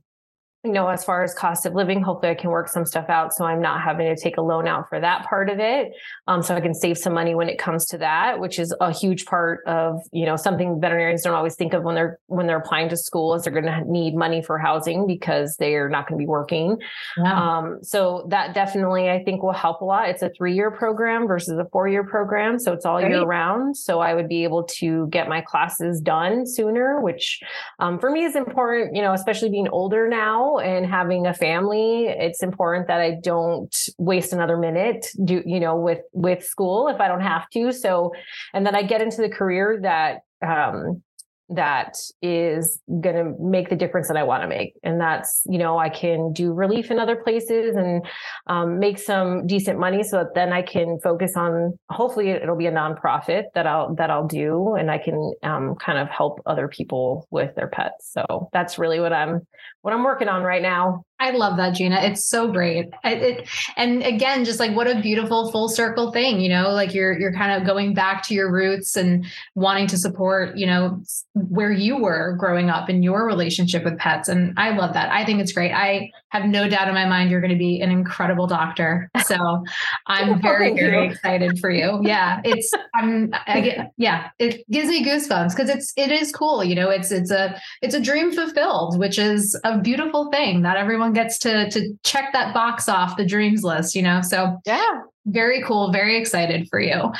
you 0.67 0.73
know, 0.73 0.89
as 0.89 1.05
far 1.05 1.23
as 1.23 1.35
cost 1.35 1.67
of 1.67 1.75
living, 1.75 2.03
hopefully 2.03 2.33
I 2.33 2.35
can 2.35 2.51
work 2.51 2.69
some 2.69 2.85
stuff 2.85 3.09
out 3.09 3.33
so 3.35 3.45
I'm 3.45 3.61
not 3.61 3.81
having 3.81 4.15
to 4.15 4.21
take 4.21 4.37
a 4.37 4.43
loan 4.43 4.67
out 4.67 4.89
for 4.89 5.01
that 5.01 5.27
part 5.27 5.49
of 5.49 5.59
it. 5.59 5.93
Um, 6.27 6.43
so 6.43 6.55
I 6.55 6.61
can 6.61 6.75
save 6.75 6.99
some 6.99 7.15
money 7.15 7.35
when 7.35 7.49
it 7.49 7.59
comes 7.59 7.87
to 7.87 7.99
that, 7.99 8.41
which 8.41 8.59
is 8.59 8.75
a 8.81 8.93
huge 8.93 9.27
part 9.27 9.61
of, 9.67 10.01
you 10.13 10.27
know, 10.27 10.37
something 10.37 10.81
veterinarians 10.81 11.23
don't 11.23 11.35
always 11.35 11.55
think 11.55 11.73
of 11.73 11.83
when 11.83 11.95
they're 11.95 12.19
when 12.27 12.47
they're 12.47 12.59
applying 12.59 12.89
to 12.89 12.97
school 12.97 13.35
is 13.35 13.45
they're 13.45 13.53
going 13.53 13.65
to 13.65 13.91
need 13.91 14.15
money 14.15 14.43
for 14.43 14.59
housing 14.59 15.07
because 15.07 15.57
they're 15.59 15.89
not 15.89 16.09
going 16.09 16.19
to 16.19 16.23
be 16.23 16.29
working. 16.29 16.79
Um, 17.25 17.79
so 17.83 18.27
that 18.31 18.55
definitely 18.55 19.11
I 19.11 19.23
think 19.23 19.43
will 19.43 19.53
help 19.53 19.81
a 19.81 19.85
lot. 19.85 20.09
It's 20.09 20.23
a 20.23 20.31
three-year 20.31 20.71
program 20.71 21.27
versus 21.27 21.59
a 21.59 21.65
four-year 21.71 22.05
program. 22.05 22.59
So 22.59 22.73
it's 22.73 22.85
all 22.85 23.01
year 23.01 23.25
round. 23.25 23.77
So 23.77 24.01
I 24.01 24.15
would 24.15 24.29
be 24.29 24.45
able 24.45 24.65
to 24.65 25.07
get 25.09 25.29
my 25.29 25.41
classes 25.41 26.01
done 26.01 26.47
sooner, 26.47 27.01
which 27.01 27.41
um, 27.79 27.99
for 27.99 28.11
me 28.11 28.25
is 28.25 28.37
important, 28.37 28.95
you 28.95 29.03
know, 29.03 29.13
especially 29.13 29.51
being 29.51 29.69
older 29.69 30.09
now 30.09 30.56
and 30.59 30.87
having 30.87 31.27
a 31.27 31.35
family, 31.35 32.07
it's 32.07 32.43
important 32.43 32.89
that 32.89 33.01
I 33.01 33.19
don't 33.23 33.75
waste 33.99 34.33
another 34.33 34.57
minute 34.57 35.07
do 35.25 35.43
you 35.47 35.61
know 35.61 35.77
with 35.77 36.01
with 36.13 36.45
school 36.45 36.89
if 36.89 37.01
I 37.01 37.09
don't 37.09 37.21
have 37.21 37.49
to. 37.51 37.73
So 37.73 38.13
and 38.55 38.67
then 38.67 38.75
I 38.75 38.83
get 38.83 39.03
into 39.03 39.23
the 39.23 39.29
career 39.29 39.79
that 39.83 40.21
um 40.47 41.03
that 41.49 41.97
is 42.23 42.81
going 42.89 43.15
to 43.15 43.35
make 43.41 43.69
the 43.69 43.77
difference 43.77 44.09
that 44.09 44.17
I 44.17 44.25
want 44.25 44.43
to 44.43 44.49
make. 44.49 44.75
And 44.83 45.01
that's, 45.01 45.43
you 45.47 45.59
know, 45.59 45.79
I 45.79 45.89
can 45.89 46.33
do 46.33 46.53
relief 46.53 46.91
in 46.91 46.99
other 46.99 47.17
places 47.17 47.77
and 47.77 48.05
um, 48.47 48.79
make 48.79 48.99
some 48.99 49.47
decent 49.47 49.79
money 49.79 50.03
so 50.03 50.19
that 50.19 50.35
then 50.35 50.53
I 50.53 50.63
can 50.63 50.99
focus 51.03 51.33
on, 51.37 51.79
hopefully 51.91 52.31
it'll 52.31 52.57
be 52.57 52.67
a 52.67 52.73
nonprofit 52.73 53.45
that 53.55 53.67
I'll, 53.67 53.95
that 53.97 54.11
I'll 54.11 54.27
do. 54.27 54.75
And 54.75 54.91
I 54.91 54.99
can 54.99 55.33
um, 55.43 55.75
kind 55.77 55.99
of 55.99 56.09
help 56.09 56.41
other 56.47 56.69
people 56.69 57.27
with 57.31 57.55
their 57.55 57.69
pets. 57.69 58.13
So 58.13 58.49
that's 58.53 58.79
really 58.79 59.01
what 59.01 59.13
I'm, 59.13 59.47
what 59.83 59.95
I'm 59.95 60.05
working 60.05 60.29
on 60.29 60.43
right 60.43 60.63
now. 60.63 61.05
I 61.19 61.31
love 61.31 61.57
that, 61.57 61.75
Gina. 61.75 61.97
It's 62.03 62.27
so 62.27 62.53
great. 62.53 62.87
It, 63.03 63.23
it, 63.23 63.49
and 63.77 64.03
again, 64.03 64.45
just 64.45 64.61
like 64.61 64.77
what 64.77 64.87
a 64.87 65.01
beautiful 65.01 65.51
full 65.51 65.69
circle 65.69 66.13
thing, 66.13 66.41
you 66.41 66.49
know, 66.51 66.71
like 66.71 66.93
you're 66.93 67.19
you're 67.19 67.33
kind 67.33 67.53
of 67.53 67.67
going 67.67 67.95
back 67.95 68.23
to 68.25 68.35
your 68.35 68.53
roots 68.53 68.97
and 68.97 69.25
wanting 69.55 69.87
to 69.89 69.99
support, 69.99 70.59
you 70.59 70.67
know, 70.67 71.03
where 71.35 71.73
you 71.73 71.97
were 71.97 72.37
growing 72.39 72.69
up 72.69 72.91
in 72.91 73.03
your 73.03 73.27
relationship 73.27 73.83
with 73.83 73.97
pets. 73.99 74.29
And 74.29 74.53
I 74.59 74.77
love 74.77 74.93
that. 74.93 75.11
I 75.11 75.25
think 75.25 75.41
it's 75.41 75.53
great. 75.53 75.73
I 75.73 76.11
have 76.29 76.45
no 76.45 76.69
doubt 76.69 76.89
in 76.89 76.95
my 76.95 77.07
mind 77.07 77.31
you're 77.31 77.41
going 77.41 77.53
to 77.53 77.59
be 77.59 77.81
an 77.81 77.91
incredible 77.91 78.47
doctor. 78.47 79.11
So 79.25 79.37
I'm 80.07 80.41
very 80.43 80.75
very 80.75 81.07
excited 81.07 81.59
for 81.61 81.71
you. 81.71 82.01
Yeah, 82.03 82.43
it's 82.45 82.71
I'm 82.95 83.33
I 83.47 83.61
get 83.63 83.93
yeah, 83.97 84.29
it 84.39 84.69
gives 84.71 84.89
me 84.91 85.03
goosebumps 85.03 85.57
because 85.57 85.71
it's 85.71 85.95
it 85.97 86.13
is 86.13 86.31
cool, 86.31 86.63
you 86.63 86.75
know, 86.75 86.91
it's 86.91 87.11
it's 87.11 87.31
a 87.31 87.59
it's 87.81 87.95
a 87.95 88.01
dream 88.01 88.33
fulfilled, 88.33 88.99
which 88.99 89.19
is 89.19 89.59
a 89.65 89.79
beautiful 89.81 90.31
thing. 90.31 90.61
Not 90.61 90.77
everyone 90.77 91.06
gets 91.13 91.39
to 91.39 91.71
to 91.71 91.93
check 92.05 92.33
that 92.33 92.55
box 92.55 92.89
off 92.89 93.17
the 93.17 93.27
dreams 93.27 93.63
list, 93.63 93.95
you 93.95 94.03
know. 94.03 94.21
So 94.23 94.59
yeah, 94.67 95.01
very 95.27 95.61
cool 95.63 95.91
very 95.91 96.17
excited 96.17 96.69
for 96.69 96.81
you. 96.81 97.13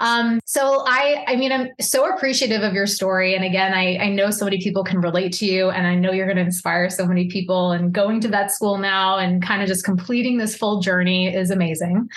Um, 0.00 0.40
so 0.44 0.82
i 0.86 1.24
i 1.28 1.36
mean 1.36 1.52
i'm 1.52 1.68
so 1.80 2.12
appreciative 2.12 2.62
of 2.62 2.74
your 2.74 2.86
story. 2.86 3.34
And 3.34 3.44
again 3.44 3.72
i 3.72 3.96
i 3.98 4.08
know 4.08 4.30
so 4.30 4.44
many 4.44 4.58
people 4.58 4.84
can 4.84 5.00
relate 5.00 5.32
to 5.34 5.46
you 5.46 5.70
and 5.70 5.86
i 5.86 5.94
know 5.94 6.12
you're 6.12 6.26
going 6.26 6.36
to 6.36 6.42
inspire 6.42 6.90
so 6.90 7.06
many 7.06 7.28
people. 7.28 7.72
And 7.72 7.92
going 7.92 8.20
to 8.22 8.28
vet 8.28 8.50
school 8.50 8.78
now 8.78 9.18
and 9.18 9.42
kind 9.42 9.62
of 9.62 9.68
just 9.68 9.84
completing 9.84 10.38
this 10.38 10.56
full 10.56 10.80
journey 10.80 11.34
is 11.34 11.50
amazing. 11.50 12.08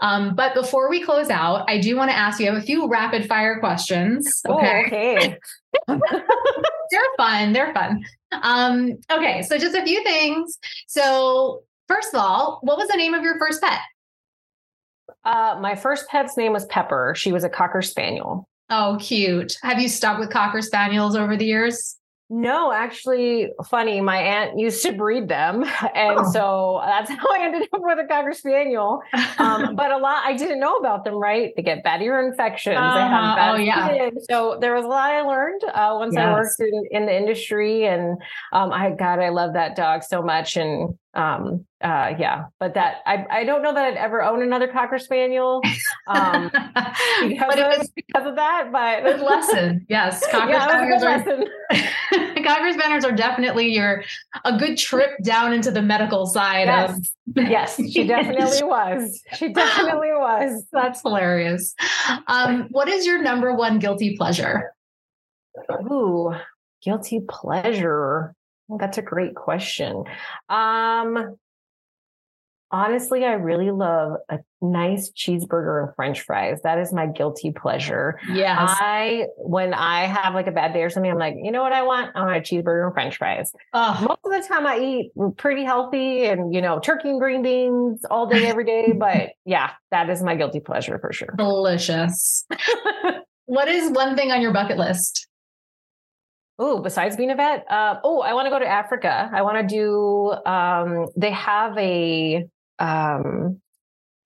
Um, 0.00 0.34
but 0.34 0.54
before 0.54 0.88
we 0.88 1.02
close 1.02 1.28
out 1.28 1.64
i 1.68 1.78
do 1.78 1.96
want 1.96 2.10
to 2.10 2.16
ask 2.16 2.38
you 2.38 2.48
I 2.48 2.54
have 2.54 2.62
a 2.62 2.66
few 2.66 2.88
rapid 2.88 3.26
fire 3.26 3.58
questions 3.58 4.42
okay, 4.48 4.78
oh, 4.78 4.86
okay. 4.86 5.38
they're 6.90 7.00
fun 7.16 7.52
they're 7.52 7.74
fun 7.74 8.04
um, 8.42 8.92
okay 9.10 9.42
so 9.42 9.58
just 9.58 9.74
a 9.74 9.84
few 9.84 10.02
things 10.04 10.58
so 10.86 11.62
first 11.88 12.14
of 12.14 12.20
all 12.20 12.58
what 12.62 12.76
was 12.76 12.88
the 12.88 12.96
name 12.96 13.14
of 13.14 13.22
your 13.22 13.38
first 13.38 13.62
pet 13.62 13.80
uh, 15.24 15.56
my 15.60 15.74
first 15.74 16.08
pet's 16.08 16.36
name 16.36 16.52
was 16.52 16.66
Pepper. 16.66 17.14
She 17.16 17.32
was 17.32 17.44
a 17.44 17.48
Cocker 17.48 17.82
Spaniel. 17.82 18.48
Oh, 18.70 18.98
cute. 19.00 19.56
Have 19.62 19.80
you 19.80 19.88
stuck 19.88 20.18
with 20.18 20.30
Cocker 20.30 20.62
Spaniels 20.62 21.16
over 21.16 21.36
the 21.36 21.44
years? 21.44 21.96
No, 22.36 22.72
actually, 22.72 23.52
funny. 23.66 24.00
My 24.00 24.16
aunt 24.16 24.58
used 24.58 24.82
to 24.82 24.92
breed 24.92 25.28
them, 25.28 25.62
and 25.94 26.18
oh. 26.18 26.32
so 26.32 26.82
that's 26.84 27.08
how 27.20 27.28
I 27.32 27.44
ended 27.44 27.68
up 27.72 27.80
with 27.80 28.00
a 28.00 28.08
cocker 28.08 28.32
spaniel. 28.32 29.02
Um, 29.38 29.76
but 29.76 29.92
a 29.92 29.98
lot 29.98 30.24
I 30.26 30.36
didn't 30.36 30.58
know 30.58 30.74
about 30.78 31.04
them. 31.04 31.14
Right, 31.14 31.52
they 31.54 31.62
get 31.62 31.84
bad 31.84 32.02
ear 32.02 32.28
infections. 32.28 32.76
Uh-huh. 32.76 32.94
They 32.94 33.00
have 33.02 33.12
uh-huh. 33.12 33.36
bad 33.36 33.54
oh, 33.54 33.58
yeah. 33.58 34.10
So 34.28 34.58
there 34.60 34.74
was 34.74 34.84
a 34.84 34.88
lot 34.88 35.12
I 35.12 35.20
learned 35.20 35.62
uh, 35.62 35.94
once 35.96 36.14
yes. 36.14 36.26
I 36.26 36.32
worked 36.32 36.58
in, 36.58 36.84
in, 36.90 37.06
the 37.06 37.16
industry, 37.16 37.86
and 37.86 38.20
um, 38.52 38.72
I 38.72 38.90
God, 38.90 39.20
I 39.20 39.28
love 39.28 39.52
that 39.52 39.76
dog 39.76 40.02
so 40.02 40.20
much, 40.20 40.56
and 40.56 40.98
um 41.14 41.64
uh 41.82 42.12
yeah 42.18 42.46
but 42.58 42.74
that 42.74 42.96
i 43.06 43.24
i 43.30 43.44
don't 43.44 43.62
know 43.62 43.72
that 43.72 43.84
i'd 43.84 43.96
ever 43.96 44.22
own 44.22 44.42
another 44.42 44.66
cocker 44.66 44.98
spaniel 44.98 45.62
um 46.08 46.50
because, 47.28 47.54
of, 47.54 47.78
was, 47.78 47.90
because 47.94 48.26
of 48.26 48.34
that 48.34 48.70
but 48.72 49.02
good 49.04 49.20
lesson 49.20 49.86
yes. 49.88 50.24
Cocker 50.30 50.50
yeah, 50.50 50.66
spaniels 50.66 51.02
are 51.02 52.42
cocker 52.42 52.72
spaniels 52.72 53.04
are 53.04 53.12
definitely 53.12 53.72
your 53.72 54.02
a 54.44 54.58
good 54.58 54.76
trip 54.76 55.10
down 55.22 55.52
into 55.52 55.70
the 55.70 55.82
medical 55.82 56.26
side 56.26 56.66
yes. 56.66 56.90
of 56.96 57.46
yes 57.48 57.76
she 57.76 58.06
definitely 58.06 58.62
was. 58.62 59.22
She 59.34 59.52
definitely 59.52 60.10
was. 60.12 60.66
That's 60.72 61.00
hilarious. 61.02 61.74
Um 62.26 62.68
what 62.70 62.88
is 62.88 63.06
your 63.06 63.22
number 63.22 63.54
one 63.54 63.78
guilty 63.78 64.16
pleasure? 64.16 64.72
Ooh 65.90 66.34
guilty 66.84 67.20
pleasure 67.28 68.34
that's 68.68 68.98
a 68.98 69.02
great 69.02 69.34
question. 69.34 70.04
Um, 70.48 71.36
honestly, 72.74 73.24
I 73.24 73.34
really 73.34 73.70
love 73.70 74.16
a 74.28 74.38
nice 74.60 75.12
cheeseburger 75.12 75.84
and 75.84 75.94
french 75.94 76.22
fries. 76.22 76.60
That 76.64 76.78
is 76.78 76.92
my 76.92 77.06
guilty 77.06 77.52
pleasure. 77.52 78.18
Yeah. 78.28 78.56
I, 78.58 79.26
when 79.36 79.74
I 79.74 80.06
have 80.06 80.34
like 80.34 80.48
a 80.48 80.52
bad 80.52 80.72
day 80.72 80.82
or 80.82 80.90
something, 80.90 81.10
I'm 81.10 81.18
like, 81.18 81.36
you 81.40 81.52
know 81.52 81.62
what 81.62 81.72
I 81.72 81.82
want? 81.82 82.10
I 82.16 82.24
want 82.24 82.36
a 82.36 82.40
cheeseburger 82.40 82.86
and 82.86 82.94
french 82.94 83.16
fries. 83.18 83.52
Most 83.72 84.18
of 84.24 84.32
the 84.32 84.44
time 84.48 84.66
I 84.66 84.78
eat 84.78 85.12
pretty 85.36 85.62
healthy 85.62 86.24
and, 86.24 86.52
you 86.52 86.60
know, 86.60 86.80
turkey 86.80 87.10
and 87.10 87.20
green 87.20 87.42
beans 87.42 88.04
all 88.10 88.26
day, 88.26 88.46
every 88.46 88.64
day. 88.64 88.92
but 88.92 89.30
yeah, 89.44 89.70
that 89.92 90.10
is 90.10 90.22
my 90.22 90.34
guilty 90.34 90.60
pleasure 90.60 90.98
for 90.98 91.12
sure. 91.12 91.32
Delicious. 91.36 92.44
what 93.44 93.68
is 93.68 93.90
one 93.92 94.16
thing 94.16 94.32
on 94.32 94.42
your 94.42 94.52
bucket 94.52 94.78
list? 94.78 95.28
Oh, 96.58 96.80
besides 96.80 97.16
being 97.16 97.30
a 97.30 97.34
vet, 97.34 97.66
uh, 97.70 97.96
oh, 98.04 98.20
I 98.20 98.32
want 98.34 98.46
to 98.46 98.50
go 98.50 98.60
to 98.60 98.66
Africa. 98.66 99.28
I 99.32 99.42
want 99.42 99.68
to 99.68 99.74
do. 99.74 100.32
Um, 100.48 101.08
they 101.16 101.32
have 101.32 101.76
a 101.76 102.46
um, 102.78 103.60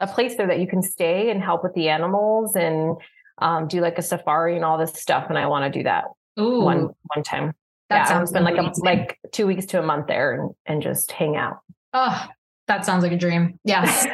a 0.00 0.06
place 0.06 0.36
there 0.36 0.46
that 0.46 0.60
you 0.60 0.66
can 0.66 0.82
stay 0.82 1.30
and 1.30 1.42
help 1.42 1.62
with 1.62 1.74
the 1.74 1.88
animals 1.88 2.54
and 2.54 2.96
um, 3.38 3.66
do 3.66 3.80
like 3.80 3.98
a 3.98 4.02
safari 4.02 4.56
and 4.56 4.64
all 4.64 4.78
this 4.78 4.92
stuff. 4.92 5.26
And 5.28 5.38
I 5.38 5.46
want 5.46 5.72
to 5.72 5.78
do 5.78 5.84
that 5.84 6.04
Ooh. 6.38 6.60
one 6.60 6.90
one 7.14 7.22
time. 7.24 7.54
That 7.88 8.00
yeah, 8.00 8.04
sounds 8.04 8.28
spend 8.30 8.44
like 8.44 8.58
a, 8.58 8.72
like 8.80 9.18
two 9.32 9.46
weeks 9.46 9.64
to 9.66 9.78
a 9.78 9.82
month 9.82 10.06
there 10.06 10.34
and 10.34 10.50
and 10.66 10.82
just 10.82 11.10
hang 11.10 11.36
out. 11.36 11.60
Oh, 11.94 12.26
that 12.66 12.84
sounds 12.84 13.02
like 13.02 13.12
a 13.12 13.16
dream. 13.16 13.58
Yes. 13.64 14.06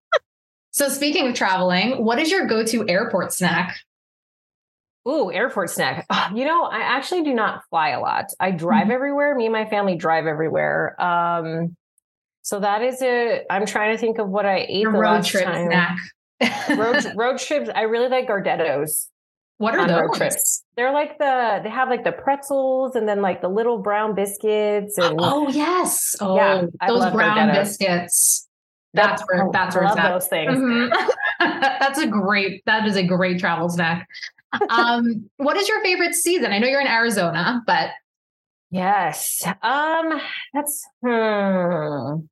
so 0.70 0.88
speaking 0.88 1.28
of 1.28 1.34
traveling, 1.34 2.02
what 2.02 2.18
is 2.18 2.30
your 2.30 2.46
go 2.46 2.64
to 2.64 2.88
airport 2.88 3.34
snack? 3.34 3.76
Ooh, 5.06 5.32
airport 5.32 5.70
snack. 5.70 6.06
You 6.34 6.44
know, 6.44 6.64
I 6.64 6.78
actually 6.78 7.24
do 7.24 7.34
not 7.34 7.62
fly 7.68 7.90
a 7.90 8.00
lot. 8.00 8.26
I 8.38 8.52
drive 8.52 8.84
mm-hmm. 8.84 8.92
everywhere. 8.92 9.34
Me 9.34 9.46
and 9.46 9.52
my 9.52 9.66
family 9.66 9.96
drive 9.96 10.26
everywhere. 10.26 11.00
Um, 11.02 11.76
so 12.42 12.60
that 12.60 12.82
is 12.82 13.02
a. 13.02 13.42
I'm 13.50 13.66
trying 13.66 13.94
to 13.94 13.98
think 13.98 14.18
of 14.18 14.28
what 14.28 14.46
I 14.46 14.64
ate 14.68 14.84
the 14.84 14.90
road 14.90 15.24
trip 15.24 15.44
time. 15.44 15.66
snack. 15.66 15.98
road 16.76 17.12
road 17.16 17.38
trips. 17.38 17.68
I 17.74 17.82
really 17.82 18.08
like 18.08 18.28
Gardettos. 18.28 19.08
What 19.58 19.74
are 19.74 19.86
those? 19.86 20.00
Road 20.00 20.14
trips. 20.14 20.64
They're 20.76 20.92
like 20.92 21.18
the 21.18 21.60
they 21.62 21.70
have 21.70 21.88
like 21.88 22.04
the 22.04 22.12
pretzels 22.12 22.96
and 22.96 23.08
then 23.08 23.22
like 23.22 23.42
the 23.42 23.48
little 23.48 23.78
brown 23.78 24.14
biscuits 24.14 24.98
and 24.98 25.16
oh 25.20 25.48
yes, 25.48 26.16
oh 26.20 26.36
yeah, 26.36 26.62
those 26.86 27.10
brown 27.12 27.52
biscuits. 27.52 28.48
That's 28.94 29.22
where 29.22 29.48
that's 29.52 29.74
where 29.74 29.84
I 29.84 29.94
love 29.94 30.20
those 30.20 30.28
things. 30.28 30.52
Mm-hmm. 30.52 31.08
that's 31.60 31.98
a 31.98 32.06
great. 32.06 32.62
That 32.66 32.86
is 32.86 32.96
a 32.96 33.02
great 33.02 33.40
travel 33.40 33.68
snack 33.68 34.06
um, 34.68 35.28
what 35.36 35.56
is 35.56 35.68
your 35.68 35.82
favorite 35.82 36.14
season? 36.14 36.52
I 36.52 36.58
know 36.58 36.68
you're 36.68 36.80
in 36.80 36.86
Arizona, 36.86 37.62
but 37.66 37.90
yes, 38.70 39.42
um, 39.62 40.20
that's 40.52 40.86
hmm. 41.04 42.24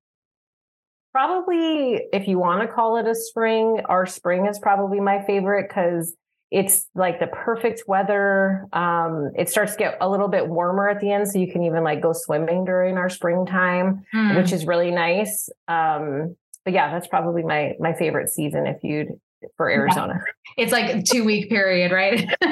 probably 1.12 2.00
if 2.12 2.28
you 2.28 2.38
want 2.38 2.62
to 2.62 2.68
call 2.68 2.96
it 2.96 3.06
a 3.06 3.14
spring. 3.14 3.80
Our 3.88 4.06
spring 4.06 4.46
is 4.46 4.58
probably 4.58 5.00
my 5.00 5.22
favorite 5.24 5.68
because 5.68 6.14
it's 6.50 6.88
like 6.94 7.20
the 7.20 7.28
perfect 7.28 7.84
weather. 7.86 8.66
Um, 8.72 9.30
it 9.36 9.48
starts 9.48 9.72
to 9.72 9.78
get 9.78 9.98
a 10.00 10.08
little 10.08 10.28
bit 10.28 10.48
warmer 10.48 10.88
at 10.88 11.00
the 11.00 11.12
end, 11.12 11.28
so 11.28 11.38
you 11.38 11.50
can 11.50 11.62
even 11.62 11.84
like 11.84 12.00
go 12.00 12.12
swimming 12.12 12.64
during 12.64 12.96
our 12.96 13.08
springtime, 13.08 14.04
mm. 14.14 14.36
which 14.36 14.52
is 14.52 14.66
really 14.66 14.90
nice. 14.90 15.48
Um, 15.68 16.36
but 16.64 16.74
yeah, 16.74 16.92
that's 16.92 17.06
probably 17.06 17.42
my 17.42 17.74
my 17.78 17.92
favorite 17.92 18.30
season 18.30 18.66
if 18.66 18.82
you'd 18.82 19.20
for 19.56 19.70
Arizona. 19.70 20.14
Yeah. 20.16 20.64
It's 20.64 20.72
like 20.72 20.94
a 20.94 21.02
two 21.02 21.24
week 21.24 21.48
period, 21.48 21.92
right? 21.92 22.28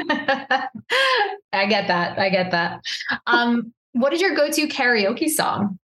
I 1.52 1.66
get 1.66 1.88
that. 1.88 2.18
I 2.18 2.28
get 2.30 2.50
that. 2.52 2.80
Um, 3.26 3.72
what 3.92 4.12
is 4.12 4.20
your 4.20 4.34
go 4.34 4.50
to 4.50 4.68
karaoke 4.68 5.28
song? 5.28 5.78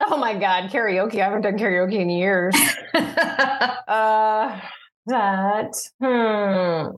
Oh 0.00 0.16
my 0.16 0.34
God, 0.34 0.70
karaoke. 0.70 1.20
I 1.20 1.24
haven't 1.24 1.42
done 1.42 1.58
karaoke 1.58 2.00
in 2.00 2.10
years. 2.10 2.54
uh, 2.94 4.60
that, 5.06 5.74
hmm 6.00 6.96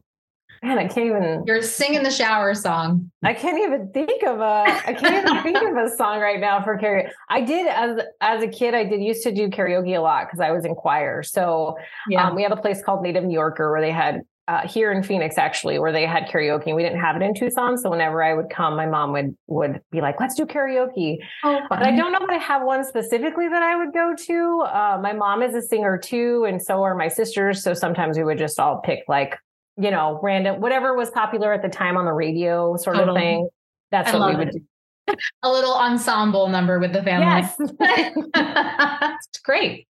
man, 0.64 0.78
I 0.78 0.88
can't 0.88 1.06
even. 1.06 1.44
You're 1.46 1.62
singing 1.62 2.02
the 2.02 2.10
shower 2.10 2.54
song. 2.54 3.10
I 3.22 3.34
can't 3.34 3.58
even 3.58 3.90
think 3.92 4.22
of 4.24 4.40
a. 4.40 4.64
I 4.66 4.94
can't 4.94 5.28
even 5.28 5.42
think 5.42 5.56
of 5.58 5.76
a 5.76 5.94
song 5.96 6.20
right 6.20 6.40
now 6.40 6.62
for 6.62 6.78
karaoke. 6.78 7.10
I 7.28 7.42
did 7.42 7.66
as 7.66 8.00
as 8.20 8.42
a 8.42 8.48
kid. 8.48 8.74
I 8.74 8.84
did 8.84 9.02
used 9.02 9.22
to 9.24 9.32
do 9.32 9.48
karaoke 9.48 9.96
a 9.96 10.00
lot 10.00 10.26
because 10.26 10.40
I 10.40 10.50
was 10.50 10.64
in 10.64 10.74
choir. 10.74 11.22
So 11.22 11.76
yeah, 12.08 12.28
um, 12.28 12.34
we 12.34 12.42
have 12.42 12.52
a 12.52 12.56
place 12.56 12.82
called 12.82 13.02
Native 13.02 13.24
New 13.24 13.34
Yorker 13.34 13.70
where 13.70 13.80
they 13.80 13.92
had 13.92 14.22
uh, 14.48 14.66
here 14.66 14.92
in 14.92 15.02
Phoenix 15.02 15.38
actually, 15.38 15.78
where 15.78 15.92
they 15.92 16.06
had 16.06 16.24
karaoke. 16.24 16.66
and 16.66 16.76
We 16.76 16.82
didn't 16.82 17.00
have 17.00 17.16
it 17.16 17.22
in 17.22 17.34
Tucson, 17.34 17.76
so 17.76 17.90
whenever 17.90 18.22
I 18.22 18.34
would 18.34 18.50
come, 18.50 18.74
my 18.74 18.86
mom 18.86 19.12
would 19.12 19.36
would 19.46 19.80
be 19.90 20.00
like, 20.00 20.18
"Let's 20.18 20.34
do 20.34 20.46
karaoke." 20.46 21.18
Oh, 21.44 21.60
but 21.68 21.82
I 21.82 21.94
don't 21.94 22.12
know 22.12 22.20
that 22.20 22.30
I 22.30 22.38
have 22.38 22.62
one 22.62 22.84
specifically 22.84 23.48
that 23.48 23.62
I 23.62 23.76
would 23.76 23.92
go 23.92 24.14
to. 24.14 24.60
Uh, 24.62 24.98
my 25.02 25.12
mom 25.12 25.42
is 25.42 25.54
a 25.54 25.62
singer 25.62 25.98
too, 25.98 26.46
and 26.48 26.60
so 26.62 26.82
are 26.82 26.94
my 26.94 27.08
sisters. 27.08 27.62
So 27.62 27.74
sometimes 27.74 28.16
we 28.16 28.24
would 28.24 28.38
just 28.38 28.58
all 28.58 28.80
pick 28.80 29.00
like 29.08 29.36
you 29.76 29.90
know, 29.90 30.20
random, 30.22 30.60
whatever 30.60 30.94
was 30.96 31.10
popular 31.10 31.52
at 31.52 31.62
the 31.62 31.68
time 31.68 31.96
on 31.96 32.04
the 32.04 32.12
radio 32.12 32.76
sort 32.76 32.96
of 32.96 33.14
thing. 33.14 33.48
That's 33.90 34.12
I 34.12 34.18
what 34.18 34.30
we 34.30 34.36
would 34.36 34.48
it. 34.48 34.62
do. 35.06 35.14
A 35.42 35.50
little 35.50 35.74
ensemble 35.74 36.48
number 36.48 36.78
with 36.78 36.92
the 36.92 37.02
family. 37.02 37.48
Yes. 37.56 38.30
It's 39.26 39.38
great. 39.40 39.86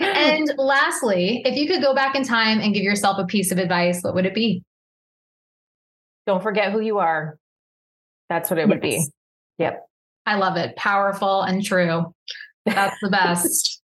And 0.00 0.52
lastly, 0.56 1.42
if 1.44 1.56
you 1.56 1.66
could 1.66 1.82
go 1.82 1.94
back 1.94 2.14
in 2.14 2.22
time 2.22 2.60
and 2.60 2.72
give 2.72 2.82
yourself 2.82 3.18
a 3.18 3.26
piece 3.26 3.50
of 3.50 3.58
advice, 3.58 4.02
what 4.02 4.14
would 4.14 4.26
it 4.26 4.34
be? 4.34 4.62
Don't 6.26 6.42
forget 6.42 6.72
who 6.72 6.80
you 6.80 6.98
are. 6.98 7.38
That's 8.28 8.50
what 8.50 8.58
it 8.58 8.62
yes. 8.62 8.68
would 8.68 8.80
be. 8.80 9.04
Yep. 9.58 9.86
I 10.26 10.36
love 10.36 10.56
it. 10.56 10.76
Powerful 10.76 11.42
and 11.42 11.64
true. 11.64 12.14
That's 12.66 12.96
the 13.00 13.08
best. 13.10 13.82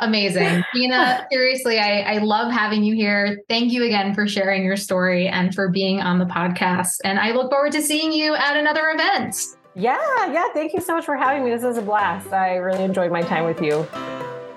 Amazing. 0.00 0.62
Gina, 0.74 1.26
seriously, 1.30 1.78
I, 1.78 2.14
I 2.14 2.18
love 2.18 2.52
having 2.52 2.82
you 2.82 2.94
here. 2.94 3.42
Thank 3.48 3.72
you 3.72 3.84
again 3.84 4.14
for 4.14 4.26
sharing 4.26 4.64
your 4.64 4.76
story 4.76 5.28
and 5.28 5.54
for 5.54 5.68
being 5.68 6.00
on 6.00 6.18
the 6.18 6.24
podcast. 6.24 6.98
And 7.04 7.18
I 7.18 7.32
look 7.32 7.50
forward 7.50 7.72
to 7.72 7.82
seeing 7.82 8.12
you 8.12 8.34
at 8.34 8.56
another 8.56 8.90
event. 8.90 9.36
Yeah, 9.74 10.32
yeah. 10.32 10.48
Thank 10.52 10.74
you 10.74 10.80
so 10.80 10.96
much 10.96 11.04
for 11.04 11.16
having 11.16 11.44
me. 11.44 11.50
This 11.50 11.62
was 11.62 11.78
a 11.78 11.82
blast. 11.82 12.32
I 12.32 12.56
really 12.56 12.84
enjoyed 12.84 13.10
my 13.10 13.22
time 13.22 13.44
with 13.44 13.62
you. 13.62 13.86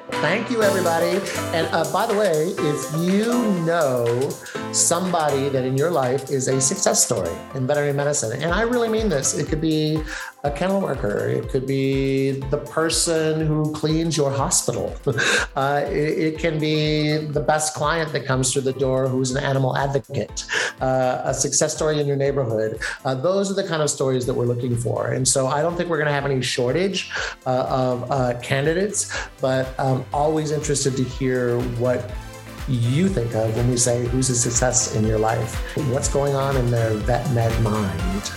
Thank 0.10 0.52
you, 0.52 0.62
everybody. 0.62 1.20
And 1.56 1.68
uh, 1.68 1.92
by 1.92 2.06
the 2.06 2.14
way, 2.14 2.54
if 2.58 3.00
you 3.00 3.26
know 3.66 4.30
somebody 4.72 5.50
that 5.50 5.66
in 5.66 5.78
your 5.78 5.90
life 5.90 6.30
is 6.30 6.48
a 6.48 6.62
success 6.62 7.04
story 7.04 7.34
in 7.56 7.66
veterinary 7.66 7.94
medicine, 7.94 8.42
and 8.42 8.52
I 8.52 8.62
really 8.62 8.90
mean 8.90 9.10
this, 9.10 9.38
it 9.38 9.48
could 9.48 9.62
be 9.62 10.00
a 10.46 10.52
kennel 10.52 10.80
worker, 10.80 11.28
it 11.28 11.50
could 11.50 11.66
be 11.66 12.32
the 12.52 12.58
person 12.58 13.46
who 13.48 13.72
cleans 13.74 14.16
your 14.16 14.30
hospital, 14.30 14.96
uh, 15.56 15.82
it, 15.88 16.20
it, 16.20 16.40
can 16.40 16.60
be 16.60 17.18
the 17.18 17.40
best 17.40 17.74
client 17.74 18.12
that 18.14 18.26
comes 18.26 18.54
through 18.54 18.62
the 18.62 18.74
door 18.74 19.08
who's 19.08 19.32
an 19.32 19.44
animal 19.44 19.76
advocate, 19.76 20.46
uh, 20.82 21.22
a 21.24 21.34
success 21.34 21.76
story 21.76 22.00
in 22.00 22.06
your 22.06 22.16
neighborhood. 22.16 22.80
Uh, 23.06 23.16
those 23.16 23.50
are 23.50 23.56
the 23.56 23.68
kind 23.68 23.82
of 23.82 23.90
stories 23.90 24.28
that 24.28 24.36
we're 24.36 24.46
looking 24.46 24.78
for. 24.78 25.08
And 25.08 25.28
so 25.28 25.48
I 25.48 25.64
don't 25.64 25.76
think 25.76 25.90
we're 25.90 25.98
going 25.98 26.08
to 26.08 26.14
have 26.14 26.26
any 26.26 26.42
shortage 26.42 27.10
uh, 27.48 27.66
of 27.68 28.12
uh, 28.12 28.40
candidates, 28.42 29.12
but 29.42 29.78
um, 29.80 30.05
always 30.14 30.52
interested 30.52 30.96
to 30.98 31.04
hear 31.04 31.60
what 31.78 32.12
you 32.68 33.08
think 33.08 33.36
of 33.36 33.56
when 33.56 33.70
we 33.70 33.78
say 33.78 34.06
who's 34.08 34.30
a 34.30 34.36
success 34.36 34.96
in 34.96 35.06
your 35.06 35.20
life, 35.20 35.56
what's 35.92 36.12
going 36.12 36.36
on 36.36 36.58
in 36.58 36.72
their 36.72 36.94
vet 36.94 37.30
med 37.32 37.52
mind. 37.62 38.32